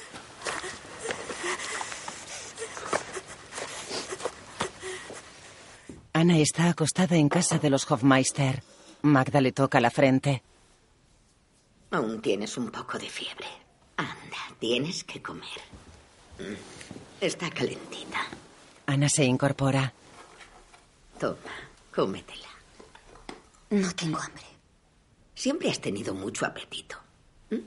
Ana 6.24 6.38
está 6.38 6.70
acostada 6.70 7.18
en 7.18 7.28
casa 7.28 7.60
de 7.60 7.70
los 7.70 7.84
Hofmeister. 7.92 8.64
Magda 9.02 9.42
le 9.42 9.52
toca 9.52 9.82
la 9.82 9.92
frente. 9.92 10.42
Aún 11.92 12.22
tienes 12.22 12.56
un 12.56 12.72
poco 12.72 12.98
de 12.98 13.10
fiebre. 13.10 13.46
Anda, 13.98 14.38
tienes 14.58 15.04
que 15.04 15.22
comer. 15.22 15.60
Mm, 16.40 16.56
Está 17.20 17.50
calentita. 17.50 18.22
Ana 18.86 19.10
se 19.10 19.26
incorpora. 19.26 19.92
Toma, 21.20 21.56
cómetela. 21.94 22.48
No 23.72 23.92
tengo 23.92 24.18
hambre. 24.18 24.46
Siempre 25.36 25.70
has 25.72 25.82
tenido 25.82 26.14
mucho 26.14 26.46
apetito. 26.46 26.96
¿Mm? 27.50 27.58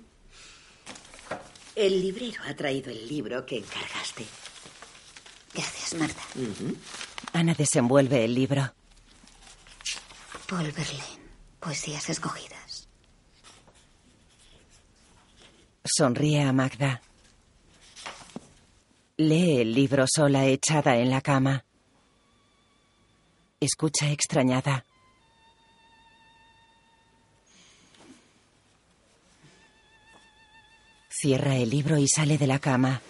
El 1.75 2.01
librero 2.01 2.41
ha 2.49 2.55
traído 2.57 2.91
el 2.91 3.07
libro 3.07 3.45
que 3.45 3.59
encargaste. 3.59 4.25
Gracias, 5.53 5.93
Magda. 6.01 6.23
Ana 7.37 7.53
desenvuelve 7.53 8.25
el 8.25 8.35
libro. 8.35 8.73
Paul 10.49 10.73
Verlaine. 10.73 11.21
Poesías 11.61 12.09
escogidas. 12.09 12.89
Sonríe 15.85 16.43
a 16.45 16.53
Magda. 16.55 17.03
Lee 19.19 19.61
el 19.61 19.75
libro 19.75 20.07
sola 20.09 20.47
echada 20.47 20.97
en 20.97 21.11
la 21.11 21.21
cama. 21.21 21.63
Escucha 23.61 24.11
extrañada. 24.11 24.87
Cierra 31.11 31.57
el 31.57 31.69
libro 31.69 31.99
y 31.99 32.09
sale 32.09 32.39
de 32.39 32.47
la 32.47 32.61
cama. 32.61 33.03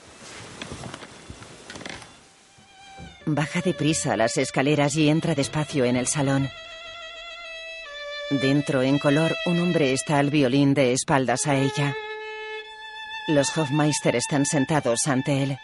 Baja 3.28 3.60
deprisa 3.60 4.16
las 4.16 4.36
escaleras 4.36 4.94
y 4.94 5.08
entra 5.08 5.34
despacio 5.34 5.84
en 5.84 5.96
el 5.96 6.06
salón. 6.06 6.48
Dentro, 8.30 8.82
en 8.82 9.00
color, 9.00 9.34
un 9.46 9.58
hombre 9.58 9.92
está 9.92 10.20
al 10.20 10.30
violín 10.30 10.74
de 10.74 10.92
espaldas 10.92 11.48
a 11.48 11.56
ella. 11.56 11.96
Los 13.26 13.58
Hofmeister 13.58 14.14
están 14.14 14.46
sentados 14.46 15.08
ante 15.08 15.42
él. 15.42 15.58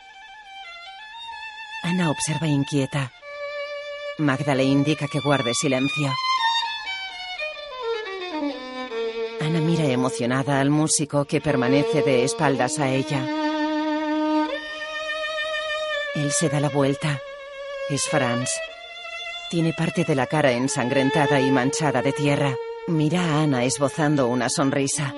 Ana 1.84 2.10
observa 2.10 2.48
inquieta. 2.48 3.12
Magda 4.18 4.56
le 4.56 4.64
indica 4.64 5.06
que 5.06 5.20
guarde 5.20 5.54
silencio. 5.54 6.12
Ana 9.40 9.60
mira 9.60 9.84
emocionada 9.84 10.58
al 10.58 10.70
músico 10.70 11.26
que 11.26 11.40
permanece 11.40 12.02
de 12.02 12.24
espaldas 12.24 12.80
a 12.80 12.90
ella. 12.90 13.24
Él 16.16 16.32
se 16.32 16.48
da 16.48 16.58
la 16.58 16.68
vuelta. 16.68 17.20
Es 17.93 18.09
Franz. 18.09 18.49
Tiene 19.51 19.74
parte 19.74 20.03
de 20.05 20.14
la 20.14 20.26
cara 20.26 20.51
ensangrentada 20.53 21.43
y 21.43 21.51
manchada 21.51 22.01
de 22.01 22.12
tierra. 22.12 22.57
Mira 22.88 23.20
a 23.22 23.43
Ana 23.43 23.64
esbozando 23.64 24.28
una 24.28 24.49
sonrisa. 24.49 25.12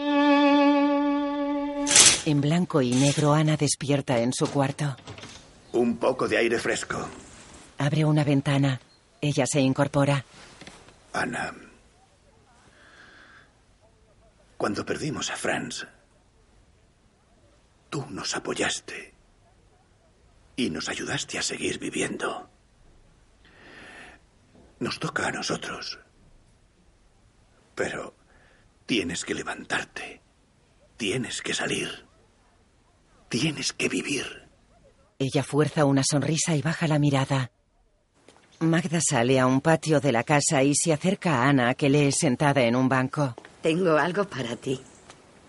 En 2.27 2.41
blanco 2.41 2.83
y 2.83 2.91
negro, 2.91 3.33
Ana 3.33 3.57
despierta 3.57 4.18
en 4.18 4.33
su 4.33 4.49
cuarto. 4.49 4.97
Un 5.70 5.99
poco 5.99 6.27
de 6.27 6.37
aire 6.37 6.59
fresco. 6.59 7.09
Abre 7.79 8.05
una 8.05 8.25
ventana. 8.25 8.81
Ella 9.20 9.47
se 9.47 9.61
incorpora. 9.61 10.25
Ana. 11.12 11.55
Cuando 14.57 14.85
perdimos 14.85 15.31
a 15.31 15.37
Franz, 15.37 15.87
tú 17.89 18.05
nos 18.11 18.35
apoyaste 18.35 19.14
y 20.57 20.70
nos 20.70 20.89
ayudaste 20.89 21.39
a 21.39 21.43
seguir 21.43 21.79
viviendo. 21.79 22.51
Nos 24.85 24.99
toca 24.99 25.28
a 25.28 25.32
nosotros. 25.32 25.99
Pero 27.74 28.14
tienes 28.85 29.24
que 29.24 29.32
levantarte. 29.32 30.20
Tienes 30.99 31.41
que 31.41 31.55
salir. 31.55 32.05
Tienes 33.30 33.72
que 33.72 33.89
vivir. 33.89 34.47
Ella 35.18 35.43
fuerza 35.43 35.87
una 35.87 36.03
sonrisa 36.05 36.55
y 36.55 36.61
baja 36.61 36.87
la 36.87 36.99
mirada. 36.99 37.51
Magda 38.59 39.01
sale 39.01 39.41
a 39.41 39.47
un 39.47 39.62
patio 39.62 40.01
de 40.01 40.12
la 40.12 40.22
casa 40.22 40.62
y 40.62 40.74
se 40.74 40.93
acerca 40.93 41.37
a 41.39 41.49
Ana, 41.49 41.72
que 41.72 41.89
lee 41.89 42.12
sentada 42.12 42.61
en 42.61 42.76
un 42.76 42.87
banco. 42.87 43.35
Tengo 43.62 43.97
algo 43.97 44.28
para 44.28 44.55
ti. 44.55 44.82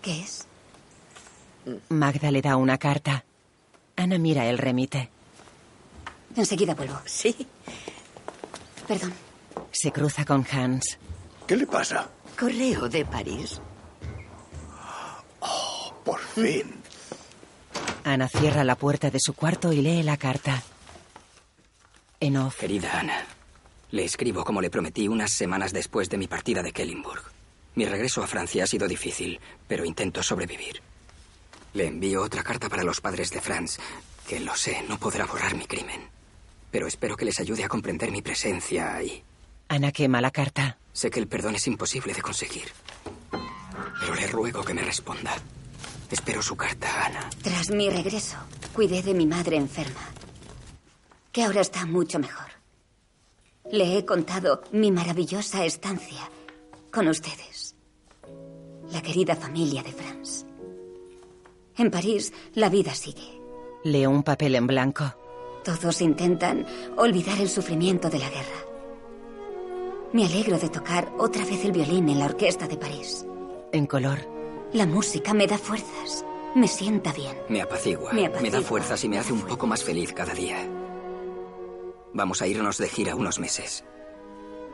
¿Qué 0.00 0.22
es? 0.22 0.46
Magda 1.90 2.30
le 2.30 2.40
da 2.40 2.56
una 2.56 2.78
carta. 2.78 3.26
Ana 3.96 4.16
mira 4.16 4.46
el 4.46 4.56
remite. 4.56 5.10
Enseguida 6.34 6.74
vuelvo. 6.74 6.98
Sí. 7.04 7.46
Perdón. 8.88 9.25
Se 9.78 9.92
cruza 9.92 10.24
con 10.24 10.46
Hans. 10.50 10.98
¿Qué 11.46 11.54
le 11.54 11.66
pasa? 11.66 12.08
Correo 12.38 12.88
de 12.88 13.04
París. 13.04 13.60
Por 16.02 16.18
fin. 16.18 16.76
Ana 18.02 18.26
cierra 18.26 18.64
la 18.64 18.76
puerta 18.76 19.10
de 19.10 19.20
su 19.20 19.34
cuarto 19.34 19.74
y 19.74 19.82
lee 19.82 20.02
la 20.02 20.16
carta. 20.16 20.62
En 22.20 22.38
off. 22.38 22.58
Querida 22.58 23.00
Ana, 23.00 23.26
le 23.90 24.04
escribo 24.04 24.44
como 24.44 24.62
le 24.62 24.70
prometí 24.70 25.08
unas 25.08 25.32
semanas 25.32 25.74
después 25.74 26.08
de 26.08 26.16
mi 26.16 26.26
partida 26.26 26.62
de 26.62 26.72
Kellenburg. 26.72 27.24
Mi 27.74 27.84
regreso 27.84 28.22
a 28.22 28.26
Francia 28.26 28.64
ha 28.64 28.66
sido 28.66 28.88
difícil, 28.88 29.38
pero 29.68 29.84
intento 29.84 30.22
sobrevivir. 30.22 30.80
Le 31.74 31.86
envío 31.86 32.22
otra 32.22 32.42
carta 32.42 32.70
para 32.70 32.82
los 32.82 33.02
padres 33.02 33.30
de 33.30 33.42
Franz, 33.42 33.78
que 34.26 34.40
lo 34.40 34.56
sé, 34.56 34.82
no 34.88 34.98
podrá 34.98 35.26
borrar 35.26 35.54
mi 35.54 35.66
crimen. 35.66 36.08
Pero 36.70 36.86
espero 36.86 37.14
que 37.14 37.26
les 37.26 37.40
ayude 37.40 37.64
a 37.64 37.68
comprender 37.68 38.10
mi 38.10 38.22
presencia 38.22 38.94
ahí. 38.94 39.22
Ana 39.68 39.92
quema 39.92 40.20
la 40.20 40.30
carta. 40.30 40.78
Sé 40.92 41.10
que 41.10 41.20
el 41.20 41.28
perdón 41.28 41.56
es 41.56 41.66
imposible 41.66 42.14
de 42.14 42.22
conseguir. 42.22 42.68
Pero 44.00 44.14
le 44.14 44.26
ruego 44.28 44.64
que 44.64 44.74
me 44.74 44.82
responda. 44.82 45.34
Espero 46.10 46.40
su 46.42 46.56
carta, 46.56 47.06
Ana. 47.06 47.28
Tras 47.42 47.70
mi 47.70 47.90
regreso, 47.90 48.36
cuidé 48.72 49.02
de 49.02 49.12
mi 49.12 49.26
madre 49.26 49.56
enferma, 49.56 50.00
que 51.32 51.42
ahora 51.42 51.60
está 51.60 51.84
mucho 51.84 52.18
mejor. 52.18 52.46
Le 53.72 53.98
he 53.98 54.04
contado 54.04 54.62
mi 54.70 54.92
maravillosa 54.92 55.64
estancia 55.64 56.30
con 56.92 57.08
ustedes, 57.08 57.74
la 58.92 59.02
querida 59.02 59.34
familia 59.34 59.82
de 59.82 59.92
Franz. 59.92 60.46
En 61.76 61.90
París, 61.90 62.32
la 62.54 62.68
vida 62.68 62.94
sigue. 62.94 63.40
Lee 63.84 64.06
un 64.06 64.22
papel 64.22 64.54
en 64.54 64.66
blanco. 64.66 65.12
Todos 65.64 66.00
intentan 66.00 66.64
olvidar 66.96 67.40
el 67.40 67.48
sufrimiento 67.48 68.08
de 68.08 68.20
la 68.20 68.30
guerra. 68.30 68.65
Me 70.12 70.24
alegro 70.24 70.58
de 70.58 70.68
tocar 70.68 71.12
otra 71.18 71.44
vez 71.44 71.64
el 71.64 71.72
violín 71.72 72.08
en 72.08 72.18
la 72.20 72.26
orquesta 72.26 72.66
de 72.66 72.76
París. 72.76 73.26
En 73.72 73.86
color. 73.86 74.18
La 74.72 74.86
música 74.86 75.34
me 75.34 75.46
da 75.46 75.58
fuerzas. 75.58 76.24
Me 76.54 76.68
sienta 76.68 77.12
bien. 77.12 77.36
Me 77.48 77.60
apacigua, 77.60 78.12
Me 78.12 78.22
me, 78.22 78.26
apacigua, 78.26 78.60
da 78.60 78.62
fuerzas 78.66 79.04
y 79.04 79.08
me 79.08 79.18
hace 79.18 79.32
un 79.32 79.42
poco 79.42 79.66
más 79.66 79.84
feliz 79.84 80.12
cada 80.12 80.32
día. 80.32 80.58
Vamos 82.14 82.40
a 82.40 82.46
irnos 82.46 82.78
de 82.78 82.88
gira 82.88 83.14
unos 83.14 83.38
meses. 83.38 83.84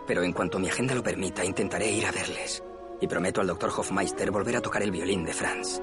Pero 0.07 0.23
en 0.23 0.33
cuanto 0.33 0.59
mi 0.59 0.69
agenda 0.69 0.95
lo 0.95 1.03
permita, 1.03 1.45
intentaré 1.45 1.91
ir 1.91 2.07
a 2.07 2.13
verles. 2.13 2.63
Y 3.01 3.09
prometo 3.09 3.41
al 3.41 3.49
doctor 3.49 3.71
Hofmeister 3.77 4.31
volver 4.31 4.57
a 4.57 4.61
tocar 4.61 4.83
el 4.83 4.93
violín 4.93 5.25
de 5.25 5.33
Franz. 5.33 5.81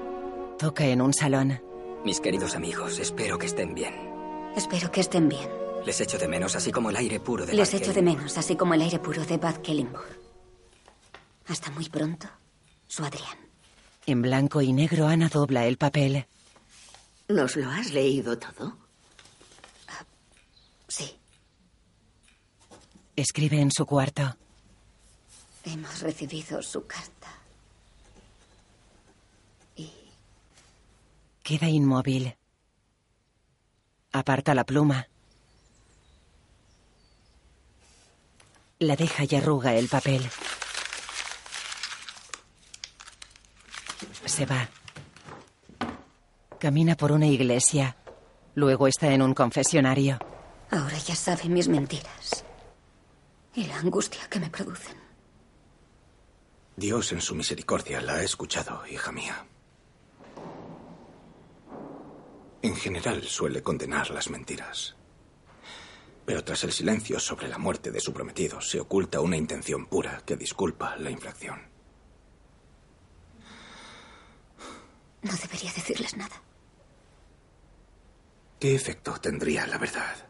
Toca 0.58 0.86
en 0.86 1.02
un 1.02 1.12
salón. 1.12 1.60
Mis 2.04 2.20
queridos 2.20 2.54
amigos, 2.54 2.98
espero 2.98 3.36
que 3.38 3.46
estén 3.46 3.74
bien. 3.74 3.94
Espero 4.56 4.90
que 4.90 5.00
estén 5.00 5.28
bien. 5.28 5.48
Les 5.84 6.00
echo 6.00 6.18
de 6.18 6.28
menos, 6.28 6.54
así 6.56 6.70
como 6.70 6.90
el 6.90 6.96
aire 6.96 7.20
puro 7.20 7.46
de 7.46 7.54
Les 7.54 7.72
Bad 7.72 7.80
echo 7.80 7.92
de 7.92 8.02
menos, 8.02 8.36
así 8.38 8.56
como 8.56 8.74
el 8.74 8.82
aire 8.82 8.98
puro 8.98 9.24
de 9.24 9.36
Bad 9.38 9.56
Kellenburg. 9.62 10.18
Hasta 11.48 11.70
muy 11.70 11.88
pronto, 11.88 12.28
su 12.86 13.04
Adrián. 13.04 13.38
En 14.06 14.22
blanco 14.22 14.60
y 14.60 14.72
negro, 14.72 15.06
Ana 15.06 15.28
dobla 15.28 15.66
el 15.66 15.76
papel. 15.78 16.26
¿Nos 17.28 17.56
lo 17.56 17.70
has 17.70 17.92
leído 17.92 18.38
todo? 18.38 18.76
Sí, 20.88 21.16
Escribe 23.16 23.60
en 23.60 23.70
su 23.70 23.86
cuarto. 23.86 24.36
hemos 25.64 26.00
recibido 26.00 26.62
su 26.62 26.86
carta. 26.86 27.28
Queda 31.42 31.68
inmóvil. 31.68 32.36
Aparta 34.12 34.54
la 34.54 34.64
pluma. 34.64 35.08
La 38.82 38.96
deja 38.96 39.24
y 39.28 39.36
arruga 39.36 39.74
el 39.74 39.88
papel. 39.88 40.26
Se 44.24 44.46
va. 44.46 44.70
Camina 46.58 46.96
por 46.96 47.12
una 47.12 47.26
iglesia. 47.26 47.94
Luego 48.54 48.86
está 48.86 49.12
en 49.12 49.20
un 49.20 49.34
confesionario. 49.34 50.18
Ahora 50.70 50.96
ya 50.96 51.14
sabe 51.14 51.44
mis 51.50 51.68
mentiras. 51.68 52.42
Y 53.54 53.66
la 53.66 53.76
angustia 53.80 54.26
que 54.30 54.40
me 54.40 54.48
producen. 54.48 54.96
Dios 56.74 57.12
en 57.12 57.20
su 57.20 57.34
misericordia 57.34 58.00
la 58.00 58.14
ha 58.14 58.22
escuchado, 58.22 58.86
hija 58.86 59.12
mía. 59.12 59.44
En 62.62 62.74
general 62.76 63.22
suele 63.24 63.62
condenar 63.62 64.08
las 64.08 64.30
mentiras. 64.30 64.96
Pero 66.30 66.44
tras 66.44 66.62
el 66.62 66.70
silencio 66.70 67.18
sobre 67.18 67.48
la 67.48 67.58
muerte 67.58 67.90
de 67.90 67.98
su 67.98 68.12
prometido 68.12 68.60
se 68.60 68.78
oculta 68.78 69.20
una 69.20 69.36
intención 69.36 69.86
pura 69.86 70.22
que 70.24 70.36
disculpa 70.36 70.94
la 70.96 71.10
infracción. 71.10 71.60
No 75.22 75.32
debería 75.32 75.72
decirles 75.72 76.16
nada. 76.16 76.40
¿Qué 78.60 78.76
efecto 78.76 79.20
tendría 79.20 79.66
la 79.66 79.78
verdad? 79.78 80.28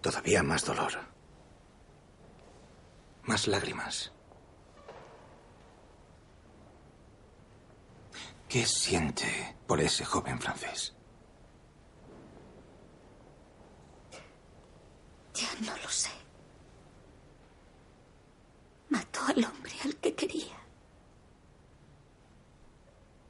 Todavía 0.00 0.44
más 0.44 0.64
dolor. 0.64 0.92
Más 3.24 3.48
lágrimas. 3.48 4.12
¿Qué 8.48 8.64
siente 8.64 9.56
por 9.66 9.80
ese 9.80 10.04
joven 10.04 10.38
francés? 10.38 10.94
Ya 15.34 15.48
no 15.60 15.76
lo 15.82 15.88
sé. 15.88 16.10
Mató 18.90 19.20
al 19.26 19.44
hombre 19.44 19.72
al 19.84 19.96
que 19.96 20.14
quería. 20.14 20.56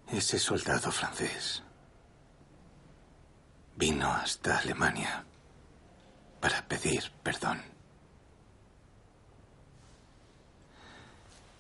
Ese 0.09 0.39
soldado 0.39 0.91
francés 0.93 1.63
vino 3.77 4.13
hasta 4.13 4.59
Alemania 4.59 5.25
para 6.41 6.67
pedir 6.67 7.11
perdón. 7.23 7.63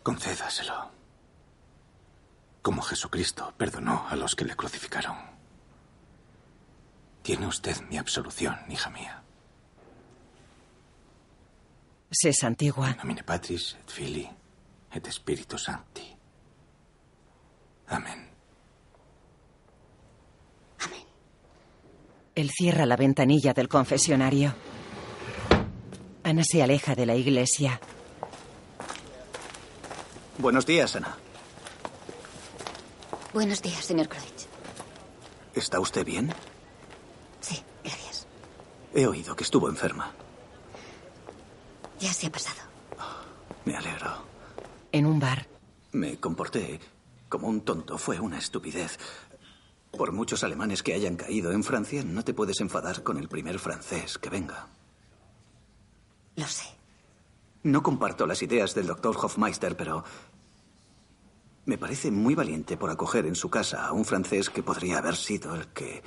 Concédaselo. 0.03 0.91
Como 2.61 2.83
Jesucristo 2.83 3.55
perdonó 3.57 4.07
a 4.09 4.17
los 4.17 4.35
que 4.35 4.45
le 4.45 4.57
crucificaron. 4.57 5.17
Tiene 7.23 7.47
usted 7.47 7.81
mi 7.89 7.99
absolución, 7.99 8.59
hija 8.69 8.91
mía. 8.91 9.22
Se 12.13 12.33
santigua. 12.33 12.89
In 12.91 12.97
nomine 12.99 13.23
Patris 13.25 13.77
et 13.81 13.91
Filii 13.91 14.29
et 14.95 15.07
Spiritus 15.11 15.65
Sancti. 15.65 16.17
Amén. 17.89 18.29
Él 22.35 22.51
cierra 22.51 22.87
la 22.87 22.97
ventanilla 22.97 23.53
del 23.53 23.69
confesionario. 23.69 24.55
Ana 26.25 26.45
se 26.45 26.63
aleja 26.63 26.95
de 26.95 27.07
la 27.07 27.15
iglesia. 27.15 27.81
Buenos 30.39 30.65
días, 30.65 30.97
Ana. 30.97 31.17
Buenos 33.35 33.61
días, 33.61 33.85
señor 33.85 34.09
Kreutz. 34.09 34.47
¿Está 35.55 35.79
usted 35.81 36.05
bien? 36.07 36.33
Sí, 37.41 37.63
gracias. 37.85 38.27
He 38.95 39.07
oído 39.07 39.37
que 39.37 39.45
estuvo 39.45 39.69
enferma. 39.69 40.13
Ya 42.03 42.13
se 42.13 42.27
ha 42.27 42.33
pasado. 42.33 42.61
Me 43.65 43.77
alegro. 43.77 44.11
En 44.91 45.07
un 45.07 45.21
bar. 45.21 45.47
Me 45.93 46.19
comporté 46.19 46.81
como 47.29 47.47
un 47.47 47.61
tonto. 47.61 47.97
Fue 47.97 48.19
una 48.19 48.39
estupidez. 48.39 48.99
Por 49.93 50.11
muchos 50.11 50.43
alemanes 50.43 50.83
que 50.83 50.95
hayan 50.95 51.15
caído 51.15 51.53
en 51.53 51.63
Francia, 51.63 52.03
no 52.05 52.25
te 52.25 52.35
puedes 52.35 52.61
enfadar 52.61 53.05
con 53.05 53.19
el 53.19 53.29
primer 53.29 53.61
francés 53.61 54.19
que 54.19 54.31
venga. 54.31 54.67
Lo 56.35 56.47
sé. 56.49 56.65
No 57.63 57.85
comparto 57.85 58.27
las 58.27 58.43
ideas 58.43 58.75
del 58.75 58.89
doctor 58.89 59.17
Hofmeister, 59.17 59.77
pero 59.77 60.03
me 61.67 61.79
parece 61.79 62.11
muy 62.11 62.35
valiente 62.35 62.77
por 62.77 62.91
acoger 62.91 63.27
en 63.27 63.37
su 63.37 63.49
casa 63.49 63.87
a 63.87 63.93
un 63.93 64.05
francés 64.05 64.51
que 64.51 64.65
podría 64.65 64.99
haber 64.99 65.15
sido 65.15 65.55
el 65.55 65.69
que 65.69 66.03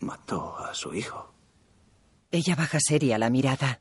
mató 0.00 0.58
a 0.58 0.74
su 0.74 0.92
hijo. 0.94 1.32
Ella 2.32 2.56
baja 2.56 2.80
seria 2.80 3.18
la 3.18 3.30
mirada. 3.30 3.80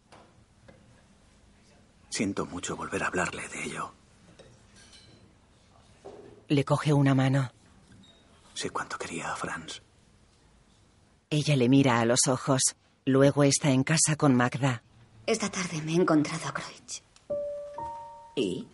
Siento 2.10 2.46
mucho 2.46 2.76
volver 2.76 3.04
a 3.04 3.08
hablarle 3.08 3.48
de 3.50 3.64
ello. 3.64 3.94
Le 6.48 6.64
coge 6.64 6.94
una 6.94 7.14
mano. 7.14 7.52
Sé 8.54 8.70
cuánto 8.70 8.98
quería 8.98 9.32
a 9.32 9.36
Franz. 9.36 9.82
Ella 11.30 11.56
le 11.56 11.68
mira 11.70 12.00
a 12.00 12.06
los 12.06 12.28
ojos. 12.28 12.62
Luego 13.06 13.44
está 13.44 13.70
en 13.70 13.84
casa 13.84 14.16
con 14.16 14.36
Magda. 14.36 14.82
Esta 15.26 15.50
tarde 15.50 15.82
me 15.82 15.92
he 15.92 15.96
encontrado 15.96 16.48
a 16.48 16.54
Kreutz. 16.54 17.04
¿Y? 18.36 18.68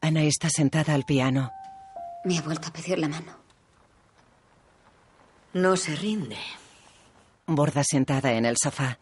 Ana 0.00 0.22
está 0.22 0.50
sentada 0.50 0.94
al 0.94 1.04
piano. 1.04 1.50
Me 2.24 2.38
ha 2.38 2.42
vuelto 2.42 2.68
a 2.68 2.72
pedir 2.72 2.98
la 2.98 3.08
mano. 3.08 3.32
No 5.54 5.76
se 5.76 5.96
rinde. 5.96 6.36
Borda 7.46 7.82
sentada 7.84 8.32
en 8.32 8.44
el 8.44 8.56
sofá. 8.58 8.98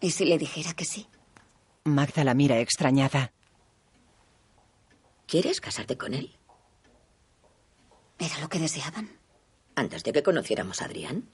¿Y 0.00 0.10
si 0.10 0.24
le 0.24 0.38
dijera 0.38 0.74
que 0.74 0.84
sí? 0.84 1.06
Magda 1.84 2.24
la 2.24 2.34
mira 2.34 2.58
extrañada. 2.58 3.32
¿Quieres 5.26 5.60
casarte 5.60 5.96
con 5.96 6.14
él? 6.14 6.36
¿Era 8.18 8.38
lo 8.40 8.48
que 8.48 8.58
deseaban? 8.58 9.10
Antes 9.74 10.04
de 10.04 10.12
que 10.12 10.22
conociéramos 10.22 10.80
a 10.80 10.86
Adrián. 10.86 11.28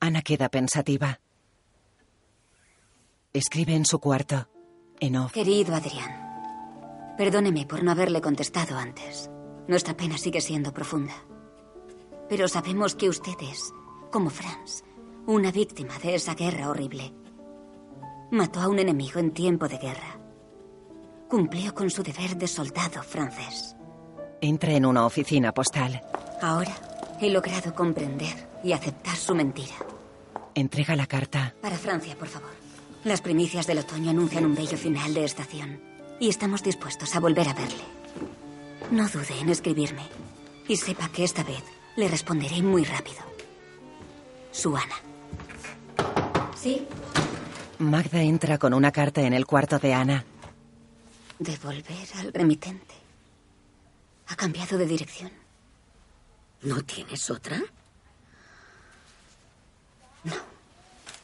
Ana 0.00 0.22
queda 0.22 0.48
pensativa. 0.48 1.20
Escribe 3.32 3.74
en 3.74 3.84
su 3.84 4.00
cuarto. 4.00 4.48
En 4.98 5.16
off. 5.16 5.32
Querido 5.32 5.74
Adrián, 5.74 7.14
perdóneme 7.16 7.64
por 7.66 7.82
no 7.82 7.92
haberle 7.92 8.20
contestado 8.20 8.76
antes. 8.76 9.30
Nuestra 9.68 9.96
pena 9.96 10.18
sigue 10.18 10.40
siendo 10.40 10.72
profunda. 10.74 11.14
Pero 12.28 12.48
sabemos 12.48 12.94
que 12.94 13.08
usted 13.08 13.36
es, 13.40 13.72
como 14.10 14.30
Franz, 14.30 14.82
una 15.26 15.52
víctima 15.52 15.98
de 16.00 16.16
esa 16.16 16.34
guerra 16.34 16.68
horrible. 16.68 17.14
Mató 18.30 18.60
a 18.60 18.68
un 18.68 18.78
enemigo 18.78 19.18
en 19.18 19.32
tiempo 19.32 19.66
de 19.66 19.78
guerra. 19.78 20.16
Cumplió 21.28 21.74
con 21.74 21.90
su 21.90 22.02
deber 22.02 22.36
de 22.36 22.46
soldado 22.46 23.02
francés. 23.02 23.74
Entra 24.40 24.72
en 24.72 24.86
una 24.86 25.04
oficina 25.04 25.52
postal. 25.52 26.00
Ahora 26.40 26.72
he 27.20 27.28
logrado 27.28 27.74
comprender 27.74 28.48
y 28.62 28.72
aceptar 28.72 29.16
su 29.16 29.34
mentira. 29.34 29.74
Entrega 30.54 30.94
la 30.94 31.06
carta. 31.06 31.54
Para 31.60 31.76
Francia, 31.76 32.16
por 32.16 32.28
favor. 32.28 32.50
Las 33.04 33.20
primicias 33.20 33.66
del 33.66 33.78
otoño 33.78 34.10
anuncian 34.10 34.44
un 34.44 34.54
bello 34.54 34.76
final 34.76 35.12
de 35.12 35.24
estación. 35.24 35.80
Y 36.20 36.28
estamos 36.28 36.62
dispuestos 36.62 37.14
a 37.16 37.20
volver 37.20 37.48
a 37.48 37.54
verle. 37.54 37.82
No 38.92 39.08
dude 39.08 39.40
en 39.40 39.48
escribirme. 39.48 40.02
Y 40.68 40.76
sepa 40.76 41.08
que 41.08 41.24
esta 41.24 41.42
vez 41.42 41.64
le 41.96 42.06
responderé 42.06 42.62
muy 42.62 42.84
rápido. 42.84 43.18
Su 44.52 44.76
Ana. 44.76 44.96
¿Sí? 46.56 46.86
Magda 47.80 48.20
entra 48.20 48.58
con 48.58 48.74
una 48.74 48.92
carta 48.92 49.22
en 49.22 49.32
el 49.32 49.46
cuarto 49.46 49.78
de 49.78 49.94
Ana. 49.94 50.22
Devolver 51.38 52.08
al 52.16 52.30
remitente. 52.30 52.94
Ha 54.28 54.36
cambiado 54.36 54.76
de 54.76 54.86
dirección. 54.86 55.32
¿No 56.62 56.82
tienes 56.82 57.30
otra? 57.30 57.58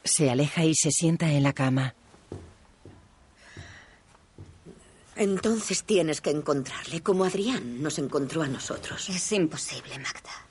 Se 0.03 0.31
aleja 0.31 0.65
y 0.65 0.75
se 0.75 0.91
sienta 0.91 1.31
en 1.31 1.43
la 1.43 1.53
cama. 1.53 1.95
Entonces 5.15 5.85
tienes 5.85 6.23
que 6.23 6.31
encontrarle 6.31 7.03
como 7.03 7.25
Adrián 7.25 7.83
nos 7.83 7.99
encontró 7.99 8.43
a 8.43 8.49
nosotros. 8.49 9.11
Es 9.11 9.33
imposible, 9.33 9.99
Magda. 9.99 10.47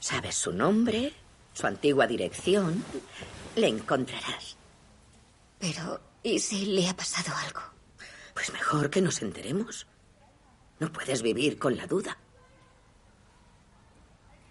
Sabes 0.00 0.34
su 0.34 0.52
nombre, 0.52 1.14
su 1.54 1.66
antigua 1.66 2.06
dirección. 2.06 2.84
Le 3.56 3.68
encontrarás. 3.68 4.56
Pero, 5.58 6.00
¿y 6.22 6.38
si 6.38 6.66
le 6.66 6.88
ha 6.88 6.94
pasado 6.94 7.34
algo? 7.46 7.60
Pues 8.34 8.52
mejor 8.52 8.90
que 8.90 9.00
nos 9.00 9.22
enteremos. 9.22 9.86
No 10.80 10.92
puedes 10.92 11.22
vivir 11.22 11.58
con 11.58 11.76
la 11.76 11.86
duda. 11.86 12.18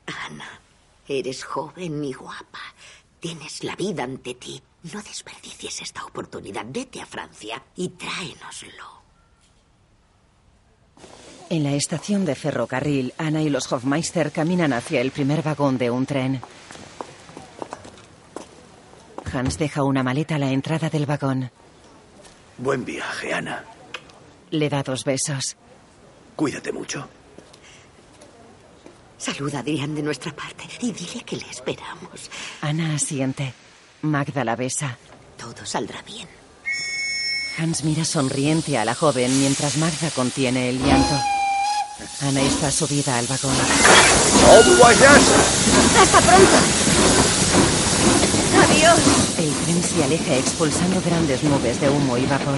Ana, 0.05 0.59
eres 1.07 1.43
joven 1.43 2.03
y 2.03 2.13
guapa. 2.13 2.61
Tienes 3.19 3.63
la 3.63 3.75
vida 3.75 4.03
ante 4.03 4.33
ti. 4.33 4.61
No 4.91 5.01
desperdicies 5.01 5.81
esta 5.81 6.03
oportunidad. 6.03 6.65
Vete 6.67 7.01
a 7.01 7.05
Francia 7.05 7.61
y 7.75 7.89
tráenoslo. 7.89 9.03
En 11.49 11.63
la 11.63 11.73
estación 11.73 12.25
de 12.25 12.35
ferrocarril, 12.35 13.13
Ana 13.17 13.41
y 13.41 13.49
los 13.49 13.71
Hofmeister 13.71 14.31
caminan 14.31 14.73
hacia 14.73 15.01
el 15.01 15.11
primer 15.11 15.43
vagón 15.43 15.77
de 15.77 15.91
un 15.91 16.05
tren. 16.05 16.41
Hans 19.33 19.57
deja 19.57 19.83
una 19.83 20.03
maleta 20.03 20.35
a 20.35 20.39
la 20.39 20.51
entrada 20.51 20.89
del 20.89 21.05
vagón. 21.05 21.51
Buen 22.57 22.85
viaje, 22.85 23.33
Ana. 23.33 23.63
Le 24.51 24.69
da 24.69 24.83
dos 24.83 25.03
besos. 25.03 25.57
Cuídate 26.35 26.71
mucho. 26.71 27.07
Saluda 29.17 29.57
a 29.57 29.61
Adrián 29.61 29.95
de 29.95 30.03
nuestra 30.03 30.33
parte 30.35 30.65
y 30.81 30.91
dile 30.91 31.23
que 31.25 31.37
le 31.37 31.49
esperamos. 31.49 32.29
Ana 32.61 32.93
asiente. 32.95 33.53
Magda 34.01 34.43
la 34.43 34.55
besa. 34.55 34.97
Todo 35.37 35.65
saldrá 35.65 36.01
bien. 36.03 36.27
Hans 37.57 37.83
mira 37.83 38.03
sonriente 38.03 38.77
a 38.77 38.85
la 38.85 38.95
joven 38.95 39.39
mientras 39.39 39.77
Magda 39.77 40.09
contiene 40.11 40.69
el 40.69 40.79
llanto. 40.79 41.15
Ana 42.21 42.41
está 42.41 42.69
subida 42.69 43.17
al 43.17 43.27
vagón. 43.27 43.55
¡Hasta 45.99 46.21
pronto! 46.21 47.42
El 48.75 49.53
tren 49.65 49.83
se 49.83 50.03
aleja 50.03 50.33
expulsando 50.35 50.99
grandes 51.05 51.43
nubes 51.43 51.79
de 51.79 51.89
humo 51.91 52.17
y 52.17 52.25
vapor. 52.25 52.57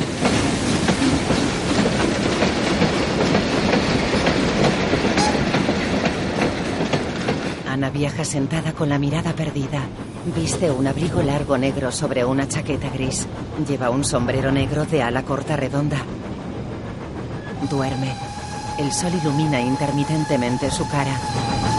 Ana 7.67 7.89
viaja 7.89 8.23
sentada 8.23 8.71
con 8.71 8.87
la 8.87 8.97
mirada 8.97 9.33
perdida. 9.33 9.81
Viste 10.33 10.71
un 10.71 10.87
abrigo 10.87 11.21
largo 11.21 11.57
negro 11.57 11.91
sobre 11.91 12.23
una 12.23 12.47
chaqueta 12.47 12.89
gris. 12.89 13.27
Lleva 13.67 13.89
un 13.89 14.05
sombrero 14.05 14.53
negro 14.53 14.85
de 14.85 15.03
ala 15.03 15.23
corta 15.23 15.57
redonda. 15.57 15.97
Duerme. 17.69 18.15
El 18.79 18.93
sol 18.93 19.11
ilumina 19.21 19.59
intermitentemente 19.59 20.71
su 20.71 20.87
cara. 20.87 21.74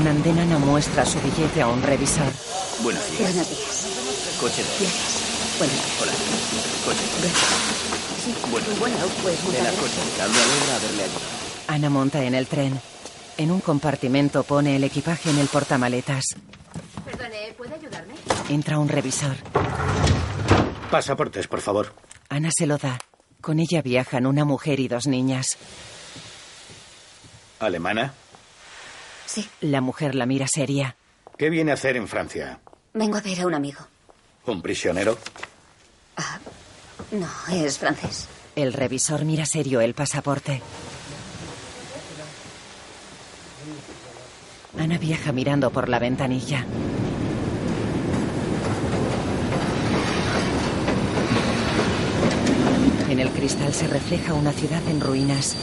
Un 0.00 0.06
andén 0.08 0.38
Ana 0.38 0.58
muestra 0.58 1.04
su 1.04 1.20
billete 1.20 1.60
a 1.60 1.68
un 1.68 1.82
revisor. 1.82 2.24
Buenos 2.82 3.04
días. 3.10 3.20
Buenos 3.20 3.48
días. 3.50 4.36
Coche 4.40 4.62
de... 4.62 4.88
Bueno, 5.58 5.72
Hola. 6.00 6.12
Coche. 6.86 7.04
sí. 8.24 8.34
Bueno. 8.50 8.66
Bueno, 8.78 8.96
pues 9.22 9.36
De 9.52 9.58
la 9.58 9.70
muchas 9.70 9.74
coche. 9.80 10.00
gracias. 10.16 10.30
Me 10.30 10.42
alegra 10.42 10.76
haberle 10.76 11.02
ayudado. 11.04 11.20
Ana 11.68 11.90
monta 11.90 12.24
en 12.24 12.34
el 12.34 12.46
tren. 12.46 12.80
En 13.36 13.50
un 13.50 13.60
compartimento 13.60 14.42
pone 14.42 14.76
el 14.76 14.84
equipaje 14.84 15.30
en 15.30 15.38
el 15.38 15.48
portamaletas. 15.48 16.24
Perdone, 17.04 17.54
¿puede 17.58 17.74
ayudarme? 17.74 18.14
Entra 18.48 18.78
un 18.78 18.88
revisor. 18.88 19.36
Pasaportes, 20.90 21.46
por 21.46 21.60
favor. 21.60 21.94
Ana 22.28 22.50
se 22.56 22.66
lo 22.66 22.78
da. 22.78 22.98
Con 23.40 23.58
ella 23.60 23.82
viajan 23.82 24.26
una 24.26 24.44
mujer 24.44 24.80
y 24.80 24.88
dos 24.88 25.06
niñas. 25.06 25.56
¿Alemana? 27.58 28.14
Sí, 29.32 29.48
La 29.60 29.80
mujer 29.80 30.16
la 30.16 30.26
mira 30.26 30.48
seria. 30.48 30.96
¿Qué 31.38 31.50
viene 31.50 31.70
a 31.70 31.74
hacer 31.74 31.96
en 31.96 32.08
Francia? 32.08 32.58
vengo 32.92 33.16
a 33.16 33.20
ver 33.20 33.40
a 33.40 33.46
un 33.46 33.54
amigo. 33.54 33.78
¿Un 34.46 34.60
prisionero? 34.60 35.16
No, 37.12 37.28
es 37.52 37.78
francés. 37.78 38.26
El 38.56 38.72
revisor 38.72 39.24
mira 39.24 39.46
serio 39.46 39.80
el 39.80 39.94
pasaporte. 39.94 40.60
Ana 44.78 44.98
viaja 44.98 45.30
mirando 45.32 45.70
por 45.70 45.88
la 45.88 45.98
ventanilla. 46.00 46.66
En 53.08 53.18
el 53.18 53.30
cristal 53.30 53.72
se 53.74 53.86
refleja 53.88 54.34
una 54.34 54.52
ciudad 54.52 54.82
en 54.88 55.00
ruinas. 55.00 55.56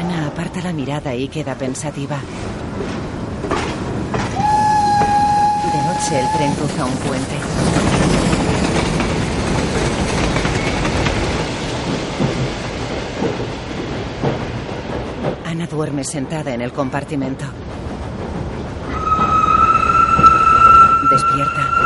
Ana 0.00 0.32
aparta 0.52 0.68
la 0.68 0.74
mirada 0.74 1.14
y 1.14 1.28
queda 1.28 1.54
pensativa. 1.54 2.18
De 5.72 5.82
noche 5.82 6.20
el 6.20 6.32
tren 6.32 6.52
cruza 6.54 6.84
un 6.84 6.92
puente. 6.92 7.36
Ana 15.46 15.66
duerme 15.66 16.04
sentada 16.04 16.52
en 16.52 16.60
el 16.60 16.72
compartimento. 16.72 17.46
Despierta. 21.10 21.82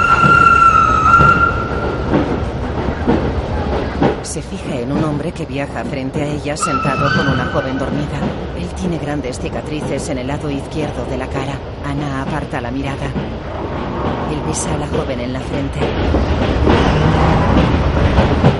Se 4.36 4.42
fija 4.42 4.80
en 4.80 4.92
un 4.92 5.02
hombre 5.02 5.32
que 5.32 5.46
viaja 5.46 5.82
frente 5.82 6.20
a 6.20 6.26
ella 6.26 6.58
sentado 6.58 7.08
con 7.16 7.26
una 7.26 7.46
joven 7.46 7.78
dormida. 7.78 8.20
Él 8.58 8.68
tiene 8.78 8.98
grandes 8.98 9.40
cicatrices 9.40 10.10
en 10.10 10.18
el 10.18 10.26
lado 10.26 10.50
izquierdo 10.50 11.06
de 11.06 11.16
la 11.16 11.26
cara. 11.26 11.58
Ana 11.86 12.20
aparta 12.20 12.60
la 12.60 12.70
mirada. 12.70 13.06
Él 13.06 14.42
besa 14.46 14.74
a 14.74 14.76
la 14.76 14.88
joven 14.88 15.20
en 15.20 15.32
la 15.32 15.40
frente. 15.40 15.78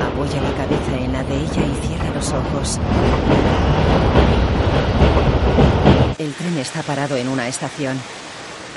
Apoya 0.01 0.41
la 0.41 0.55
cabeza 0.57 0.97
en 0.99 1.13
la 1.13 1.23
de 1.25 1.37
ella 1.37 1.67
y 1.67 1.87
cierra 1.87 2.11
los 2.15 2.33
ojos. 2.33 2.81
El 6.19 6.33
tren 6.33 6.57
está 6.57 6.81
parado 6.85 7.17
en 7.17 7.29
una 7.29 7.49
estación. 7.49 8.01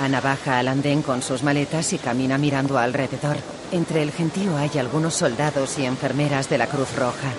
Ana 0.01 0.19
baja 0.19 0.59
al 0.59 0.67
andén 0.67 1.01
con 1.01 1.21
sus 1.21 1.43
maletas 1.43 1.93
y 1.93 1.97
camina 1.97 2.37
mirando 2.37 2.77
alrededor. 2.77 3.37
Entre 3.71 4.01
el 4.01 4.11
gentío 4.11 4.57
hay 4.57 4.79
algunos 4.79 5.13
soldados 5.13 5.77
y 5.77 5.85
enfermeras 5.85 6.49
de 6.49 6.57
la 6.57 6.65
Cruz 6.65 6.95
Roja. 6.95 7.29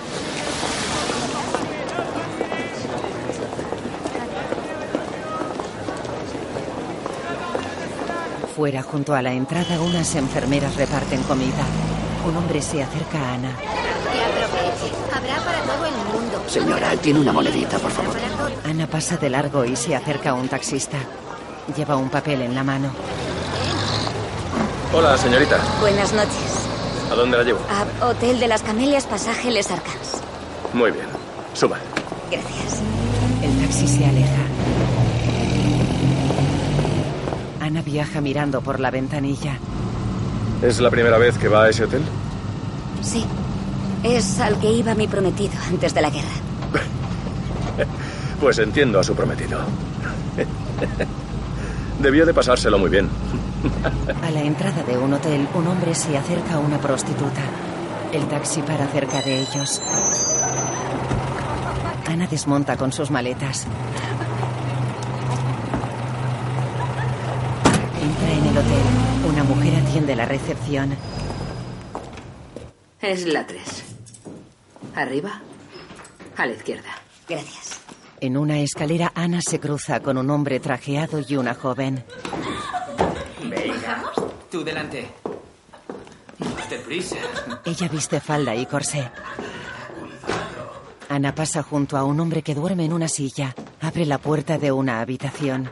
Fuera, 8.54 8.82
junto 8.82 9.14
a 9.14 9.22
la 9.22 9.32
entrada, 9.32 9.80
unas 9.80 10.14
enfermeras 10.14 10.76
reparten 10.76 11.20
comida. 11.24 11.64
Un 12.28 12.36
hombre 12.36 12.62
se 12.62 12.82
acerca 12.82 13.18
a 13.18 13.34
Ana. 13.34 13.56
Que 13.56 14.22
aproveche. 14.22 14.94
Habrá 15.12 15.36
para 15.44 15.62
todo 15.62 15.86
el 15.86 15.94
mundo. 16.12 16.42
Señora, 16.46 16.96
tiene 16.96 17.20
una 17.20 17.32
monedita, 17.32 17.78
por 17.78 17.90
favor. 17.90 18.16
Ana 18.64 18.86
pasa 18.86 19.16
de 19.16 19.30
largo 19.30 19.64
y 19.64 19.74
se 19.74 19.96
acerca 19.96 20.30
a 20.30 20.34
un 20.34 20.48
taxista. 20.48 20.98
Lleva 21.76 21.96
un 21.96 22.08
papel 22.08 22.42
en 22.42 22.54
la 22.54 22.62
mano. 22.62 22.90
Hola, 24.92 25.16
señorita. 25.16 25.56
Buenas 25.80 26.12
noches. 26.12 26.66
¿A 27.12 27.14
dónde 27.14 27.38
la 27.38 27.44
llevo? 27.44 27.60
A 27.70 28.06
Hotel 28.08 28.40
de 28.40 28.48
las 28.48 28.62
Camelias, 28.62 29.06
pasaje 29.06 29.52
Les 29.52 29.70
Arcans. 29.70 30.20
Muy 30.72 30.90
bien. 30.90 31.06
Suba. 31.54 31.78
Gracias. 32.28 32.82
El 33.40 33.56
taxi 33.60 33.86
se 33.86 34.04
aleja. 34.04 34.42
Ana 37.60 37.82
viaja 37.82 38.20
mirando 38.20 38.60
por 38.62 38.80
la 38.80 38.90
ventanilla. 38.90 39.58
¿Es 40.60 40.80
la 40.80 40.90
primera 40.90 41.18
vez 41.18 41.38
que 41.38 41.46
va 41.46 41.64
a 41.64 41.68
ese 41.68 41.84
hotel? 41.84 42.02
Sí. 43.00 43.24
Es 44.02 44.40
al 44.40 44.58
que 44.58 44.72
iba 44.72 44.96
mi 44.96 45.06
prometido 45.06 45.54
antes 45.68 45.94
de 45.94 46.02
la 46.02 46.10
guerra. 46.10 46.28
Pues 48.40 48.58
entiendo 48.58 48.98
a 48.98 49.04
su 49.04 49.14
prometido. 49.14 49.60
Debió 52.00 52.26
de 52.26 52.34
pasárselo 52.34 52.78
muy 52.78 52.90
bien. 52.90 53.08
A 54.22 54.30
la 54.30 54.42
entrada 54.42 54.82
de 54.82 54.96
un 54.96 55.12
hotel, 55.12 55.46
un 55.54 55.66
hombre 55.66 55.94
se 55.94 56.16
acerca 56.16 56.54
a 56.54 56.58
una 56.58 56.78
prostituta. 56.78 57.42
El 58.12 58.26
taxi 58.26 58.62
para 58.62 58.86
cerca 58.88 59.20
de 59.22 59.40
ellos. 59.40 59.80
Ana 62.08 62.26
desmonta 62.26 62.76
con 62.76 62.92
sus 62.92 63.10
maletas. 63.10 63.66
Entra 68.02 68.32
en 68.32 68.46
el 68.46 68.58
hotel. 68.58 68.82
Una 69.28 69.44
mujer 69.44 69.76
atiende 69.76 70.16
la 70.16 70.26
recepción. 70.26 70.96
Es 73.00 73.26
la 73.26 73.46
3. 73.46 73.60
Arriba, 74.96 75.40
a 76.36 76.46
la 76.46 76.52
izquierda. 76.52 76.90
Gracias. 77.28 77.80
En 78.20 78.36
una 78.36 78.58
escalera, 78.58 79.12
Ana 79.14 79.40
se 79.40 79.60
cruza 79.60 80.00
con 80.00 80.18
un 80.18 80.28
hombre 80.30 80.60
trajeado 80.60 81.20
y 81.26 81.36
una 81.36 81.54
joven. 81.54 82.04
Tú 84.50 84.64
delante. 84.64 85.08
Ella 87.64 87.88
viste 87.88 88.20
falda 88.20 88.54
y 88.56 88.66
corsé. 88.66 89.10
Ana 91.08 91.34
pasa 91.34 91.62
junto 91.62 91.96
a 91.96 92.04
un 92.04 92.18
hombre 92.20 92.42
que 92.42 92.54
duerme 92.54 92.84
en 92.84 92.92
una 92.92 93.08
silla. 93.08 93.54
Abre 93.80 94.06
la 94.06 94.18
puerta 94.18 94.58
de 94.58 94.72
una 94.72 95.00
habitación. 95.00 95.70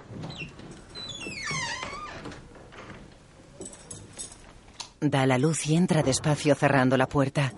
Da 5.00 5.26
la 5.26 5.38
luz 5.38 5.66
y 5.66 5.76
entra 5.76 6.02
despacio 6.02 6.54
cerrando 6.54 6.96
la 6.96 7.08
puerta. 7.08 7.52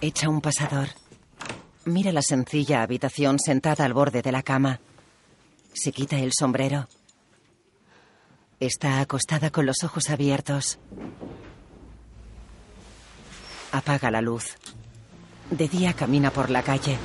Echa 0.00 0.28
un 0.28 0.40
pasador. 0.40 0.88
Mira 1.84 2.12
la 2.12 2.22
sencilla 2.22 2.82
habitación 2.82 3.38
sentada 3.38 3.84
al 3.84 3.92
borde 3.94 4.22
de 4.22 4.32
la 4.32 4.42
cama. 4.42 4.80
Se 5.74 5.92
quita 5.92 6.18
el 6.18 6.32
sombrero. 6.32 6.88
Está 8.62 9.00
acostada 9.00 9.50
con 9.50 9.66
los 9.66 9.82
ojos 9.82 10.08
abiertos. 10.08 10.78
Apaga 13.72 14.08
la 14.12 14.20
luz. 14.20 14.54
De 15.50 15.66
día 15.66 15.94
camina 15.94 16.30
por 16.30 16.48
la 16.48 16.62
calle. 16.62 16.96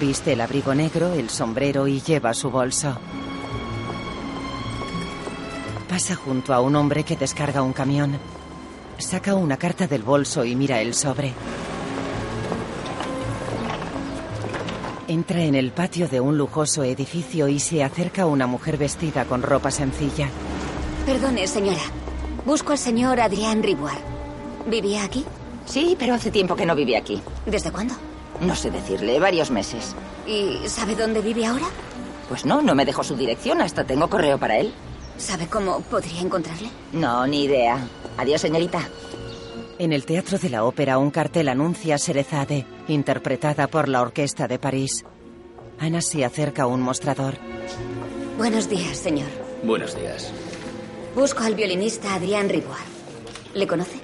Viste 0.00 0.32
el 0.32 0.40
abrigo 0.40 0.74
negro, 0.74 1.12
el 1.12 1.30
sombrero 1.30 1.86
y 1.86 2.00
lleva 2.00 2.34
su 2.34 2.50
bolso. 2.50 2.98
Pasa 5.88 6.16
junto 6.16 6.52
a 6.52 6.60
un 6.60 6.74
hombre 6.74 7.04
que 7.04 7.14
descarga 7.14 7.62
un 7.62 7.72
camión. 7.72 8.18
Saca 8.98 9.36
una 9.36 9.58
carta 9.58 9.86
del 9.86 10.02
bolso 10.02 10.44
y 10.44 10.56
mira 10.56 10.80
el 10.80 10.94
sobre. 10.94 11.32
Entra 15.06 15.44
en 15.44 15.54
el 15.54 15.70
patio 15.70 16.08
de 16.08 16.18
un 16.18 16.36
lujoso 16.36 16.82
edificio 16.82 17.46
y 17.46 17.60
se 17.60 17.84
acerca 17.84 18.26
una 18.26 18.48
mujer 18.48 18.76
vestida 18.76 19.24
con 19.24 19.42
ropa 19.42 19.70
sencilla. 19.70 20.28
Perdone, 21.10 21.44
señora. 21.48 21.82
Busco 22.46 22.70
al 22.70 22.78
señor 22.78 23.18
Adrián 23.18 23.64
Riboir. 23.64 23.98
¿Vivía 24.66 25.02
aquí? 25.02 25.24
Sí, 25.64 25.96
pero 25.98 26.14
hace 26.14 26.30
tiempo 26.30 26.54
que 26.54 26.64
no 26.64 26.76
vive 26.76 26.96
aquí. 26.96 27.20
¿Desde 27.44 27.72
cuándo? 27.72 27.94
No 28.40 28.54
sé 28.54 28.70
decirle, 28.70 29.18
varios 29.18 29.50
meses. 29.50 29.96
¿Y 30.24 30.68
sabe 30.68 30.94
dónde 30.94 31.20
vive 31.20 31.46
ahora? 31.46 31.66
Pues 32.28 32.44
no, 32.44 32.62
no 32.62 32.76
me 32.76 32.84
dejó 32.84 33.02
su 33.02 33.16
dirección, 33.16 33.60
hasta 33.60 33.82
tengo 33.82 34.08
correo 34.08 34.38
para 34.38 34.58
él. 34.58 34.72
¿Sabe 35.18 35.48
cómo 35.48 35.80
podría 35.80 36.20
encontrarle? 36.20 36.68
No, 36.92 37.26
ni 37.26 37.42
idea. 37.42 37.84
Adiós, 38.16 38.40
señorita. 38.40 38.88
En 39.80 39.92
el 39.92 40.06
Teatro 40.06 40.38
de 40.38 40.48
la 40.48 40.62
Ópera 40.62 40.96
un 40.98 41.10
cartel 41.10 41.48
anuncia 41.48 41.98
Serezade, 41.98 42.66
interpretada 42.86 43.66
por 43.66 43.88
la 43.88 44.02
Orquesta 44.02 44.46
de 44.46 44.60
París. 44.60 45.04
Ana 45.80 46.02
se 46.02 46.24
acerca 46.24 46.62
a 46.62 46.66
un 46.68 46.80
mostrador. 46.82 47.34
Buenos 48.38 48.68
días, 48.68 48.96
señor. 48.96 49.28
Buenos 49.64 49.98
días. 49.98 50.32
Busco 51.14 51.42
al 51.42 51.54
violinista 51.54 52.14
Adrián 52.14 52.48
Riboir. 52.48 52.78
¿Le 53.54 53.66
conoce? 53.66 53.98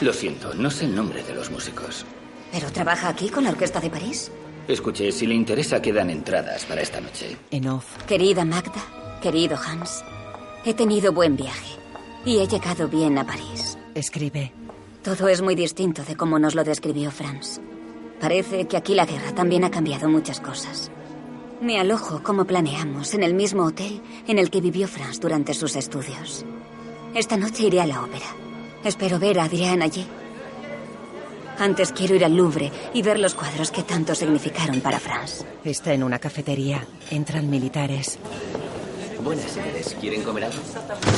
Lo 0.00 0.12
siento, 0.12 0.54
no 0.54 0.70
sé 0.70 0.84
el 0.84 0.94
nombre 0.94 1.22
de 1.22 1.34
los 1.34 1.50
músicos. 1.50 2.04
¿Pero 2.52 2.70
trabaja 2.70 3.08
aquí 3.08 3.28
con 3.28 3.44
la 3.44 3.50
Orquesta 3.50 3.80
de 3.80 3.90
París? 3.90 4.30
Escuche, 4.68 5.10
si 5.12 5.26
le 5.26 5.34
interesa, 5.34 5.80
quedan 5.80 6.10
entradas 6.10 6.64
para 6.64 6.82
esta 6.82 7.00
noche. 7.00 7.36
En 7.50 7.68
off. 7.68 7.84
Querida 8.06 8.44
Magda, 8.44 8.82
querido 9.22 9.56
Hans, 9.56 10.04
he 10.64 10.74
tenido 10.74 11.12
buen 11.12 11.36
viaje 11.36 11.76
y 12.24 12.38
he 12.38 12.46
llegado 12.46 12.88
bien 12.88 13.18
a 13.18 13.26
París. 13.26 13.78
Escribe. 13.94 14.52
Todo 15.02 15.28
es 15.28 15.40
muy 15.40 15.54
distinto 15.54 16.02
de 16.04 16.16
cómo 16.16 16.38
nos 16.38 16.54
lo 16.54 16.64
describió 16.64 17.10
Franz. 17.10 17.60
Parece 18.20 18.66
que 18.68 18.76
aquí 18.76 18.94
la 18.94 19.06
guerra 19.06 19.34
también 19.34 19.64
ha 19.64 19.70
cambiado 19.70 20.08
muchas 20.08 20.40
cosas. 20.40 20.90
Me 21.60 21.78
alojo, 21.78 22.22
como 22.22 22.46
planeamos, 22.46 23.12
en 23.12 23.22
el 23.22 23.34
mismo 23.34 23.64
hotel 23.64 24.00
en 24.26 24.38
el 24.38 24.50
que 24.50 24.62
vivió 24.62 24.88
Franz 24.88 25.20
durante 25.20 25.52
sus 25.52 25.76
estudios. 25.76 26.44
Esta 27.14 27.36
noche 27.36 27.64
iré 27.64 27.80
a 27.82 27.86
la 27.86 28.02
ópera. 28.02 28.24
Espero 28.82 29.18
ver 29.18 29.38
a 29.38 29.44
Adrián 29.44 29.82
allí. 29.82 30.06
Antes 31.58 31.92
quiero 31.92 32.14
ir 32.14 32.24
al 32.24 32.34
Louvre 32.34 32.72
y 32.94 33.02
ver 33.02 33.18
los 33.18 33.34
cuadros 33.34 33.70
que 33.70 33.82
tanto 33.82 34.14
significaron 34.14 34.80
para 34.80 34.98
Franz. 34.98 35.44
Está 35.62 35.92
en 35.92 36.02
una 36.02 36.18
cafetería. 36.18 36.86
Entran 37.10 37.50
militares. 37.50 38.18
Buenas, 39.22 39.50
señores. 39.50 39.94
¿Quieren 40.00 40.22
comer 40.22 40.44
algo? 40.44 40.58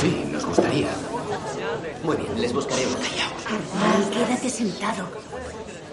Sí, 0.01 0.25
nos 0.29 0.45
gustaría. 0.45 0.89
Muy 2.03 2.17
bien, 2.17 2.41
les 2.41 2.51
buscaremos. 2.51 2.97
Ay, 2.97 4.09
quédate 4.11 4.49
sentado. 4.49 5.07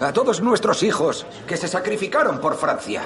A 0.01 0.11
todos 0.11 0.41
nuestros 0.41 0.83
hijos 0.83 1.25
que 1.47 1.55
se 1.55 1.69
sacrificaron 1.69 2.41
por 2.41 2.57
Francia. 2.57 3.03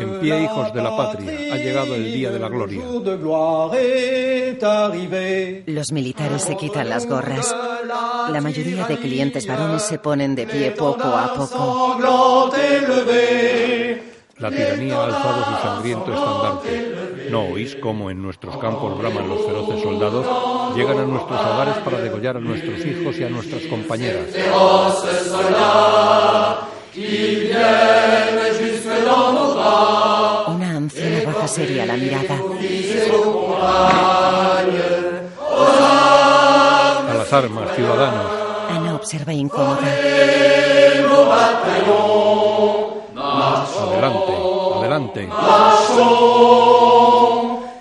En 0.00 0.20
pie, 0.20 0.42
hijos 0.44 0.72
de 0.74 0.82
la 0.82 0.96
patria, 0.96 1.54
ha 1.54 1.56
llegado 1.56 1.94
el 1.94 2.12
día 2.12 2.30
de 2.30 2.38
la 2.38 2.48
gloria. 2.48 2.82
Los 5.66 5.92
militares 5.92 6.42
se 6.42 6.56
quitan 6.56 6.88
las 6.88 7.06
gorras. 7.06 7.54
La 8.30 8.40
mayoría 8.40 8.86
de 8.86 8.98
clientes 8.98 9.46
varones 9.46 9.82
se 9.82 9.98
ponen 9.98 10.34
de 10.34 10.46
pie 10.46 10.72
poco 10.72 11.04
a 11.04 11.34
poco. 11.34 11.96
La 14.38 14.50
tiranía 14.50 14.96
ha 14.96 15.04
alzado 15.06 15.44
su 15.44 15.62
sangriento 15.62 16.14
estandarte. 16.14 17.28
¿No 17.30 17.42
oís 17.48 17.76
cómo 17.76 18.10
en 18.10 18.22
nuestros 18.22 18.56
campos 18.58 18.96
braman 18.98 19.28
los 19.28 19.44
feroces 19.44 19.82
soldados? 19.82 20.76
Llegan 20.76 20.98
a 20.98 21.04
nuestros 21.04 21.40
hogares 21.40 21.74
para 21.78 21.98
degollar 22.00 22.36
a 22.36 22.40
nuestros 22.40 22.78
hijos 22.86 23.18
y 23.18 23.24
a 23.24 23.28
nuestras 23.28 23.62
compañeras. 23.64 24.26
Una 30.48 30.76
anciana 30.76 31.18
baja 31.32 31.48
seria 31.48 31.86
la 31.86 31.96
mirada. 31.96 32.36
A 37.08 37.14
las 37.14 37.32
armas, 37.32 37.74
ciudadanos. 37.76 38.26
Ana 38.70 38.94
observa 38.96 39.32
incómoda. 39.32 39.78
Adelante, 43.80 44.32
adelante. 44.78 45.28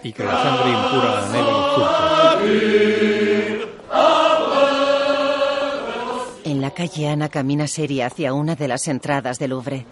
Y 0.04 0.12
que 0.14 0.24
la 0.24 0.44
sangre 0.44 0.70
impura 0.72 1.26
anhele 1.28 1.52
los 1.52 1.76
surcos. 1.76 3.37
Calle 6.78 7.08
Ana 7.08 7.28
camina 7.28 7.66
seria 7.66 8.06
hacia 8.06 8.36
una 8.36 8.54
de 8.54 8.68
las 8.68 8.88
entradas 8.88 9.40
del 9.40 9.49
Louvre. 9.49 9.84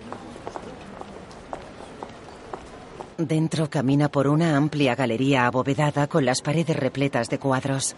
Dentro 3.18 3.72
camina 3.72 4.08
por 4.10 4.28
una 4.28 4.56
amplia 4.56 4.94
galería 4.94 5.48
abovedada 5.48 6.06
con 6.06 6.26
las 6.26 6.44
paredes 6.44 6.76
repletas 6.76 7.28
de 7.28 7.40
cuadros. 7.40 7.96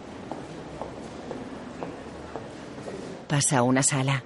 Pasa 3.28 3.58
a 3.58 3.62
una 3.62 3.82
sala. 3.82 4.22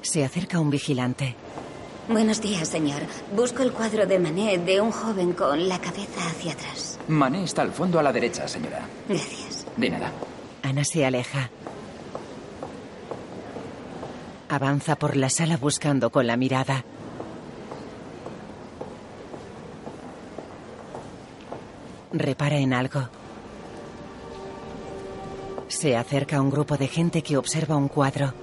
Se 0.00 0.24
acerca 0.24 0.58
un 0.58 0.70
vigilante. 0.70 1.36
Buenos 2.08 2.40
días, 2.42 2.66
señor. 2.66 3.02
Busco 3.32 3.62
el 3.62 3.70
cuadro 3.70 4.06
de 4.06 4.18
Manet 4.18 4.64
de 4.64 4.80
un 4.80 4.90
joven 4.90 5.34
con 5.34 5.68
la 5.68 5.78
cabeza 5.78 6.26
hacia 6.26 6.54
atrás. 6.54 6.98
Mané 7.06 7.44
está 7.44 7.62
al 7.62 7.70
fondo 7.70 8.00
a 8.00 8.02
la 8.02 8.12
derecha, 8.12 8.48
señora. 8.48 8.80
Gracias. 9.08 9.64
De 9.76 9.88
nada. 9.88 10.10
Se 10.84 11.06
aleja. 11.06 11.48
Avanza 14.48 14.96
por 14.96 15.16
la 15.16 15.30
sala 15.30 15.56
buscando 15.56 16.10
con 16.10 16.26
la 16.26 16.36
mirada. 16.36 16.84
Repara 22.12 22.56
en 22.56 22.72
algo. 22.72 23.08
Se 25.68 25.96
acerca 25.96 26.38
a 26.38 26.40
un 26.40 26.50
grupo 26.50 26.76
de 26.76 26.88
gente 26.88 27.22
que 27.22 27.36
observa 27.36 27.76
un 27.76 27.88
cuadro. 27.88 28.34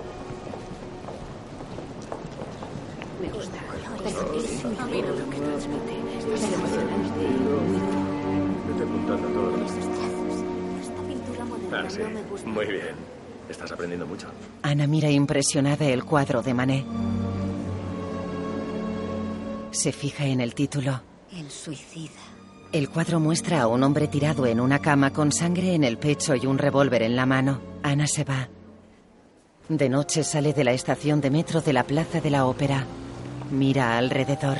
Muy 12.54 12.66
bien. 12.66 12.96
Estás 13.50 13.72
aprendiendo 13.72 14.06
mucho. 14.06 14.28
Ana 14.62 14.86
mira 14.88 15.10
impresionada 15.10 15.86
el 15.86 16.04
cuadro 16.04 16.42
de 16.42 16.54
Manet. 16.54 16.86
Se 19.72 19.92
fija 19.92 20.26
en 20.26 20.42
el 20.42 20.54
título. 20.54 21.02
El 21.32 21.50
suicida. 21.50 22.12
El 22.72 22.90
cuadro 22.90 23.20
muestra 23.20 23.62
a 23.62 23.68
un 23.68 23.84
hombre 23.84 24.08
tirado 24.08 24.46
en 24.46 24.60
una 24.60 24.80
cama 24.80 25.12
con 25.12 25.32
sangre 25.32 25.74
en 25.74 25.84
el 25.84 25.98
pecho 25.98 26.36
y 26.36 26.46
un 26.46 26.58
revólver 26.58 27.02
en 27.02 27.16
la 27.16 27.26
mano. 27.26 27.62
Ana 27.82 28.06
se 28.06 28.24
va. 28.24 28.50
De 29.68 29.90
noche 29.90 30.24
sale 30.24 30.54
de 30.54 30.64
la 30.64 30.74
estación 30.74 31.22
de 31.22 31.32
metro 31.32 31.62
de 31.62 31.74
la 31.74 31.84
Plaza 31.84 32.22
de 32.22 32.30
la 32.30 32.46
Ópera. 32.46 32.86
Mira 33.52 33.98
alrededor. 33.98 34.58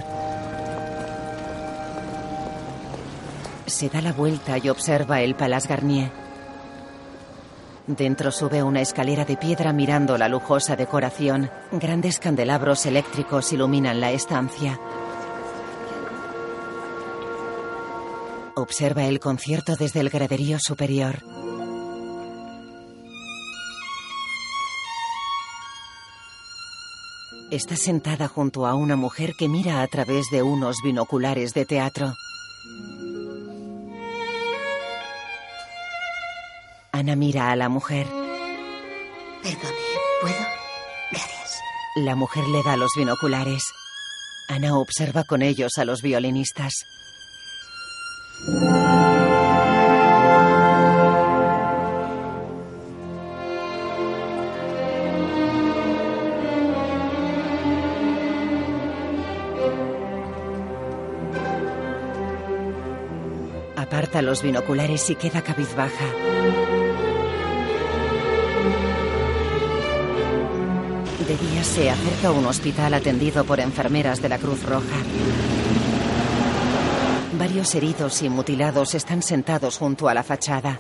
Se 3.68 3.90
da 3.90 4.02
la 4.02 4.14
vuelta 4.14 4.58
y 4.58 4.70
observa 4.70 5.22
el 5.22 5.36
Palace 5.36 5.68
Garnier. 5.68 6.29
Dentro 7.90 8.32
sube 8.32 8.62
una 8.62 8.82
escalera 8.82 9.26
de 9.26 9.36
piedra 9.36 9.74
mirando 9.74 10.16
la 10.16 10.30
lujosa 10.30 10.76
decoración. 10.76 11.50
Grandes 11.72 12.20
candelabros 12.20 12.86
eléctricos 12.86 13.52
iluminan 13.52 14.00
la 14.00 14.12
estancia. 14.12 14.80
Observa 18.56 19.06
el 19.06 19.20
concierto 19.20 19.76
desde 19.76 20.02
el 20.02 20.12
graderío 20.12 20.60
superior. 20.60 21.24
Está 27.50 27.76
sentada 27.76 28.28
junto 28.28 28.68
a 28.68 28.76
una 28.76 28.98
mujer 28.98 29.34
que 29.36 29.50
mira 29.50 29.82
a 29.82 29.88
través 29.88 30.28
de 30.32 30.44
unos 30.44 30.78
binoculares 30.84 31.56
de 31.56 31.66
teatro. 31.66 32.14
Ana 37.10 37.16
mira 37.16 37.50
a 37.50 37.56
la 37.56 37.70
mujer. 37.70 38.06
Perdone, 39.42 39.88
¿puedo? 40.22 40.36
Gracias. 41.10 41.60
La 41.96 42.16
mujer 42.16 42.48
le 42.50 42.62
da 42.62 42.78
los 42.78 42.92
binoculares. 42.96 43.64
Ana 44.48 44.78
observa 44.78 45.24
con 45.24 45.42
ellos 45.42 45.80
a 45.80 45.86
los 45.86 46.04
violinistas. 46.04 46.86
Aparta 63.76 64.22
los 64.22 64.44
binoculares 64.44 65.10
y 65.10 65.16
queda 65.16 65.42
cabizbaja. 65.42 66.06
De 71.30 71.38
día 71.38 71.64
se 71.64 71.92
acerca 71.92 72.30
a 72.30 72.32
un 72.32 72.44
hospital 72.48 72.92
atendido 72.96 73.44
por 73.44 73.60
enfermeras 73.60 74.20
de 74.20 74.30
la 74.30 74.40
Cruz 74.40 74.64
Roja. 74.64 74.98
Varios 77.38 77.76
heridos 77.76 78.24
y 78.24 78.30
mutilados 78.30 78.96
están 78.96 79.22
sentados 79.22 79.78
junto 79.78 80.10
a 80.10 80.16
la 80.16 80.24
fachada. 80.24 80.80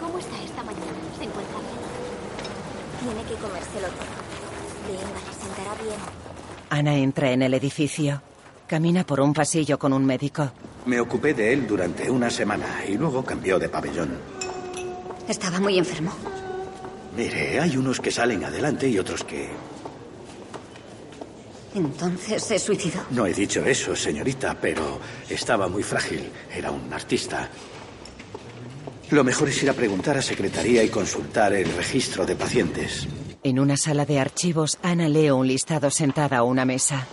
¿Cómo 0.00 0.18
está 0.18 0.42
esta 0.42 0.64
mañana? 0.64 0.98
¿Se 1.16 1.22
encuentra 1.22 1.58
bien? 1.60 3.14
Tiene 3.14 3.28
que 3.28 3.34
comérselo 3.40 3.86
todo. 3.86 4.08
Venga, 4.88 5.20
le 5.28 5.44
sentará 5.44 5.74
bien. 5.84 6.00
Ana 6.70 6.96
entra 6.96 7.30
en 7.30 7.42
el 7.42 7.54
edificio. 7.54 8.22
Camina 8.66 9.06
por 9.06 9.20
un 9.20 9.32
pasillo 9.32 9.78
con 9.78 9.92
un 9.92 10.04
médico. 10.04 10.50
Me 10.86 10.98
ocupé 10.98 11.32
de 11.32 11.52
él 11.52 11.68
durante 11.68 12.10
una 12.10 12.28
semana 12.28 12.84
y 12.88 12.96
luego 12.96 13.24
cambió 13.24 13.56
de 13.60 13.68
pabellón. 13.68 14.18
Estaba 15.28 15.60
muy 15.60 15.78
enfermo. 15.78 16.10
Mire, 17.20 17.60
hay 17.60 17.76
unos 17.76 18.00
que 18.00 18.10
salen 18.10 18.42
adelante 18.44 18.88
y 18.88 18.98
otros 18.98 19.24
que... 19.24 19.50
Entonces 21.74 22.42
se 22.42 22.58
suicidó. 22.58 23.02
No 23.10 23.26
he 23.26 23.34
dicho 23.34 23.62
eso, 23.62 23.94
señorita, 23.94 24.56
pero 24.58 24.98
estaba 25.28 25.68
muy 25.68 25.82
frágil. 25.82 26.30
Era 26.50 26.70
un 26.70 26.90
artista. 26.90 27.50
Lo 29.10 29.22
mejor 29.22 29.50
es 29.50 29.62
ir 29.62 29.68
a 29.68 29.74
preguntar 29.74 30.16
a 30.16 30.22
secretaría 30.22 30.82
y 30.82 30.88
consultar 30.88 31.52
el 31.52 31.70
registro 31.74 32.24
de 32.24 32.36
pacientes. 32.36 33.06
En 33.42 33.60
una 33.60 33.76
sala 33.76 34.06
de 34.06 34.18
archivos, 34.18 34.78
Ana 34.82 35.06
lee 35.06 35.30
un 35.30 35.46
listado 35.46 35.90
sentada 35.90 36.38
a 36.38 36.42
una 36.42 36.64
mesa. 36.64 37.06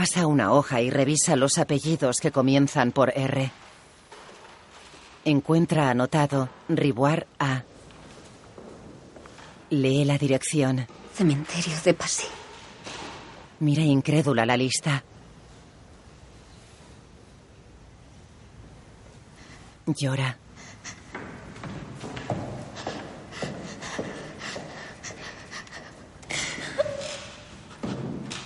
Pasa 0.00 0.26
una 0.26 0.50
hoja 0.54 0.80
y 0.80 0.88
revisa 0.88 1.36
los 1.36 1.58
apellidos 1.58 2.20
que 2.20 2.32
comienzan 2.32 2.90
por 2.90 3.12
R. 3.14 3.52
Encuentra 5.26 5.90
anotado 5.90 6.48
Riboir 6.70 7.26
A. 7.38 7.64
Lee 9.68 10.06
la 10.06 10.16
dirección. 10.16 10.86
Cementerio 11.12 11.74
de 11.84 11.92
Passy. 11.92 12.26
Mira 13.58 13.82
incrédula 13.82 14.46
la 14.46 14.56
lista. 14.56 15.04
Llora. 19.84 20.38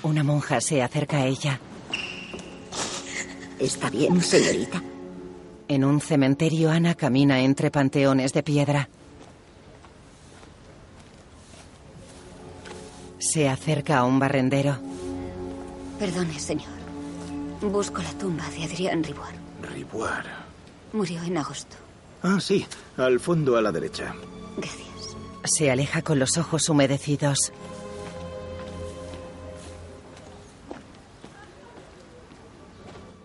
Una 0.04 0.22
monja 0.22 0.60
se 0.60 0.82
acerca 0.82 1.16
a 1.16 1.26
ella. 1.26 1.58
¿Está 3.58 3.88
bien, 3.88 4.20
señorita? 4.20 4.82
En 5.66 5.82
un 5.82 6.00
cementerio, 6.02 6.70
Ana 6.70 6.94
camina 6.94 7.40
entre 7.40 7.70
panteones 7.70 8.34
de 8.34 8.42
piedra. 8.42 8.88
Se 13.18 13.48
acerca 13.48 13.98
a 13.98 14.04
un 14.04 14.18
barrendero. 14.18 14.76
Perdone, 15.98 16.38
señor. 16.38 16.68
Busco 17.62 18.02
la 18.02 18.12
tumba 18.12 18.46
de 18.50 18.64
Adrián 18.64 19.02
Riboir. 19.02 19.34
Riboir. 19.62 20.24
Murió 20.92 21.22
en 21.22 21.38
agosto. 21.38 21.76
Ah, 22.22 22.38
sí, 22.40 22.66
al 22.98 23.18
fondo 23.20 23.56
a 23.56 23.62
la 23.62 23.72
derecha. 23.72 24.14
Gracias. 24.58 25.16
Se 25.44 25.70
aleja 25.70 26.02
con 26.02 26.18
los 26.18 26.36
ojos 26.36 26.68
humedecidos. 26.68 27.52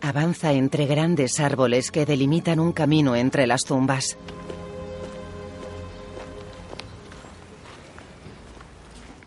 Avanza 0.10 0.54
entre 0.54 0.88
grandes 0.88 1.40
árboles 1.40 1.92
que 1.92 2.04
delimitan 2.04 2.60
un 2.60 2.72
camino 2.72 3.16
entre 3.16 3.46
las 3.46 3.64
tumbas. 3.64 4.18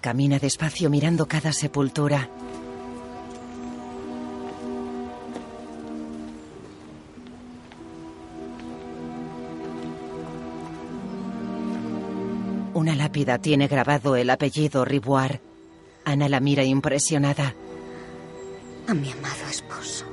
Camina 0.01 0.41
despacio 0.41 0.91
mirando 0.91 1.27
cada 1.29 1.53
sepultura. 1.53 2.29
Una 12.75 12.97
lápida 12.97 13.39
tiene 13.39 13.69
grabado 13.69 14.17
el 14.17 14.29
apellido 14.31 14.85
Riboir. 14.85 15.41
Ana 16.05 16.29
la 16.29 16.41
mira 16.41 16.65
impresionada. 16.65 17.55
A 18.89 18.95
mi 18.95 19.13
amado 19.13 19.47
esposo. 19.49 20.11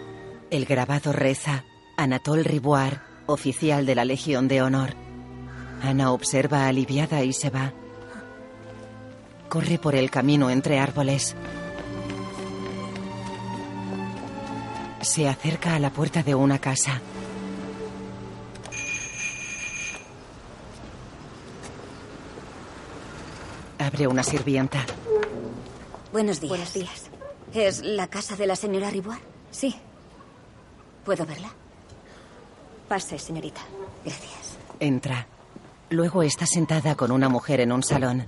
El 0.51 0.65
grabado 0.65 1.13
reza 1.13 1.63
Anatole 1.95 2.41
Riboir, 2.41 3.01
oficial 3.27 3.85
de 3.85 3.93
la 3.93 4.03
Legión 4.03 4.47
de 4.47 4.63
Honor. 4.63 4.95
Ana 5.84 6.11
observa 6.11 6.67
aliviada 6.67 7.23
y 7.23 7.34
se 7.34 7.51
va. 7.51 7.71
Corre 9.47 9.77
por 9.77 9.93
el 9.93 10.09
camino 10.09 10.49
entre 10.49 10.80
árboles. 10.80 11.35
Se 15.01 15.30
acerca 15.30 15.76
a 15.76 15.80
la 15.80 15.91
puerta 15.91 16.23
de 16.23 16.34
una 16.34 16.57
casa. 16.57 16.99
Abre 23.77 24.07
una 24.07 24.23
sirvienta. 24.23 24.84
Buenos 26.11 26.41
días. 26.41 26.49
Buenos 26.49 26.73
días. 26.73 27.03
¿Es 27.53 27.84
la 27.84 28.07
casa 28.07 28.35
de 28.35 28.47
la 28.47 28.55
señora 28.55 28.89
Riboir? 28.89 29.19
Sí. 29.51 29.76
¿Puedo 31.10 31.26
verla? 31.26 31.52
Pase, 32.88 33.18
señorita. 33.18 33.61
Gracias. 34.06 34.60
Entra. 34.80 35.26
Luego 35.90 36.22
está 36.22 36.45
sentada 36.45 36.94
con 36.94 37.11
una 37.11 37.27
mujer 37.27 37.61
en 37.61 37.72
un 37.72 37.81
salón. 37.81 38.27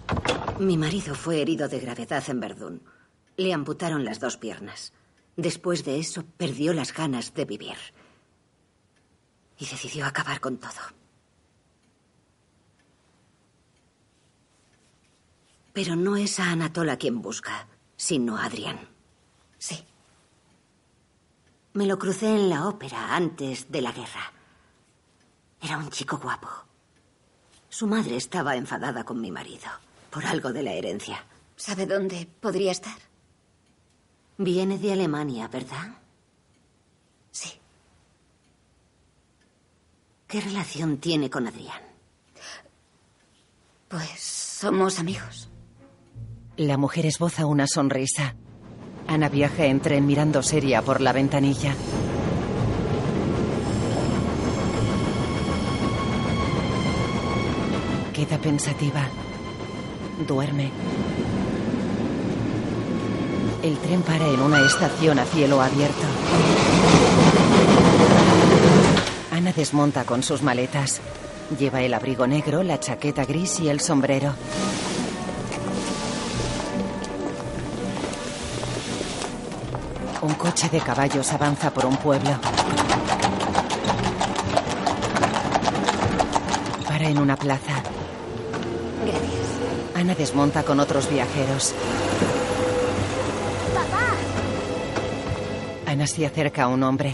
Mi 0.57 0.77
marido 0.77 1.13
fue 1.13 1.43
herido 1.43 1.67
de 1.67 1.79
gravedad 1.79 2.23
en 2.27 2.39
Verdún. 2.39 2.81
Le 3.37 3.53
amputaron 3.53 4.03
las 4.03 4.19
dos 4.19 4.37
piernas. 4.37 4.93
Después 5.35 5.85
de 5.85 5.99
eso, 5.99 6.25
perdió 6.37 6.73
las 6.73 6.91
ganas 6.91 7.35
de 7.35 7.45
vivir. 7.45 7.77
Y 9.59 9.67
decidió 9.67 10.07
acabar 10.07 10.39
con 10.39 10.57
todo. 10.57 10.81
Pero 15.71 15.95
no 15.95 16.17
es 16.17 16.39
a 16.39 16.49
Anatola 16.49 16.97
quien 16.97 17.21
busca, 17.21 17.67
sino 17.95 18.37
a 18.37 18.45
Adrián. 18.45 18.79
Sí. 19.59 19.85
Me 21.73 21.85
lo 21.85 21.97
crucé 21.97 22.27
en 22.27 22.49
la 22.49 22.67
ópera 22.67 23.15
antes 23.15 23.71
de 23.71 23.81
la 23.81 23.91
guerra. 23.91 24.33
Era 25.61 25.77
un 25.77 25.89
chico 25.89 26.17
guapo. 26.17 26.49
Su 27.69 27.87
madre 27.87 28.17
estaba 28.17 28.55
enfadada 28.55 29.05
con 29.05 29.21
mi 29.21 29.31
marido 29.31 29.69
por 30.09 30.25
algo 30.25 30.51
de 30.51 30.63
la 30.63 30.73
herencia. 30.73 31.23
¿Sabe 31.55 31.85
dónde 31.85 32.27
podría 32.39 32.71
estar? 32.71 32.97
Viene 34.37 34.77
de 34.77 34.91
Alemania, 34.91 35.47
¿verdad? 35.47 35.95
Sí. 37.31 37.51
¿Qué 40.27 40.41
relación 40.41 40.97
tiene 40.97 41.29
con 41.29 41.47
Adrián? 41.47 41.81
Pues 43.87 44.19
somos 44.19 44.99
amigos. 44.99 45.49
La 46.57 46.77
mujer 46.77 47.05
esboza 47.05 47.45
una 47.45 47.67
sonrisa. 47.67 48.35
Ana 49.11 49.27
viaja 49.27 49.65
en 49.65 49.81
tren 49.81 50.05
mirando 50.05 50.41
seria 50.41 50.81
por 50.81 51.01
la 51.01 51.11
ventanilla. 51.11 51.75
Queda 58.13 58.37
pensativa. 58.37 59.01
Duerme. 60.25 60.71
El 63.61 63.77
tren 63.79 64.01
para 64.01 64.25
en 64.29 64.39
una 64.39 64.65
estación 64.65 65.19
a 65.19 65.25
cielo 65.25 65.61
abierto. 65.61 66.07
Ana 69.29 69.51
desmonta 69.51 70.05
con 70.05 70.23
sus 70.23 70.41
maletas. 70.41 71.01
Lleva 71.59 71.81
el 71.81 71.93
abrigo 71.93 72.27
negro, 72.27 72.63
la 72.63 72.79
chaqueta 72.79 73.25
gris 73.25 73.59
y 73.59 73.67
el 73.67 73.81
sombrero. 73.81 74.35
Un 80.21 80.35
coche 80.35 80.69
de 80.69 80.79
caballos 80.79 81.31
avanza 81.33 81.71
por 81.73 81.85
un 81.85 81.97
pueblo. 81.97 82.29
Para 86.87 87.09
en 87.09 87.17
una 87.17 87.35
plaza. 87.35 87.81
Gracias. 89.03 89.95
Ana 89.95 90.13
desmonta 90.13 90.61
con 90.61 90.79
otros 90.79 91.09
viajeros. 91.09 91.73
¡Papá! 93.73 94.13
Ana 95.91 96.05
se 96.05 96.25
acerca 96.27 96.63
a 96.63 96.67
un 96.67 96.83
hombre. 96.83 97.13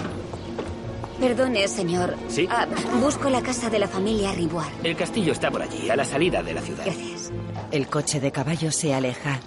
Perdone, 1.17 1.65
señor. 1.69 2.15
¿Sí? 2.27 2.45
Ah, 2.51 2.67
busco 2.99 3.29
la 3.29 3.41
casa 3.41 3.69
de 3.69 3.79
la 3.79 3.87
familia 3.87 4.33
Riboir. 4.33 4.67
El 4.83 4.97
castillo 4.97 5.31
está 5.31 5.49
por 5.49 5.61
allí, 5.61 5.89
a 5.89 5.95
la 5.95 6.03
salida 6.03 6.43
de 6.43 6.53
la 6.53 6.61
ciudad. 6.61 6.83
Gracias. 6.83 7.31
El 7.71 7.87
coche 7.87 8.19
de 8.19 8.33
caballos 8.33 8.75
se 8.75 8.93
aleja. 8.93 9.39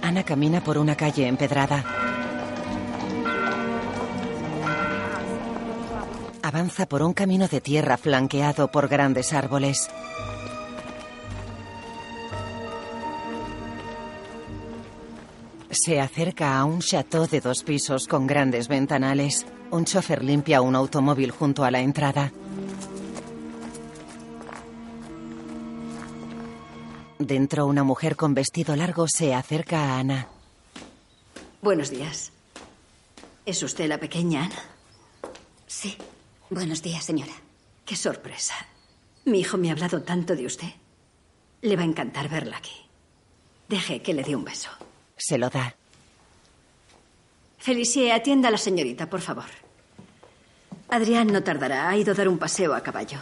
Ana 0.00 0.22
camina 0.22 0.62
por 0.62 0.78
una 0.78 0.94
calle 0.94 1.26
empedrada. 1.26 1.84
Avanza 6.52 6.84
por 6.84 7.02
un 7.02 7.14
camino 7.14 7.48
de 7.48 7.62
tierra 7.62 7.96
flanqueado 7.96 8.70
por 8.70 8.86
grandes 8.86 9.32
árboles. 9.32 9.88
Se 15.70 15.98
acerca 15.98 16.58
a 16.58 16.66
un 16.66 16.80
chateau 16.80 17.26
de 17.26 17.40
dos 17.40 17.62
pisos 17.62 18.06
con 18.06 18.26
grandes 18.26 18.68
ventanales. 18.68 19.46
Un 19.70 19.86
chofer 19.86 20.22
limpia 20.22 20.60
un 20.60 20.76
automóvil 20.76 21.30
junto 21.30 21.64
a 21.64 21.70
la 21.70 21.80
entrada. 21.80 22.30
Dentro, 27.18 27.64
una 27.64 27.82
mujer 27.82 28.14
con 28.14 28.34
vestido 28.34 28.76
largo 28.76 29.08
se 29.08 29.32
acerca 29.32 29.94
a 29.94 30.00
Ana. 30.00 30.28
Buenos 31.62 31.88
días. 31.88 32.30
¿Es 33.46 33.62
usted 33.62 33.88
la 33.88 33.96
pequeña 33.96 34.44
Ana? 34.44 34.62
Sí. 35.66 35.96
Buenos 36.52 36.82
días, 36.82 37.02
señora. 37.02 37.32
Qué 37.86 37.96
sorpresa. 37.96 38.52
Mi 39.24 39.40
hijo 39.40 39.56
me 39.56 39.70
ha 39.70 39.72
hablado 39.72 40.02
tanto 40.02 40.36
de 40.36 40.44
usted. 40.44 40.68
Le 41.62 41.76
va 41.76 41.82
a 41.82 41.86
encantar 41.86 42.28
verla 42.28 42.58
aquí. 42.58 42.74
Deje 43.70 44.02
que 44.02 44.12
le 44.12 44.22
dé 44.22 44.36
un 44.36 44.44
beso. 44.44 44.68
Se 45.16 45.38
lo 45.38 45.48
da. 45.48 45.74
Felicie, 47.56 48.12
atienda 48.12 48.48
a 48.48 48.50
la 48.50 48.58
señorita, 48.58 49.08
por 49.08 49.22
favor. 49.22 49.46
Adrián 50.90 51.28
no 51.28 51.42
tardará. 51.42 51.88
Ha 51.88 51.96
ido 51.96 52.12
a 52.12 52.16
dar 52.16 52.28
un 52.28 52.36
paseo 52.36 52.74
a 52.74 52.82
caballo. 52.82 53.16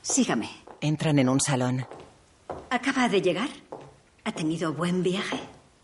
Sígame. 0.00 0.48
Entran 0.80 1.18
en 1.18 1.28
un 1.28 1.38
salón. 1.42 1.86
¿Acaba 2.70 3.10
de 3.10 3.20
llegar? 3.20 3.50
¿Ha 4.24 4.32
tenido 4.32 4.72
buen 4.72 5.02
viaje? 5.02 5.38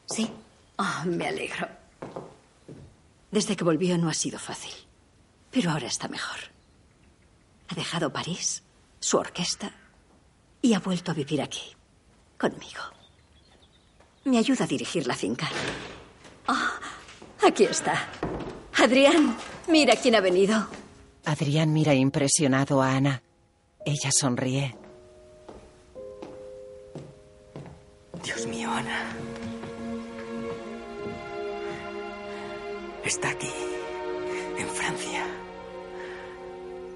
Sí. 0.06 0.30
Oh, 0.76 1.02
me 1.04 1.28
alegro. 1.28 1.68
Desde 3.30 3.54
que 3.54 3.64
volvió 3.64 3.98
no 3.98 4.08
ha 4.08 4.14
sido 4.14 4.38
fácil. 4.38 4.72
Pero 5.58 5.72
ahora 5.72 5.88
está 5.88 6.06
mejor. 6.06 6.38
Ha 7.66 7.74
dejado 7.74 8.12
París, 8.12 8.62
su 9.00 9.16
orquesta, 9.16 9.72
y 10.62 10.72
ha 10.72 10.78
vuelto 10.78 11.10
a 11.10 11.14
vivir 11.14 11.42
aquí, 11.42 11.74
conmigo. 12.38 12.80
Me 14.22 14.38
ayuda 14.38 14.66
a 14.66 14.68
dirigir 14.68 15.08
la 15.08 15.16
finca. 15.16 15.48
Oh, 16.46 17.44
aquí 17.44 17.64
está. 17.64 18.08
Adrián, 18.76 19.36
mira 19.66 19.96
quién 19.96 20.14
ha 20.14 20.20
venido. 20.20 20.68
Adrián 21.24 21.72
mira 21.72 21.92
impresionado 21.92 22.80
a 22.80 22.92
Ana. 22.92 23.20
Ella 23.84 24.12
sonríe. 24.12 24.76
Dios 28.22 28.46
mío, 28.46 28.70
Ana. 28.70 29.10
Está 33.04 33.30
aquí, 33.30 33.50
en 34.56 34.68
Francia. 34.68 35.26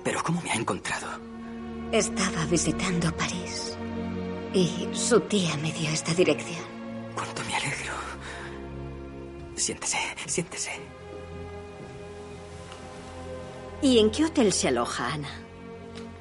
Pero 0.04 0.22
¿cómo 0.22 0.40
me 0.42 0.50
ha 0.50 0.54
encontrado? 0.54 1.06
Estaba 1.92 2.44
visitando 2.46 3.14
París 3.16 3.76
y 4.54 4.88
su 4.92 5.20
tía 5.20 5.56
me 5.58 5.72
dio 5.72 5.90
esta 5.90 6.12
dirección. 6.14 6.64
Cuánto 7.14 7.42
me 7.44 7.54
alegro. 7.54 7.92
Siéntese, 9.54 9.98
siéntese. 10.26 10.70
¿Y 13.82 13.98
en 13.98 14.10
qué 14.10 14.24
hotel 14.24 14.52
se 14.52 14.68
aloja, 14.68 15.12
Ana? 15.14 15.28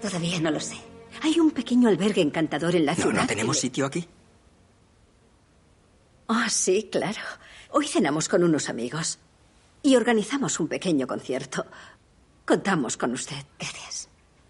Todavía 0.02 0.40
no 0.40 0.52
lo 0.52 0.60
sé. 0.60 0.78
Hay 1.22 1.40
un 1.40 1.52
pequeño 1.52 1.88
albergue 1.90 2.22
encantador 2.22 2.76
en 2.76 2.86
la 2.86 2.94
No, 2.96 3.02
ciudad. 3.04 3.22
¿no 3.22 3.28
tenemos 3.28 3.60
sitio 3.60 3.86
aquí? 3.86 4.08
Ah, 6.28 6.50
sí, 6.50 6.90
claro. 6.92 7.20
Hoy 7.72 7.88
cenamos 7.88 8.28
con 8.28 8.44
unos 8.44 8.70
amigos 8.70 9.20
y 9.84 9.96
organizamos 9.96 10.60
un 10.60 10.68
pequeño 10.68 11.06
concierto. 11.08 11.66
Contamos 12.52 12.98
con 12.98 13.14
usted. 13.14 13.46
Gracias. 13.58 14.10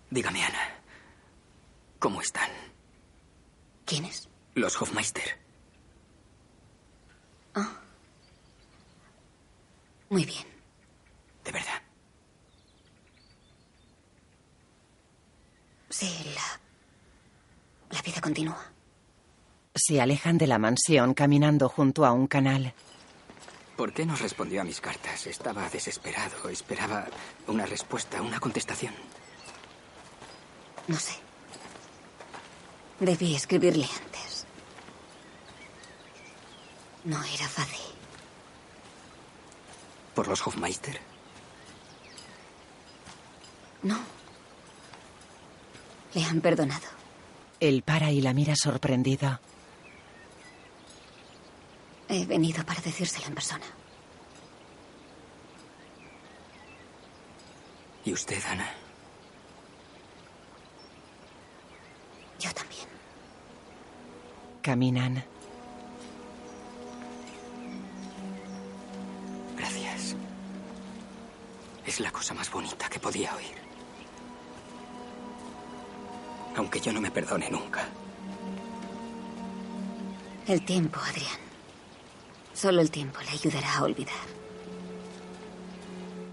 Dígame, 0.09 0.43
Ana. 0.43 0.57
¿Cómo 1.99 2.19
están? 2.19 2.49
¿Quiénes? 3.85 4.27
Los 4.55 4.81
Hofmeister. 4.81 5.37
Ah. 7.53 7.79
Muy 10.09 10.25
bien. 10.25 10.47
De 11.45 11.51
verdad. 11.51 11.79
Sí, 15.91 16.09
la. 16.33 16.59
La 17.95 18.01
vida 18.01 18.19
continúa. 18.19 18.65
Se 19.75 20.01
alejan 20.01 20.39
de 20.39 20.47
la 20.47 20.57
mansión 20.57 21.13
caminando 21.13 21.69
junto 21.69 22.03
a 22.03 22.13
un 22.13 22.25
canal. 22.25 22.73
¿Por 23.81 23.93
qué 23.93 24.05
no 24.05 24.15
respondió 24.15 24.61
a 24.61 24.63
mis 24.63 24.79
cartas? 24.79 25.25
Estaba 25.25 25.67
desesperado. 25.67 26.49
Esperaba 26.49 27.07
una 27.47 27.65
respuesta, 27.65 28.21
una 28.21 28.39
contestación. 28.39 28.93
No 30.87 30.99
sé. 30.99 31.13
Debí 32.99 33.33
escribirle 33.33 33.85
antes. 33.85 34.45
No 37.05 37.23
era 37.23 37.47
fácil. 37.47 37.95
¿Por 40.13 40.27
los 40.27 40.45
Hofmeister? 40.45 40.99
No. 43.81 43.97
Le 46.13 46.23
han 46.23 46.39
perdonado. 46.39 46.85
Él 47.59 47.81
para 47.81 48.11
y 48.11 48.21
la 48.21 48.35
mira 48.35 48.55
sorprendido. 48.55 49.39
He 52.13 52.25
venido 52.25 52.61
para 52.65 52.81
decírselo 52.81 53.27
en 53.27 53.35
persona. 53.35 53.65
¿Y 58.03 58.11
usted, 58.11 58.43
Ana? 58.49 58.69
Yo 62.37 62.51
también. 62.53 62.85
Caminan. 64.61 65.23
Gracias. 69.57 70.17
Es 71.85 72.01
la 72.01 72.11
cosa 72.11 72.33
más 72.33 72.51
bonita 72.51 72.89
que 72.89 72.99
podía 72.99 73.33
oír. 73.37 73.55
Aunque 76.57 76.81
yo 76.81 76.91
no 76.91 76.99
me 76.99 77.09
perdone 77.09 77.49
nunca. 77.49 77.87
El 80.45 80.65
tiempo, 80.65 80.99
Adrián. 80.99 81.50
Solo 82.61 82.79
el 82.79 82.91
tiempo 82.91 83.19
le 83.21 83.31
ayudará 83.31 83.77
a 83.77 83.83
olvidar. 83.85 84.13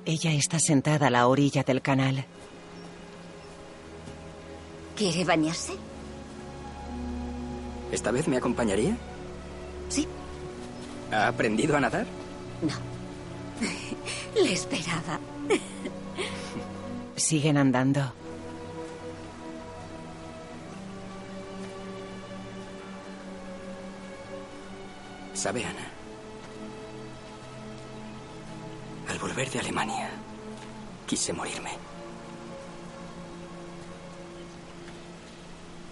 Ella 0.04 0.30
está 0.34 0.58
sentada 0.58 1.06
a 1.06 1.10
la 1.10 1.26
orilla 1.26 1.62
del 1.62 1.80
canal. 1.80 2.22
¿Quiere 4.94 5.24
bañarse? 5.24 5.72
¿Esta 7.90 8.10
vez 8.10 8.28
me 8.28 8.36
acompañaría? 8.36 8.94
Sí. 9.88 10.06
¿Ha 11.10 11.28
aprendido 11.28 11.78
a 11.78 11.80
nadar? 11.80 12.06
No. 12.60 12.74
Le 14.42 14.52
esperaba. 14.52 15.18
Siguen 17.16 17.56
andando. 17.56 18.12
¿Sabe, 25.32 25.64
Ana? 25.64 25.87
Volver 29.38 29.52
de 29.52 29.60
Alemania, 29.60 30.10
quise 31.06 31.32
morirme. 31.32 31.70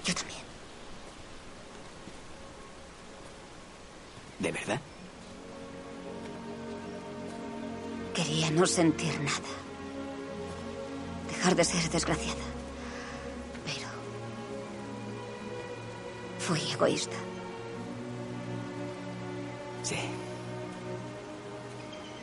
Yo 0.05 0.13
también. 0.15 0.41
¿De 4.41 4.51
verdad? 4.51 4.81
Quería 8.15 8.51
no 8.51 8.67
sentir 8.67 9.15
nada. 9.21 9.53
Dejar 11.29 11.55
de 11.55 11.65
ser 11.65 11.89
desgraciada. 11.89 12.47
Pero... 13.65 13.89
Fui 16.41 16.61
egoísta. 16.73 17.17
Sí. 19.85 20.26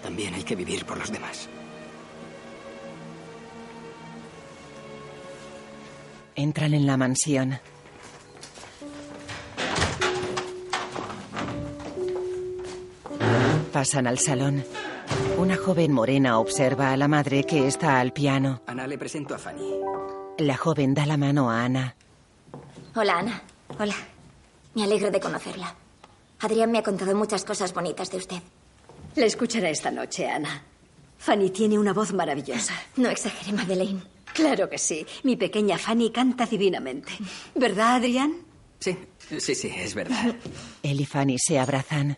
También 0.03 0.33
hay 0.33 0.43
que 0.43 0.55
vivir 0.55 0.85
por 0.85 0.97
los 0.97 1.11
demás. 1.11 1.49
Entran 6.35 6.73
en 6.73 6.85
la 6.85 6.97
mansión. 6.97 7.59
Pasan 13.71 14.07
al 14.07 14.19
salón. 14.19 14.63
Una 15.37 15.55
joven 15.57 15.91
morena 15.91 16.37
observa 16.37 16.91
a 16.91 16.97
la 16.97 17.07
madre 17.07 17.43
que 17.43 17.67
está 17.67 17.99
al 17.99 18.13
piano. 18.13 18.61
Ana, 18.67 18.85
le 18.87 18.97
presento 18.97 19.33
a 19.33 19.37
Fanny. 19.37 19.71
La 20.39 20.57
joven 20.57 20.93
da 20.93 21.05
la 21.05 21.17
mano 21.17 21.49
a 21.49 21.63
Ana. 21.63 21.95
Hola, 22.95 23.19
Ana. 23.19 23.41
Hola. 23.79 23.95
Me 24.75 24.83
alegro 24.83 25.11
de 25.11 25.19
conocerla. 25.19 25.75
Adrián 26.39 26.71
me 26.71 26.79
ha 26.79 26.83
contado 26.83 27.15
muchas 27.15 27.45
cosas 27.45 27.73
bonitas 27.73 28.11
de 28.11 28.17
usted. 28.17 28.41
La 29.15 29.25
escuchará 29.25 29.69
esta 29.69 29.91
noche, 29.91 30.27
Ana. 30.27 30.63
Fanny 31.17 31.51
tiene 31.51 31.79
una 31.79 31.93
voz 31.93 32.13
maravillosa. 32.13 32.73
No 32.97 33.09
exagere, 33.09 33.53
Madeleine. 33.53 34.01
Claro 34.33 34.69
que 34.69 34.77
sí. 34.77 35.05
Mi 35.23 35.35
pequeña 35.35 35.77
Fanny 35.77 36.11
canta 36.11 36.45
divinamente. 36.45 37.11
¿Verdad, 37.55 37.95
Adrián? 37.95 38.33
Sí, 38.79 38.97
sí, 39.39 39.55
sí, 39.55 39.71
es 39.75 39.93
verdad. 39.93 40.35
Él 40.83 40.99
y 40.99 41.05
Fanny 41.05 41.37
se 41.39 41.59
abrazan. 41.59 42.17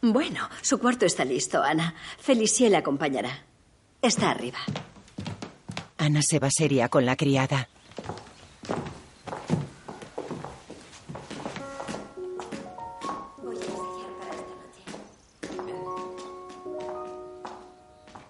Bueno, 0.00 0.48
su 0.62 0.78
cuarto 0.78 1.06
está 1.06 1.24
listo, 1.24 1.62
Ana. 1.62 1.94
Felicie 2.18 2.68
le 2.68 2.78
acompañará. 2.78 3.44
Está 4.00 4.30
arriba. 4.30 4.58
Ana 5.98 6.22
se 6.22 6.40
va 6.40 6.48
seria 6.50 6.88
con 6.88 7.06
la 7.06 7.14
criada. 7.14 7.68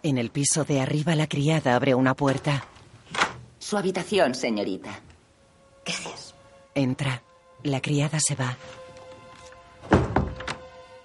En 0.02 0.18
el 0.18 0.30
piso 0.30 0.64
de 0.64 0.80
arriba 0.80 1.14
la 1.14 1.28
criada 1.28 1.76
abre 1.76 1.94
una 1.94 2.14
puerta. 2.14 2.64
Su 3.58 3.78
habitación, 3.78 4.34
señorita. 4.34 5.00
Gracias. 5.84 6.34
Entra. 6.74 7.22
La 7.62 7.80
criada 7.80 8.18
se 8.18 8.34
va. 8.34 8.56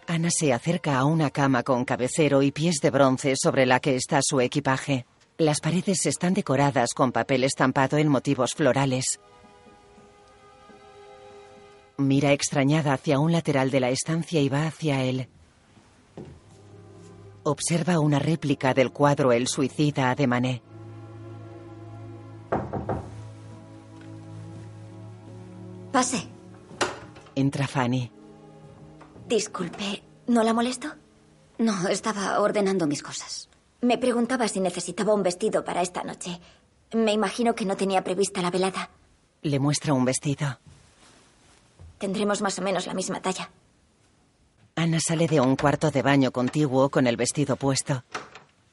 Ana 0.07 0.29
se 0.31 0.51
acerca 0.51 0.97
a 0.97 1.05
una 1.05 1.29
cama 1.29 1.61
con 1.61 1.85
cabecero 1.85 2.41
y 2.41 2.51
pies 2.51 2.77
de 2.81 2.89
bronce 2.89 3.35
sobre 3.35 3.67
la 3.67 3.79
que 3.79 3.95
está 3.95 4.19
su 4.23 4.41
equipaje. 4.41 5.05
Las 5.37 5.59
paredes 5.59 6.07
están 6.07 6.33
decoradas 6.33 6.95
con 6.95 7.11
papel 7.11 7.43
estampado 7.43 7.97
en 7.97 8.07
motivos 8.07 8.55
florales. 8.55 9.19
Mira 11.97 12.31
extrañada 12.31 12.93
hacia 12.93 13.19
un 13.19 13.31
lateral 13.31 13.69
de 13.69 13.79
la 13.79 13.89
estancia 13.89 14.41
y 14.41 14.49
va 14.49 14.65
hacia 14.65 15.03
él. 15.03 15.29
Observa 17.49 18.01
una 18.01 18.19
réplica 18.19 18.73
del 18.73 18.91
cuadro 18.91 19.31
El 19.31 19.47
suicida 19.47 20.13
de 20.15 20.27
Manet. 20.27 20.61
Pase. 25.93 26.27
Entra 27.35 27.65
Fanny. 27.65 28.11
Disculpe, 29.29 30.03
¿no 30.27 30.43
la 30.43 30.51
molesto? 30.51 30.89
No, 31.59 31.87
estaba 31.87 32.41
ordenando 32.41 32.85
mis 32.85 33.01
cosas. 33.01 33.47
Me 33.79 33.97
preguntaba 33.97 34.49
si 34.49 34.59
necesitaba 34.59 35.13
un 35.13 35.23
vestido 35.23 35.63
para 35.63 35.81
esta 35.81 36.03
noche. 36.03 36.41
Me 36.91 37.13
imagino 37.13 37.55
que 37.55 37.63
no 37.63 37.77
tenía 37.77 38.03
prevista 38.03 38.41
la 38.41 38.51
velada. 38.51 38.89
Le 39.43 39.57
muestra 39.57 39.93
un 39.93 40.03
vestido. 40.03 40.59
Tendremos 41.97 42.41
más 42.41 42.59
o 42.59 42.61
menos 42.61 42.87
la 42.87 42.93
misma 42.93 43.21
talla. 43.21 43.49
Ana 44.87 45.01
sale 45.01 45.27
de 45.27 45.41
un 45.41 45.57
cuarto 45.57 45.91
de 45.91 46.01
baño 46.01 46.31
contiguo 46.31 46.87
con 46.87 47.07
el 47.07 47.17
vestido 47.17 47.57
puesto. 47.57 48.05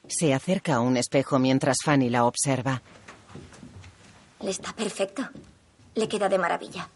Se 0.07 0.33
acerca 0.33 0.75
a 0.75 0.79
un 0.79 0.95
espejo 0.95 1.39
mientras 1.39 1.79
Fanny 1.83 2.09
la 2.09 2.23
observa. 2.23 2.81
Le 4.39 4.49
está 4.49 4.71
perfecto. 4.71 5.27
Le 5.93 6.07
queda 6.07 6.29
de 6.29 6.37
maravilla. 6.37 6.87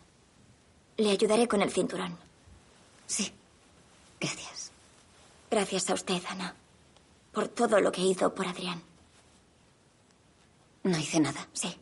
Le 0.95 1.11
ayudaré 1.11 1.49
con 1.49 1.61
el 1.61 1.69
cinturón. 1.69 2.17
Sí. 3.07 3.29
Gracias. 4.21 4.71
Gracias 5.51 5.89
a 5.89 5.95
usted, 5.95 6.23
Ana. 6.29 6.55
Por 7.33 7.49
todo 7.49 7.81
lo 7.81 7.91
que 7.91 8.01
hizo 8.01 8.33
por 8.33 8.47
Adrián. 8.47 8.81
No 10.83 10.97
hice 10.97 11.19
nada, 11.19 11.45
sí. 11.51 11.77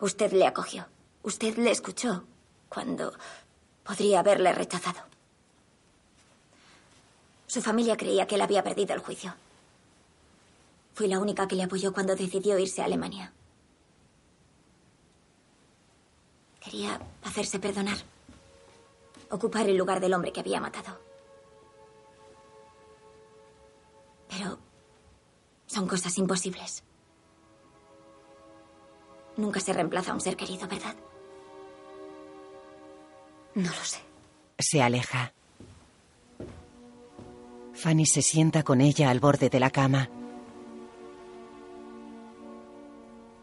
Usted 0.00 0.32
le 0.32 0.48
acogió. 0.48 0.84
Usted 1.22 1.58
le 1.58 1.70
escuchó 1.70 2.24
cuando 2.68 3.12
podría 3.84 4.18
haberle 4.18 4.52
rechazado. 4.52 5.15
Su 7.46 7.62
familia 7.62 7.96
creía 7.96 8.26
que 8.26 8.34
él 8.34 8.40
había 8.42 8.64
perdido 8.64 8.94
el 8.94 9.00
juicio. 9.00 9.34
Fui 10.94 11.08
la 11.08 11.18
única 11.18 11.46
que 11.46 11.56
le 11.56 11.62
apoyó 11.62 11.92
cuando 11.92 12.16
decidió 12.16 12.58
irse 12.58 12.82
a 12.82 12.86
Alemania. 12.86 13.32
Quería 16.60 17.00
hacerse 17.22 17.58
perdonar. 17.58 17.98
Ocupar 19.30 19.68
el 19.68 19.76
lugar 19.76 20.00
del 20.00 20.14
hombre 20.14 20.32
que 20.32 20.40
había 20.40 20.60
matado. 20.60 20.98
Pero 24.28 24.58
son 25.66 25.86
cosas 25.86 26.16
imposibles. 26.18 26.82
Nunca 29.36 29.60
se 29.60 29.72
reemplaza 29.72 30.12
a 30.12 30.14
un 30.14 30.20
ser 30.20 30.36
querido, 30.36 30.66
¿verdad? 30.66 30.96
No 33.54 33.70
lo 33.70 33.84
sé. 33.84 34.00
Se 34.58 34.82
aleja. 34.82 35.35
Fanny 37.76 38.06
se 38.06 38.22
sienta 38.22 38.62
con 38.62 38.80
ella 38.80 39.10
al 39.10 39.20
borde 39.20 39.50
de 39.50 39.60
la 39.60 39.70
cama. 39.70 40.08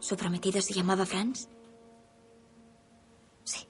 ¿Su 0.00 0.16
prometido 0.16 0.60
se 0.60 0.74
llamaba 0.74 1.06
Franz? 1.06 1.48
Sí. 3.44 3.66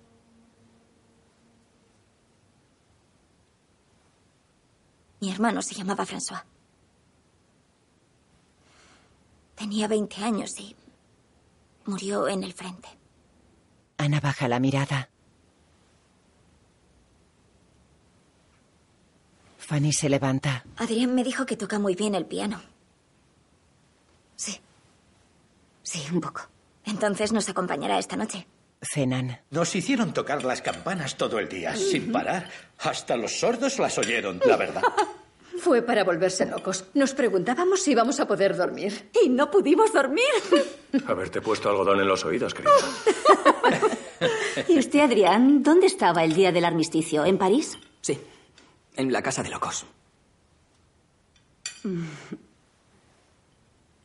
Mi 5.20 5.30
hermano 5.30 5.60
se 5.60 5.74
llamaba 5.74 6.06
François. 6.06 6.42
Tenía 9.54 9.86
20 9.86 10.24
años 10.24 10.58
y 10.58 10.74
murió 11.84 12.26
en 12.26 12.42
el 12.42 12.54
frente. 12.54 12.88
Ana 13.98 14.18
baja 14.18 14.48
la 14.48 14.58
mirada. 14.58 15.10
Fanny 19.64 19.92
se 19.92 20.08
levanta. 20.10 20.64
Adrián 20.76 21.14
me 21.14 21.24
dijo 21.24 21.46
que 21.46 21.56
toca 21.56 21.78
muy 21.78 21.94
bien 21.94 22.14
el 22.14 22.26
piano. 22.26 22.60
Sí. 24.36 24.60
Sí, 25.82 26.02
un 26.12 26.20
poco. 26.20 26.42
Entonces 26.84 27.32
nos 27.32 27.48
acompañará 27.48 27.98
esta 27.98 28.16
noche. 28.16 28.46
Cenan. 28.82 29.40
Nos 29.50 29.74
hicieron 29.74 30.12
tocar 30.12 30.44
las 30.44 30.60
campanas 30.60 31.16
todo 31.16 31.38
el 31.38 31.48
día, 31.48 31.74
sin 31.76 32.12
parar. 32.12 32.50
Hasta 32.80 33.16
los 33.16 33.40
sordos 33.40 33.78
las 33.78 33.96
oyeron, 33.96 34.38
la 34.44 34.56
verdad. 34.56 34.82
Fue 35.58 35.80
para 35.80 36.04
volverse 36.04 36.44
locos. 36.44 36.84
Nos 36.92 37.14
preguntábamos 37.14 37.80
si 37.80 37.92
íbamos 37.92 38.20
a 38.20 38.26
poder 38.28 38.54
dormir. 38.54 39.08
Y 39.24 39.30
no 39.30 39.50
pudimos 39.50 39.92
dormir. 39.94 40.24
Haberte 41.06 41.40
puesto 41.40 41.70
algodón 41.70 42.00
en 42.00 42.08
los 42.08 42.22
oídos, 42.26 42.52
querida. 42.52 42.72
¿Y 44.68 44.78
usted, 44.78 45.00
Adrián, 45.00 45.62
dónde 45.62 45.86
estaba 45.86 46.22
el 46.22 46.34
día 46.34 46.52
del 46.52 46.66
armisticio? 46.66 47.24
¿En 47.24 47.38
París? 47.38 47.78
Sí, 48.02 48.18
en 48.94 49.12
la 49.12 49.22
casa 49.22 49.42
de 49.42 49.50
locos. 49.50 49.86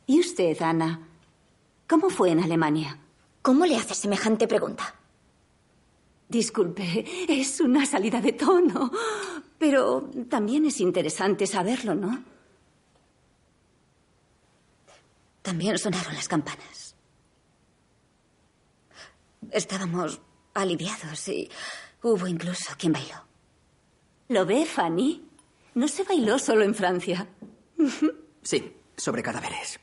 ¿Y 0.08 0.20
usted, 0.20 0.62
Ana? 0.62 1.08
¿Cómo 1.88 2.10
fue 2.10 2.32
en 2.32 2.40
Alemania? 2.40 3.00
¿Cómo 3.42 3.66
le 3.66 3.78
hace 3.78 3.94
semejante 3.94 4.48
pregunta? 4.48 4.96
Disculpe, 6.28 7.06
es 7.28 7.60
una 7.60 7.86
salida 7.86 8.22
de 8.22 8.34
tono. 8.34 8.92
Pero 9.58 10.10
también 10.30 10.66
es 10.66 10.80
interesante 10.80 11.48
saberlo, 11.48 11.96
¿no? 11.96 12.24
También 15.42 15.78
sonaron 15.78 16.14
las 16.14 16.28
campanas. 16.28 16.96
Estábamos 19.52 20.22
aliviados 20.54 21.28
y 21.30 21.50
hubo 22.04 22.28
incluso 22.28 22.74
quien 22.78 22.94
bailó. 22.94 23.29
¿Lo 24.30 24.46
ve, 24.46 24.64
Fanny? 24.66 25.24
No 25.74 25.88
se 25.88 26.04
bailó 26.04 26.38
solo 26.38 26.64
en 26.64 26.76
Francia. 26.76 27.28
Sí, 28.44 28.76
sobre 28.96 29.24
cadáveres. 29.24 29.80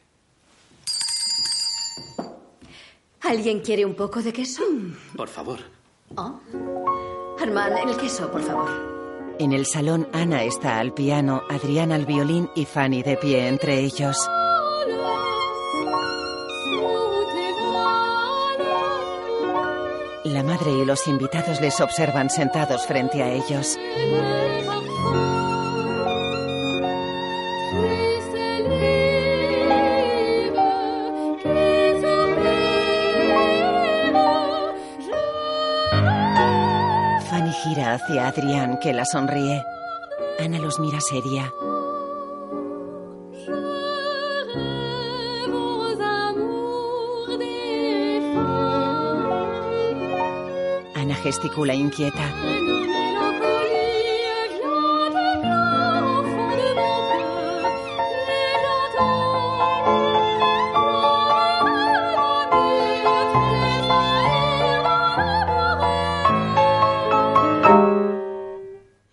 ¿Alguien 3.23 3.61
quiere 3.61 3.85
un 3.85 3.95
poco 3.95 4.23
de 4.23 4.33
queso? 4.33 4.63
Por 5.17 5.27
favor. 5.29 5.59
Oh. 6.15 6.41
Armand, 7.41 7.89
el 7.89 7.97
queso, 7.97 8.31
por 8.31 8.43
favor. 8.43 8.71
En 9.41 9.53
el 9.53 9.67
salón, 9.67 10.09
Ana 10.13 10.45
está 10.45 10.79
al 10.79 10.95
piano, 10.95 11.43
Adrián 11.51 11.91
al 11.91 12.07
violín 12.07 12.49
y 12.55 12.67
Fanny 12.67 13.03
de 13.03 13.17
pie 13.17 13.49
entre 13.49 13.81
ellos. 13.81 14.29
Madre 20.57 20.73
y 20.73 20.85
los 20.87 21.07
invitados 21.07 21.61
les 21.61 21.81
observan 21.81 22.31
sentados 22.31 22.87
frente 22.87 23.23
a 23.23 23.31
ellos. 23.31 23.79
Fanny 37.29 37.53
gira 37.53 37.95
hacia 37.95 38.29
Adrián, 38.29 38.79
que 38.81 38.95
la 38.95 39.05
sonríe. 39.05 39.63
Ana 40.39 40.59
los 40.59 40.79
mira 40.79 41.01
seria. 41.01 41.53
Ana 51.07 51.15
gesticula 51.15 51.73
inquieta. 51.73 52.27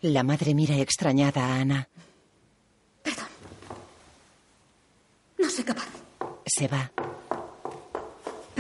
La 0.02 0.24
madre 0.24 0.56
mira 0.56 0.76
extrañada 0.78 1.46
a 1.46 1.60
Ana. 1.60 1.90
Perdón. 3.04 3.28
No 5.38 5.48
soy 5.48 5.64
capaz. 5.64 5.90
Se 6.48 6.68
va. 6.68 7.03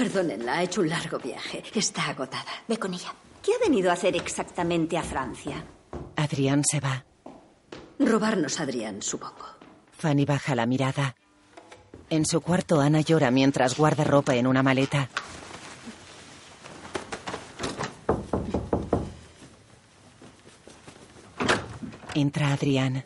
Perdónenla, 0.03 0.55
ha 0.57 0.63
hecho 0.63 0.81
un 0.81 0.89
largo 0.89 1.17
viaje. 1.17 1.63
Está 1.73 2.09
agotada. 2.09 2.51
Ve 2.67 2.77
con 2.77 2.93
ella. 2.93 3.13
¿Qué 3.41 3.53
ha 3.53 3.59
venido 3.59 3.89
a 3.89 3.93
hacer 3.93 4.17
exactamente 4.17 4.97
a 4.97 5.01
Francia? 5.01 5.63
Adrián 6.17 6.65
se 6.65 6.81
va. 6.81 7.05
Robarnos 7.99 8.59
a 8.59 8.63
Adrián, 8.63 9.01
supongo. 9.01 9.45
Fanny 9.97 10.25
baja 10.25 10.55
la 10.55 10.65
mirada. 10.65 11.15
En 12.09 12.25
su 12.25 12.41
cuarto, 12.41 12.81
Ana 12.81 12.99
llora 12.99 13.31
mientras 13.31 13.77
guarda 13.77 14.03
ropa 14.03 14.35
en 14.35 14.45
una 14.45 14.61
maleta. 14.61 15.07
Entra 22.13 22.51
Adrián. 22.51 23.05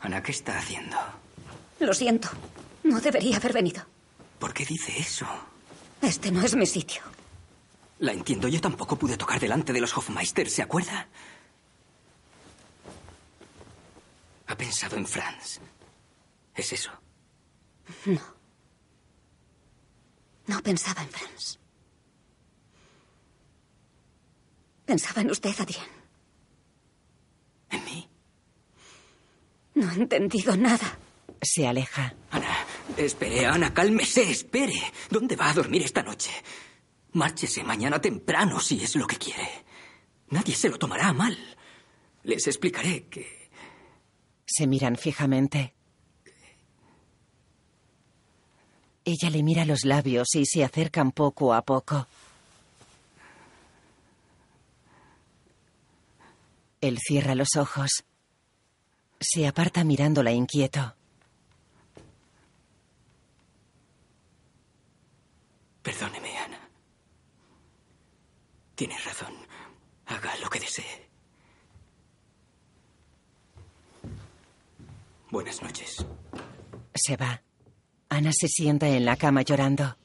Ana, 0.00 0.22
¿qué 0.22 0.32
está 0.32 0.58
haciendo? 0.58 0.98
Lo 1.80 1.94
siento. 1.94 2.28
No 2.84 3.00
debería 3.00 3.38
haber 3.38 3.54
venido. 3.54 3.91
¿Por 4.42 4.52
qué 4.52 4.66
dice 4.66 4.98
eso? 4.98 5.24
Este 6.00 6.32
no 6.32 6.42
es 6.42 6.56
mi 6.56 6.66
sitio. 6.66 7.00
La 8.00 8.10
entiendo, 8.10 8.48
yo 8.48 8.60
tampoco 8.60 8.96
pude 8.96 9.16
tocar 9.16 9.38
delante 9.38 9.72
de 9.72 9.80
los 9.80 9.96
Hofmeister, 9.96 10.50
¿se 10.50 10.62
acuerda? 10.62 11.06
Ha 14.48 14.56
pensado 14.56 14.96
en 14.96 15.06
Franz. 15.06 15.60
¿Es 16.56 16.72
eso? 16.72 16.90
No. 18.04 18.20
No 20.48 20.60
pensaba 20.60 21.02
en 21.02 21.08
Franz. 21.08 21.60
Pensaba 24.84 25.20
en 25.22 25.30
usted, 25.30 25.54
Adrián. 25.56 25.86
¿En 27.70 27.84
mí? 27.84 28.10
No 29.76 29.88
he 29.88 29.94
entendido 29.94 30.56
nada. 30.56 30.98
Se 31.42 31.66
aleja. 31.66 32.14
Ana, 32.30 32.56
espere, 32.96 33.46
Ana, 33.46 33.74
cálmese, 33.74 34.30
espere. 34.30 34.80
¿Dónde 35.10 35.34
va 35.34 35.50
a 35.50 35.54
dormir 35.54 35.82
esta 35.82 36.02
noche? 36.02 36.30
Márchese 37.14 37.64
mañana 37.64 38.00
temprano 38.00 38.60
si 38.60 38.82
es 38.82 38.94
lo 38.94 39.08
que 39.08 39.16
quiere. 39.16 39.48
Nadie 40.28 40.54
se 40.54 40.68
lo 40.68 40.78
tomará 40.78 41.12
mal. 41.12 41.36
Les 42.22 42.46
explicaré 42.46 43.08
que... 43.08 43.50
Se 44.46 44.68
miran 44.68 44.96
fijamente. 44.96 45.74
Ella 49.04 49.30
le 49.30 49.42
mira 49.42 49.64
los 49.64 49.84
labios 49.84 50.28
y 50.36 50.46
se 50.46 50.62
acercan 50.62 51.10
poco 51.10 51.54
a 51.54 51.62
poco. 51.62 52.06
Él 56.80 56.98
cierra 57.00 57.34
los 57.34 57.56
ojos. 57.56 58.04
Se 59.20 59.46
aparta 59.46 59.82
mirándola 59.82 60.30
inquieto. 60.30 60.94
Perdóneme, 65.82 66.36
Ana. 66.38 66.60
Tienes 68.74 69.04
razón. 69.04 69.34
Haga 70.06 70.36
lo 70.36 70.48
que 70.48 70.60
desee. 70.60 71.08
Buenas 75.30 75.62
noches. 75.62 76.04
Se 76.94 77.16
va. 77.16 77.42
Ana 78.08 78.30
se 78.32 78.48
sienta 78.48 78.88
en 78.88 79.04
la 79.04 79.16
cama 79.16 79.42
llorando. 79.42 79.96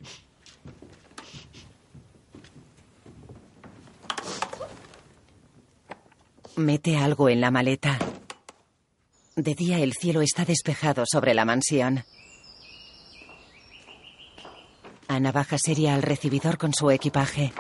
Mete 6.55 6.97
algo 6.97 7.29
en 7.29 7.41
la 7.41 7.51
maleta. 7.51 7.99
De 9.35 9.53
día 9.53 9.79
el 9.79 9.93
cielo 9.93 10.21
está 10.21 10.45
despejado 10.45 11.03
sobre 11.05 11.35
la 11.35 11.45
mansión. 11.45 12.03
Ana 15.07 15.31
baja 15.31 15.57
seria 15.57 15.95
al 15.95 16.01
recibidor 16.01 16.57
con 16.57 16.73
su 16.73 16.91
equipaje. 16.91 17.53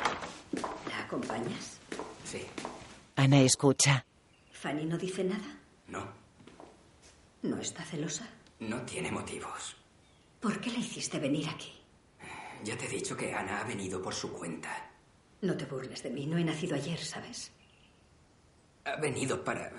¿La 0.89 0.99
acompañas? 1.03 1.77
Sí. 2.25 2.41
Ana 3.15 3.39
escucha. 3.41 4.05
¿Fanny 4.51 4.85
no 4.85 4.97
dice 4.97 5.23
nada? 5.23 5.57
No, 5.87 6.05
¿No 7.43 7.57
está 7.59 7.83
celosa? 7.83 8.27
no 8.59 8.81
tiene 8.81 9.11
motivos. 9.11 9.75
¿Por 10.41 10.59
qué 10.59 10.71
la 10.71 10.79
hiciste 10.79 11.19
venir 11.19 11.47
aquí? 11.47 11.71
Ya 12.63 12.75
te 12.77 12.85
he 12.85 12.89
dicho 12.89 13.15
que 13.15 13.31
Ana 13.33 13.61
ha 13.61 13.63
venido 13.63 14.01
por 14.01 14.13
su 14.15 14.33
cuenta. 14.33 14.89
No 15.41 15.55
te 15.55 15.65
burles 15.65 16.01
de 16.01 16.09
mí, 16.09 16.25
no 16.25 16.37
he 16.37 16.43
nacido 16.43 16.75
ayer, 16.75 16.97
¿sabes? 16.99 17.51
Ha 18.85 18.95
venido 18.95 19.43
para 19.43 19.71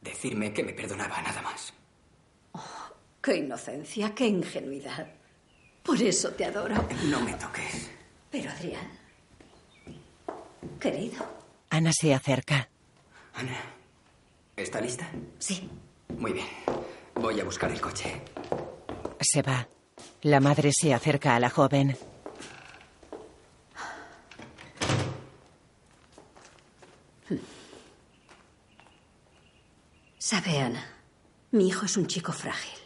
decirme 0.00 0.52
que 0.54 0.64
me 0.64 0.72
perdonaba 0.72 1.20
nada 1.20 1.42
más. 1.42 1.74
Qué 3.22 3.36
inocencia, 3.36 4.14
qué 4.14 4.26
ingenuidad. 4.28 5.06
Por 5.84 6.02
eso 6.02 6.30
te 6.30 6.44
adoro. 6.44 6.74
No 7.04 7.20
me 7.20 7.34
toques. 7.34 7.90
Pero 8.30 8.50
Adrián, 8.50 8.88
querido, 10.80 11.24
Ana 11.70 11.92
se 11.92 12.14
acerca. 12.14 12.68
Ana, 13.34 13.58
¿está 14.56 14.80
lista? 14.80 15.08
Sí. 15.38 15.68
Muy 16.16 16.32
bien. 16.32 16.46
Voy 17.14 17.40
a 17.40 17.44
buscar 17.44 17.70
el 17.70 17.80
coche. 17.80 18.22
Se 19.20 19.42
va. 19.42 19.68
La 20.22 20.40
madre 20.40 20.72
se 20.72 20.94
acerca 20.94 21.34
a 21.36 21.40
la 21.40 21.50
joven. 21.50 21.96
sabe 30.34 30.58
Ana, 30.58 30.84
mi 31.52 31.68
hijo 31.68 31.86
es 31.86 31.96
un 31.96 32.06
chico 32.06 32.32
frágil. 32.32 32.78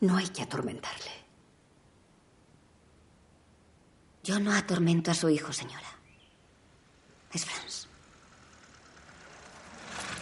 No 0.00 0.16
hay 0.16 0.28
que 0.28 0.42
atormentarle. 0.42 1.10
Yo 4.28 4.38
no 4.38 4.52
atormento 4.52 5.10
a 5.10 5.14
su 5.14 5.30
hijo, 5.30 5.54
señora. 5.54 5.88
Es 7.32 7.46
Franz. 7.46 7.86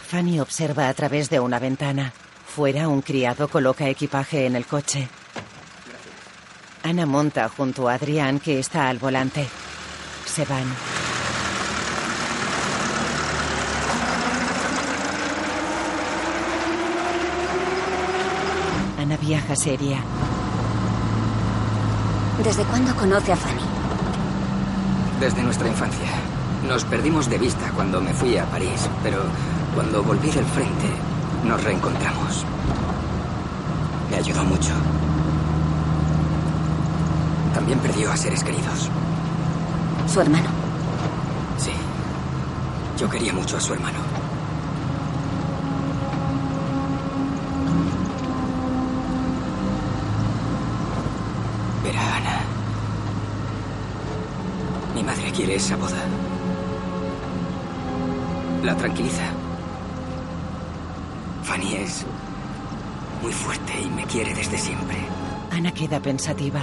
Fanny 0.07 0.39
observa 0.39 0.87
a 0.87 0.93
través 0.93 1.29
de 1.29 1.41
una 1.41 1.59
ventana. 1.59 2.13
Fuera, 2.45 2.87
un 2.87 3.01
criado 3.01 3.49
coloca 3.49 3.89
equipaje 3.89 4.45
en 4.45 4.55
el 4.55 4.65
coche. 4.65 5.09
Ana 6.83 7.05
monta 7.05 7.49
junto 7.49 7.89
a 7.89 7.95
Adrián, 7.95 8.39
que 8.39 8.59
está 8.59 8.87
al 8.87 8.97
volante. 8.97 9.45
Se 10.25 10.45
van. 10.45 10.73
Ana 18.99 19.17
viaja 19.17 19.53
seria. 19.53 20.01
¿Desde 22.41 22.63
cuándo 22.63 22.95
conoce 22.95 23.33
a 23.33 23.35
Fanny? 23.35 23.66
Desde 25.19 25.41
nuestra 25.41 25.67
infancia. 25.67 26.07
Nos 26.67 26.83
perdimos 26.85 27.27
de 27.29 27.39
vista 27.39 27.71
cuando 27.75 27.99
me 27.99 28.13
fui 28.13 28.37
a 28.37 28.45
París, 28.45 28.87
pero 29.01 29.23
cuando 29.73 30.03
volví 30.03 30.29
del 30.29 30.45
frente 30.45 30.89
nos 31.43 31.63
reencontramos. 31.63 32.45
Me 34.11 34.17
ayudó 34.17 34.43
mucho. 34.43 34.73
También 37.53 37.79
perdió 37.79 38.11
a 38.11 38.17
seres 38.17 38.43
queridos. 38.43 38.89
Su 40.07 40.21
hermano. 40.21 40.49
Sí. 41.57 41.71
Yo 42.99 43.09
quería 43.09 43.33
mucho 43.33 43.57
a 43.57 43.61
su 43.61 43.73
hermano. 43.73 44.06
Quiere 55.37 55.53
esa 55.53 55.75
boda. 55.75 56.03
La 58.63 58.75
tranquiliza. 58.75 59.25
Fanny 61.43 61.75
es 61.75 62.03
muy 63.21 63.31
fuerte 63.31 63.73
y 63.79 63.87
me 63.91 64.03
quiere 64.05 64.33
desde 64.33 64.57
siempre. 64.57 64.97
Ana 65.51 65.71
queda 65.71 65.99
pensativa. 65.99 66.61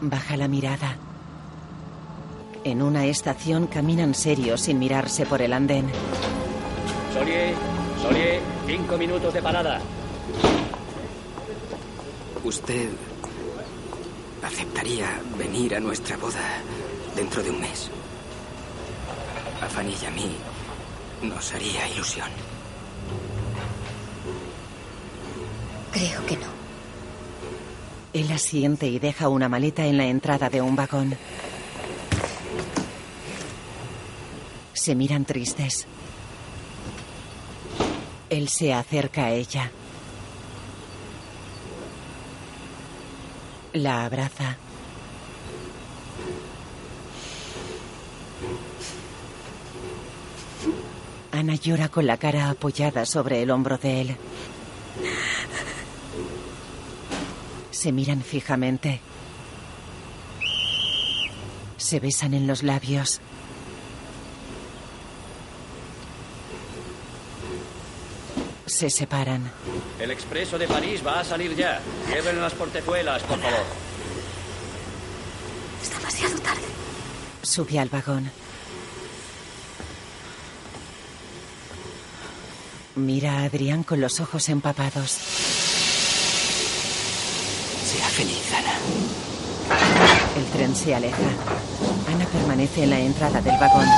Baja 0.00 0.38
la 0.38 0.48
mirada. 0.48 0.96
En 2.64 2.80
una 2.80 3.04
estación 3.04 3.66
caminan 3.66 4.14
serios 4.14 4.62
sin 4.62 4.78
mirarse 4.78 5.26
por 5.26 5.42
el 5.42 5.52
andén. 5.52 5.84
Solier, 7.12 7.54
Solier, 8.00 8.40
cinco 8.66 8.96
minutos 8.96 9.34
de 9.34 9.42
parada. 9.42 9.80
¿Usted 12.42 12.88
aceptaría 14.58 15.20
venir 15.38 15.76
a 15.76 15.80
nuestra 15.80 16.16
boda 16.16 16.60
dentro 17.14 17.44
de 17.44 17.50
un 17.50 17.60
mes? 17.60 17.88
A 19.62 19.68
Fanny 19.68 19.94
y 20.02 20.04
a 20.04 20.10
mí 20.10 20.34
nos 21.22 21.54
haría 21.54 21.86
ilusión. 21.88 22.28
Creo 25.92 26.26
que 26.26 26.36
no. 26.36 26.58
Él 28.12 28.32
asiente 28.32 28.88
y 28.88 28.98
deja 28.98 29.28
una 29.28 29.48
maleta 29.48 29.86
en 29.86 29.96
la 29.96 30.06
entrada 30.06 30.50
de 30.50 30.60
un 30.60 30.74
vagón. 30.74 31.16
Se 34.72 34.96
miran 34.96 35.24
tristes. 35.24 35.86
Él 38.28 38.48
se 38.48 38.74
acerca 38.74 39.26
a 39.26 39.30
ella. 39.30 39.70
La 43.78 44.04
abraza. 44.04 44.56
Ana 51.30 51.54
llora 51.54 51.88
con 51.88 52.04
la 52.04 52.16
cara 52.16 52.50
apoyada 52.50 53.06
sobre 53.06 53.40
el 53.40 53.52
hombro 53.52 53.78
de 53.78 54.00
él. 54.00 54.16
Se 57.70 57.92
miran 57.92 58.22
fijamente. 58.22 59.00
Se 61.76 62.00
besan 62.00 62.34
en 62.34 62.48
los 62.48 62.64
labios. 62.64 63.20
Se 68.78 68.88
separan. 68.90 69.50
El 69.98 70.12
expreso 70.12 70.56
de 70.56 70.68
París 70.68 71.04
va 71.04 71.18
a 71.18 71.24
salir 71.24 71.56
ya. 71.56 71.80
Lleven 72.14 72.40
las 72.40 72.54
portezuelas, 72.54 73.20
por 73.24 73.40
favor. 73.40 73.64
Es 75.82 75.90
demasiado 75.90 76.38
tarde. 76.38 76.62
Sube 77.42 77.80
al 77.80 77.88
vagón. 77.88 78.30
Mira 82.94 83.40
a 83.40 83.44
Adrián 83.46 83.82
con 83.82 84.00
los 84.00 84.20
ojos 84.20 84.48
empapados. 84.48 85.10
Sea 87.90 88.06
feliz, 88.10 88.52
Ana. 88.54 88.74
El 90.36 90.44
tren 90.52 90.76
se 90.76 90.94
aleja. 90.94 91.16
Ana 92.14 92.26
permanece 92.26 92.84
en 92.84 92.90
la 92.90 93.00
entrada 93.00 93.40
del 93.40 93.58
vagón. 93.58 93.88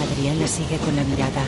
Adrián 0.00 0.38
la 0.38 0.46
sigue 0.46 0.78
con 0.78 0.94
la 0.94 1.02
mirada. 1.02 1.42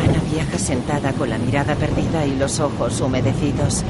Ana 0.00 0.20
viaja 0.32 0.57
sentada 0.68 1.14
con 1.14 1.30
la 1.30 1.38
mirada 1.38 1.74
perdida 1.76 2.26
y 2.26 2.36
los 2.36 2.60
ojos 2.60 3.00
humedecidos. 3.00 3.82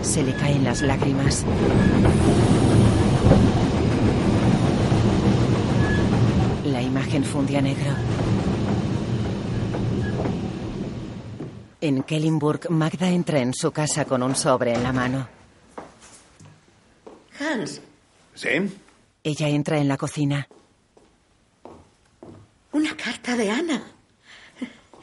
Se 0.00 0.22
le 0.22 0.32
caen 0.34 0.62
las 0.62 0.80
lágrimas. 0.80 1.44
La 6.66 6.80
imagen 6.80 7.24
funde 7.24 7.58
a 7.58 7.62
negro. 7.62 7.90
En 11.80 12.04
Kellenburg, 12.04 12.70
Magda 12.70 13.08
entra 13.08 13.40
en 13.40 13.52
su 13.52 13.72
casa 13.72 14.04
con 14.04 14.22
un 14.22 14.36
sobre 14.36 14.72
en 14.72 14.84
la 14.84 14.92
mano. 14.92 15.26
Hans, 17.40 17.80
¿Sí? 18.36 18.48
Ella 19.24 19.48
entra 19.48 19.78
en 19.78 19.88
la 19.88 19.96
cocina. 19.96 20.46
una 22.70 22.96
carta 22.96 23.36
de 23.36 23.50
Ana. 23.50 23.82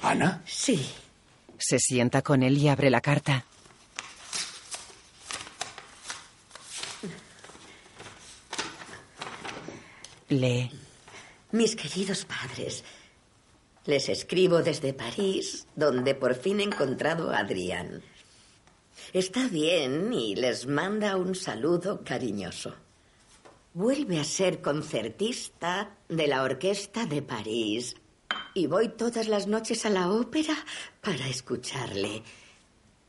¿Ana? 0.01 0.41
Sí. 0.45 0.87
Se 1.57 1.79
sienta 1.79 2.21
con 2.21 2.43
él 2.43 2.57
y 2.57 2.67
abre 2.67 2.89
la 2.89 3.01
carta. 3.01 3.45
Lee. 10.29 10.69
Mis 11.51 11.75
queridos 11.75 12.25
padres, 12.25 12.83
les 13.85 14.09
escribo 14.09 14.61
desde 14.61 14.93
París, 14.93 15.65
donde 15.75 16.13
por 16.13 16.35
fin 16.35 16.59
he 16.59 16.63
encontrado 16.63 17.31
a 17.31 17.39
Adrián. 17.39 18.03
Está 19.13 19.47
bien 19.47 20.11
y 20.11 20.35
les 20.35 20.67
manda 20.67 21.15
un 21.15 21.33
saludo 21.33 22.03
cariñoso. 22.03 22.75
Vuelve 23.73 24.19
a 24.19 24.25
ser 24.25 24.61
concertista 24.61 25.95
de 26.09 26.27
la 26.27 26.43
Orquesta 26.43 27.05
de 27.05 27.21
París 27.21 27.95
y 28.53 28.67
voy 28.67 28.89
todas 28.89 29.27
las 29.27 29.47
noches 29.47 29.85
a 29.85 29.89
la 29.89 30.11
ópera 30.11 30.55
para 31.01 31.27
escucharle. 31.27 32.23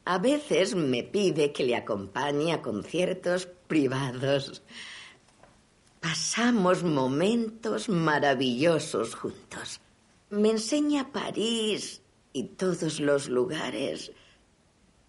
A 0.05 0.19
veces 0.19 0.75
me 0.75 1.03
pide 1.03 1.53
que 1.53 1.65
le 1.65 1.77
acompañe 1.77 2.53
a 2.53 2.63
conciertos 2.63 3.47
privados. 3.67 4.63
Pasamos 6.01 6.83
momentos 6.83 7.89
maravillosos 7.89 9.15
juntos. 9.15 9.81
Me 10.31 10.51
enseña 10.51 11.13
París 11.13 12.01
y 12.33 12.45
todos 12.45 13.01
los 13.01 13.29
lugares 13.29 14.13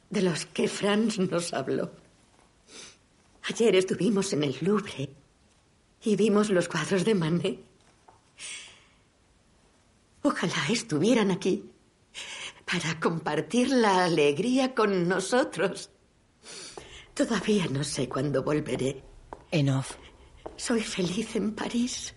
de 0.10 0.22
los 0.22 0.46
que 0.46 0.68
Franz 0.68 1.20
nos 1.20 1.54
habló. 1.54 1.92
Ayer 3.44 3.76
estuvimos 3.76 4.34
en 4.34 4.44
el 4.44 4.58
Louvre 4.62 5.10
y 6.04 6.16
vimos 6.16 6.50
los 6.50 6.68
cuadros 6.68 7.06
de 7.06 7.16
Manet. 7.16 7.69
Ojalá 10.22 10.68
estuvieran 10.70 11.32
aquí 11.32 11.70
para 12.66 13.00
compartir 13.00 13.70
la 13.70 14.06
alegría 14.06 14.76
con 14.76 15.08
nosotros. 15.08 15.92
Todavía 17.14 17.68
no 17.68 17.84
sé 17.84 18.08
cuándo 18.08 18.44
volveré. 18.44 19.04
En 19.52 19.70
off. 19.70 19.96
Soy 20.56 20.82
feliz 20.82 21.36
en 21.36 21.56
París, 21.56 22.14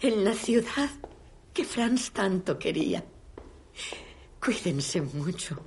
en 0.00 0.24
la 0.24 0.34
ciudad 0.34 0.90
que 1.52 1.64
Franz 1.64 2.12
tanto 2.12 2.58
quería. 2.58 3.04
Cuídense 4.44 5.00
mucho. 5.00 5.60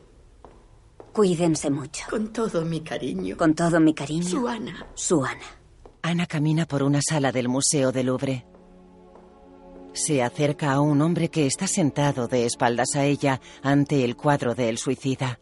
Cuídense 1.13 1.69
mucho. 1.69 2.05
Con 2.09 2.33
todo 2.33 2.65
mi 2.65 2.81
cariño. 2.81 3.37
Con 3.37 3.53
todo 3.53 3.79
mi 3.79 3.93
cariño. 3.93 4.27
Su 4.27 4.47
Ana. 4.47 4.87
Su 4.95 5.23
Ana. 5.23 5.45
Ana 6.01 6.25
camina 6.25 6.65
por 6.65 6.83
una 6.83 7.01
sala 7.01 7.31
del 7.31 7.47
Museo 7.47 7.91
del 7.91 8.07
Louvre. 8.07 8.45
Se 9.95 10.21
acerca 10.21 10.73
a 10.73 10.81
un 10.81 11.01
hombre 11.01 11.29
que 11.29 11.47
está 11.47 11.67
sentado 11.67 12.27
de 12.27 12.45
espaldas 12.45 12.97
a 12.97 13.05
ella 13.05 13.39
ante 13.63 14.03
el 14.03 14.17
cuadro 14.17 14.53
del 14.53 14.77
suicida. 14.77 15.39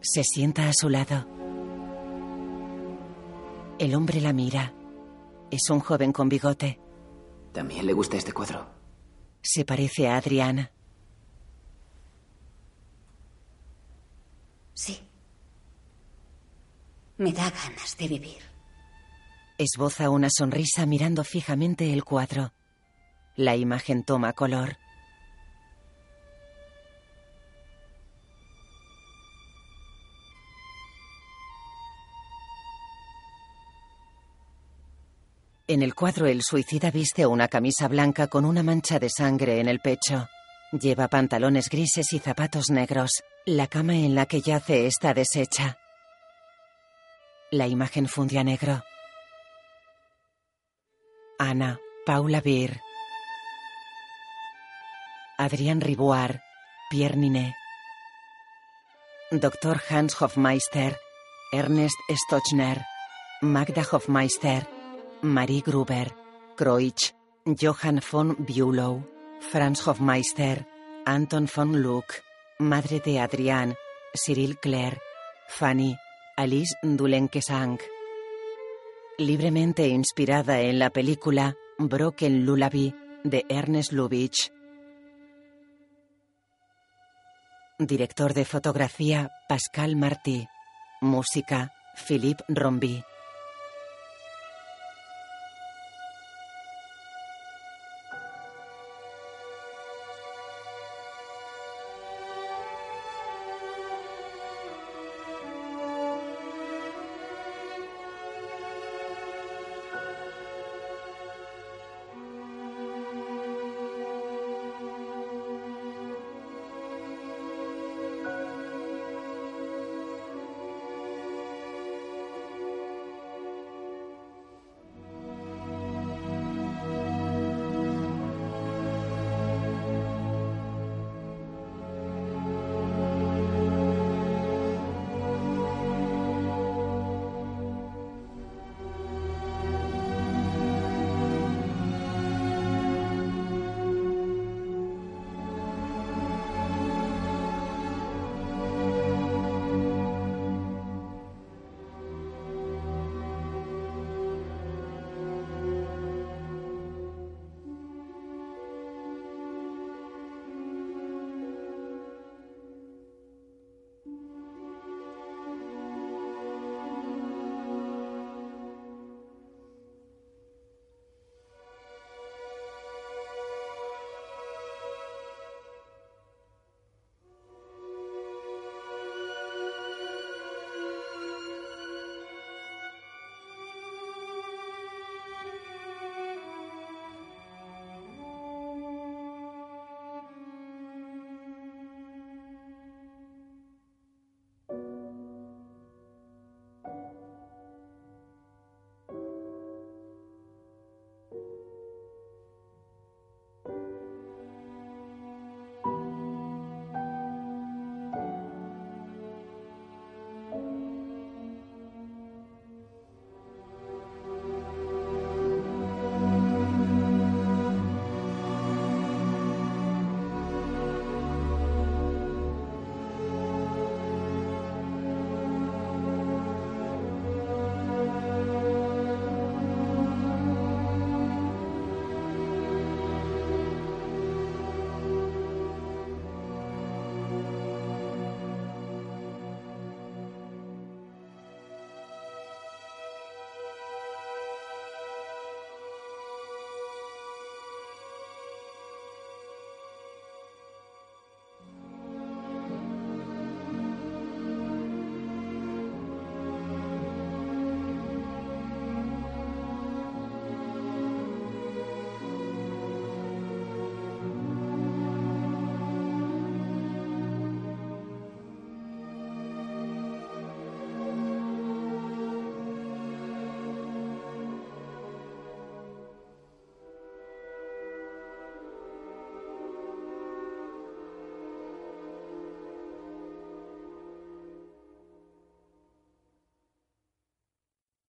Se 0.00 0.24
sienta 0.24 0.70
a 0.70 0.72
su 0.72 0.88
lado. 0.88 1.26
El 3.78 3.94
hombre 3.94 4.22
la 4.22 4.32
mira. 4.32 4.72
Es 5.50 5.68
un 5.68 5.80
joven 5.80 6.12
con 6.12 6.30
bigote. 6.30 6.80
¿También 7.52 7.84
le 7.84 7.92
gusta 7.92 8.16
este 8.16 8.32
cuadro? 8.32 8.73
Se 9.44 9.66
parece 9.66 10.08
a 10.08 10.16
Adriana. 10.16 10.72
Sí. 14.72 14.98
Me 17.18 17.30
da 17.30 17.50
ganas 17.50 17.96
de 17.98 18.08
vivir. 18.08 18.42
Esboza 19.58 20.08
una 20.08 20.28
sonrisa 20.30 20.86
mirando 20.86 21.24
fijamente 21.24 21.92
el 21.92 22.04
cuadro. 22.04 22.54
La 23.36 23.54
imagen 23.54 24.02
toma 24.02 24.32
color. 24.32 24.78
En 35.66 35.82
el 35.82 35.94
cuadro 35.94 36.26
el 36.26 36.42
suicida 36.42 36.90
viste 36.90 37.24
una 37.24 37.48
camisa 37.48 37.88
blanca 37.88 38.26
con 38.26 38.44
una 38.44 38.62
mancha 38.62 38.98
de 38.98 39.08
sangre 39.08 39.60
en 39.60 39.68
el 39.68 39.80
pecho. 39.80 40.28
Lleva 40.72 41.08
pantalones 41.08 41.70
grises 41.70 42.12
y 42.12 42.18
zapatos 42.18 42.68
negros. 42.68 43.22
La 43.46 43.66
cama 43.66 43.94
en 43.94 44.14
la 44.14 44.26
que 44.26 44.42
yace 44.42 44.86
está 44.86 45.14
deshecha. 45.14 45.78
La 47.50 47.66
imagen 47.66 48.08
funde 48.08 48.38
a 48.38 48.44
negro. 48.44 48.82
Ana, 51.38 51.80
Paula 52.04 52.42
Beer. 52.42 52.82
Adrián 55.38 55.80
Riboire, 55.80 56.42
Pierre 56.90 57.16
Ninet. 57.16 57.54
Dr. 59.30 59.80
Hans 59.88 60.20
Hofmeister, 60.20 60.98
Ernest 61.52 61.96
Stochner, 62.10 62.82
Magda 63.40 63.82
Hofmeister, 63.90 64.73
Marie 65.24 65.62
Gruber, 65.62 66.14
Kreutsch, 66.54 67.14
Johann 67.46 68.02
von 68.02 68.36
Bülow, 68.44 69.02
Franz 69.40 69.86
Hofmeister, 69.86 70.66
Anton 71.06 71.48
von 71.48 71.82
Luck, 71.82 72.22
madre 72.58 73.00
de 73.00 73.18
Adrián, 73.20 73.74
Cyril 74.14 74.58
Claire, 74.58 75.00
Fanny, 75.48 75.96
Alice 76.36 76.76
Dulenkesang. 76.82 77.78
Libremente 79.16 79.88
inspirada 79.88 80.60
en 80.60 80.78
la 80.78 80.90
película 80.90 81.54
Broken 81.78 82.44
Lullaby 82.44 82.94
de 83.24 83.46
Ernest 83.48 83.92
Lubitsch. 83.92 84.50
Director 87.78 88.34
de 88.34 88.44
fotografía, 88.44 89.30
Pascal 89.48 89.96
Martí. 89.96 90.46
Música, 91.00 91.72
Philippe 92.06 92.44
Rombi. 92.48 93.02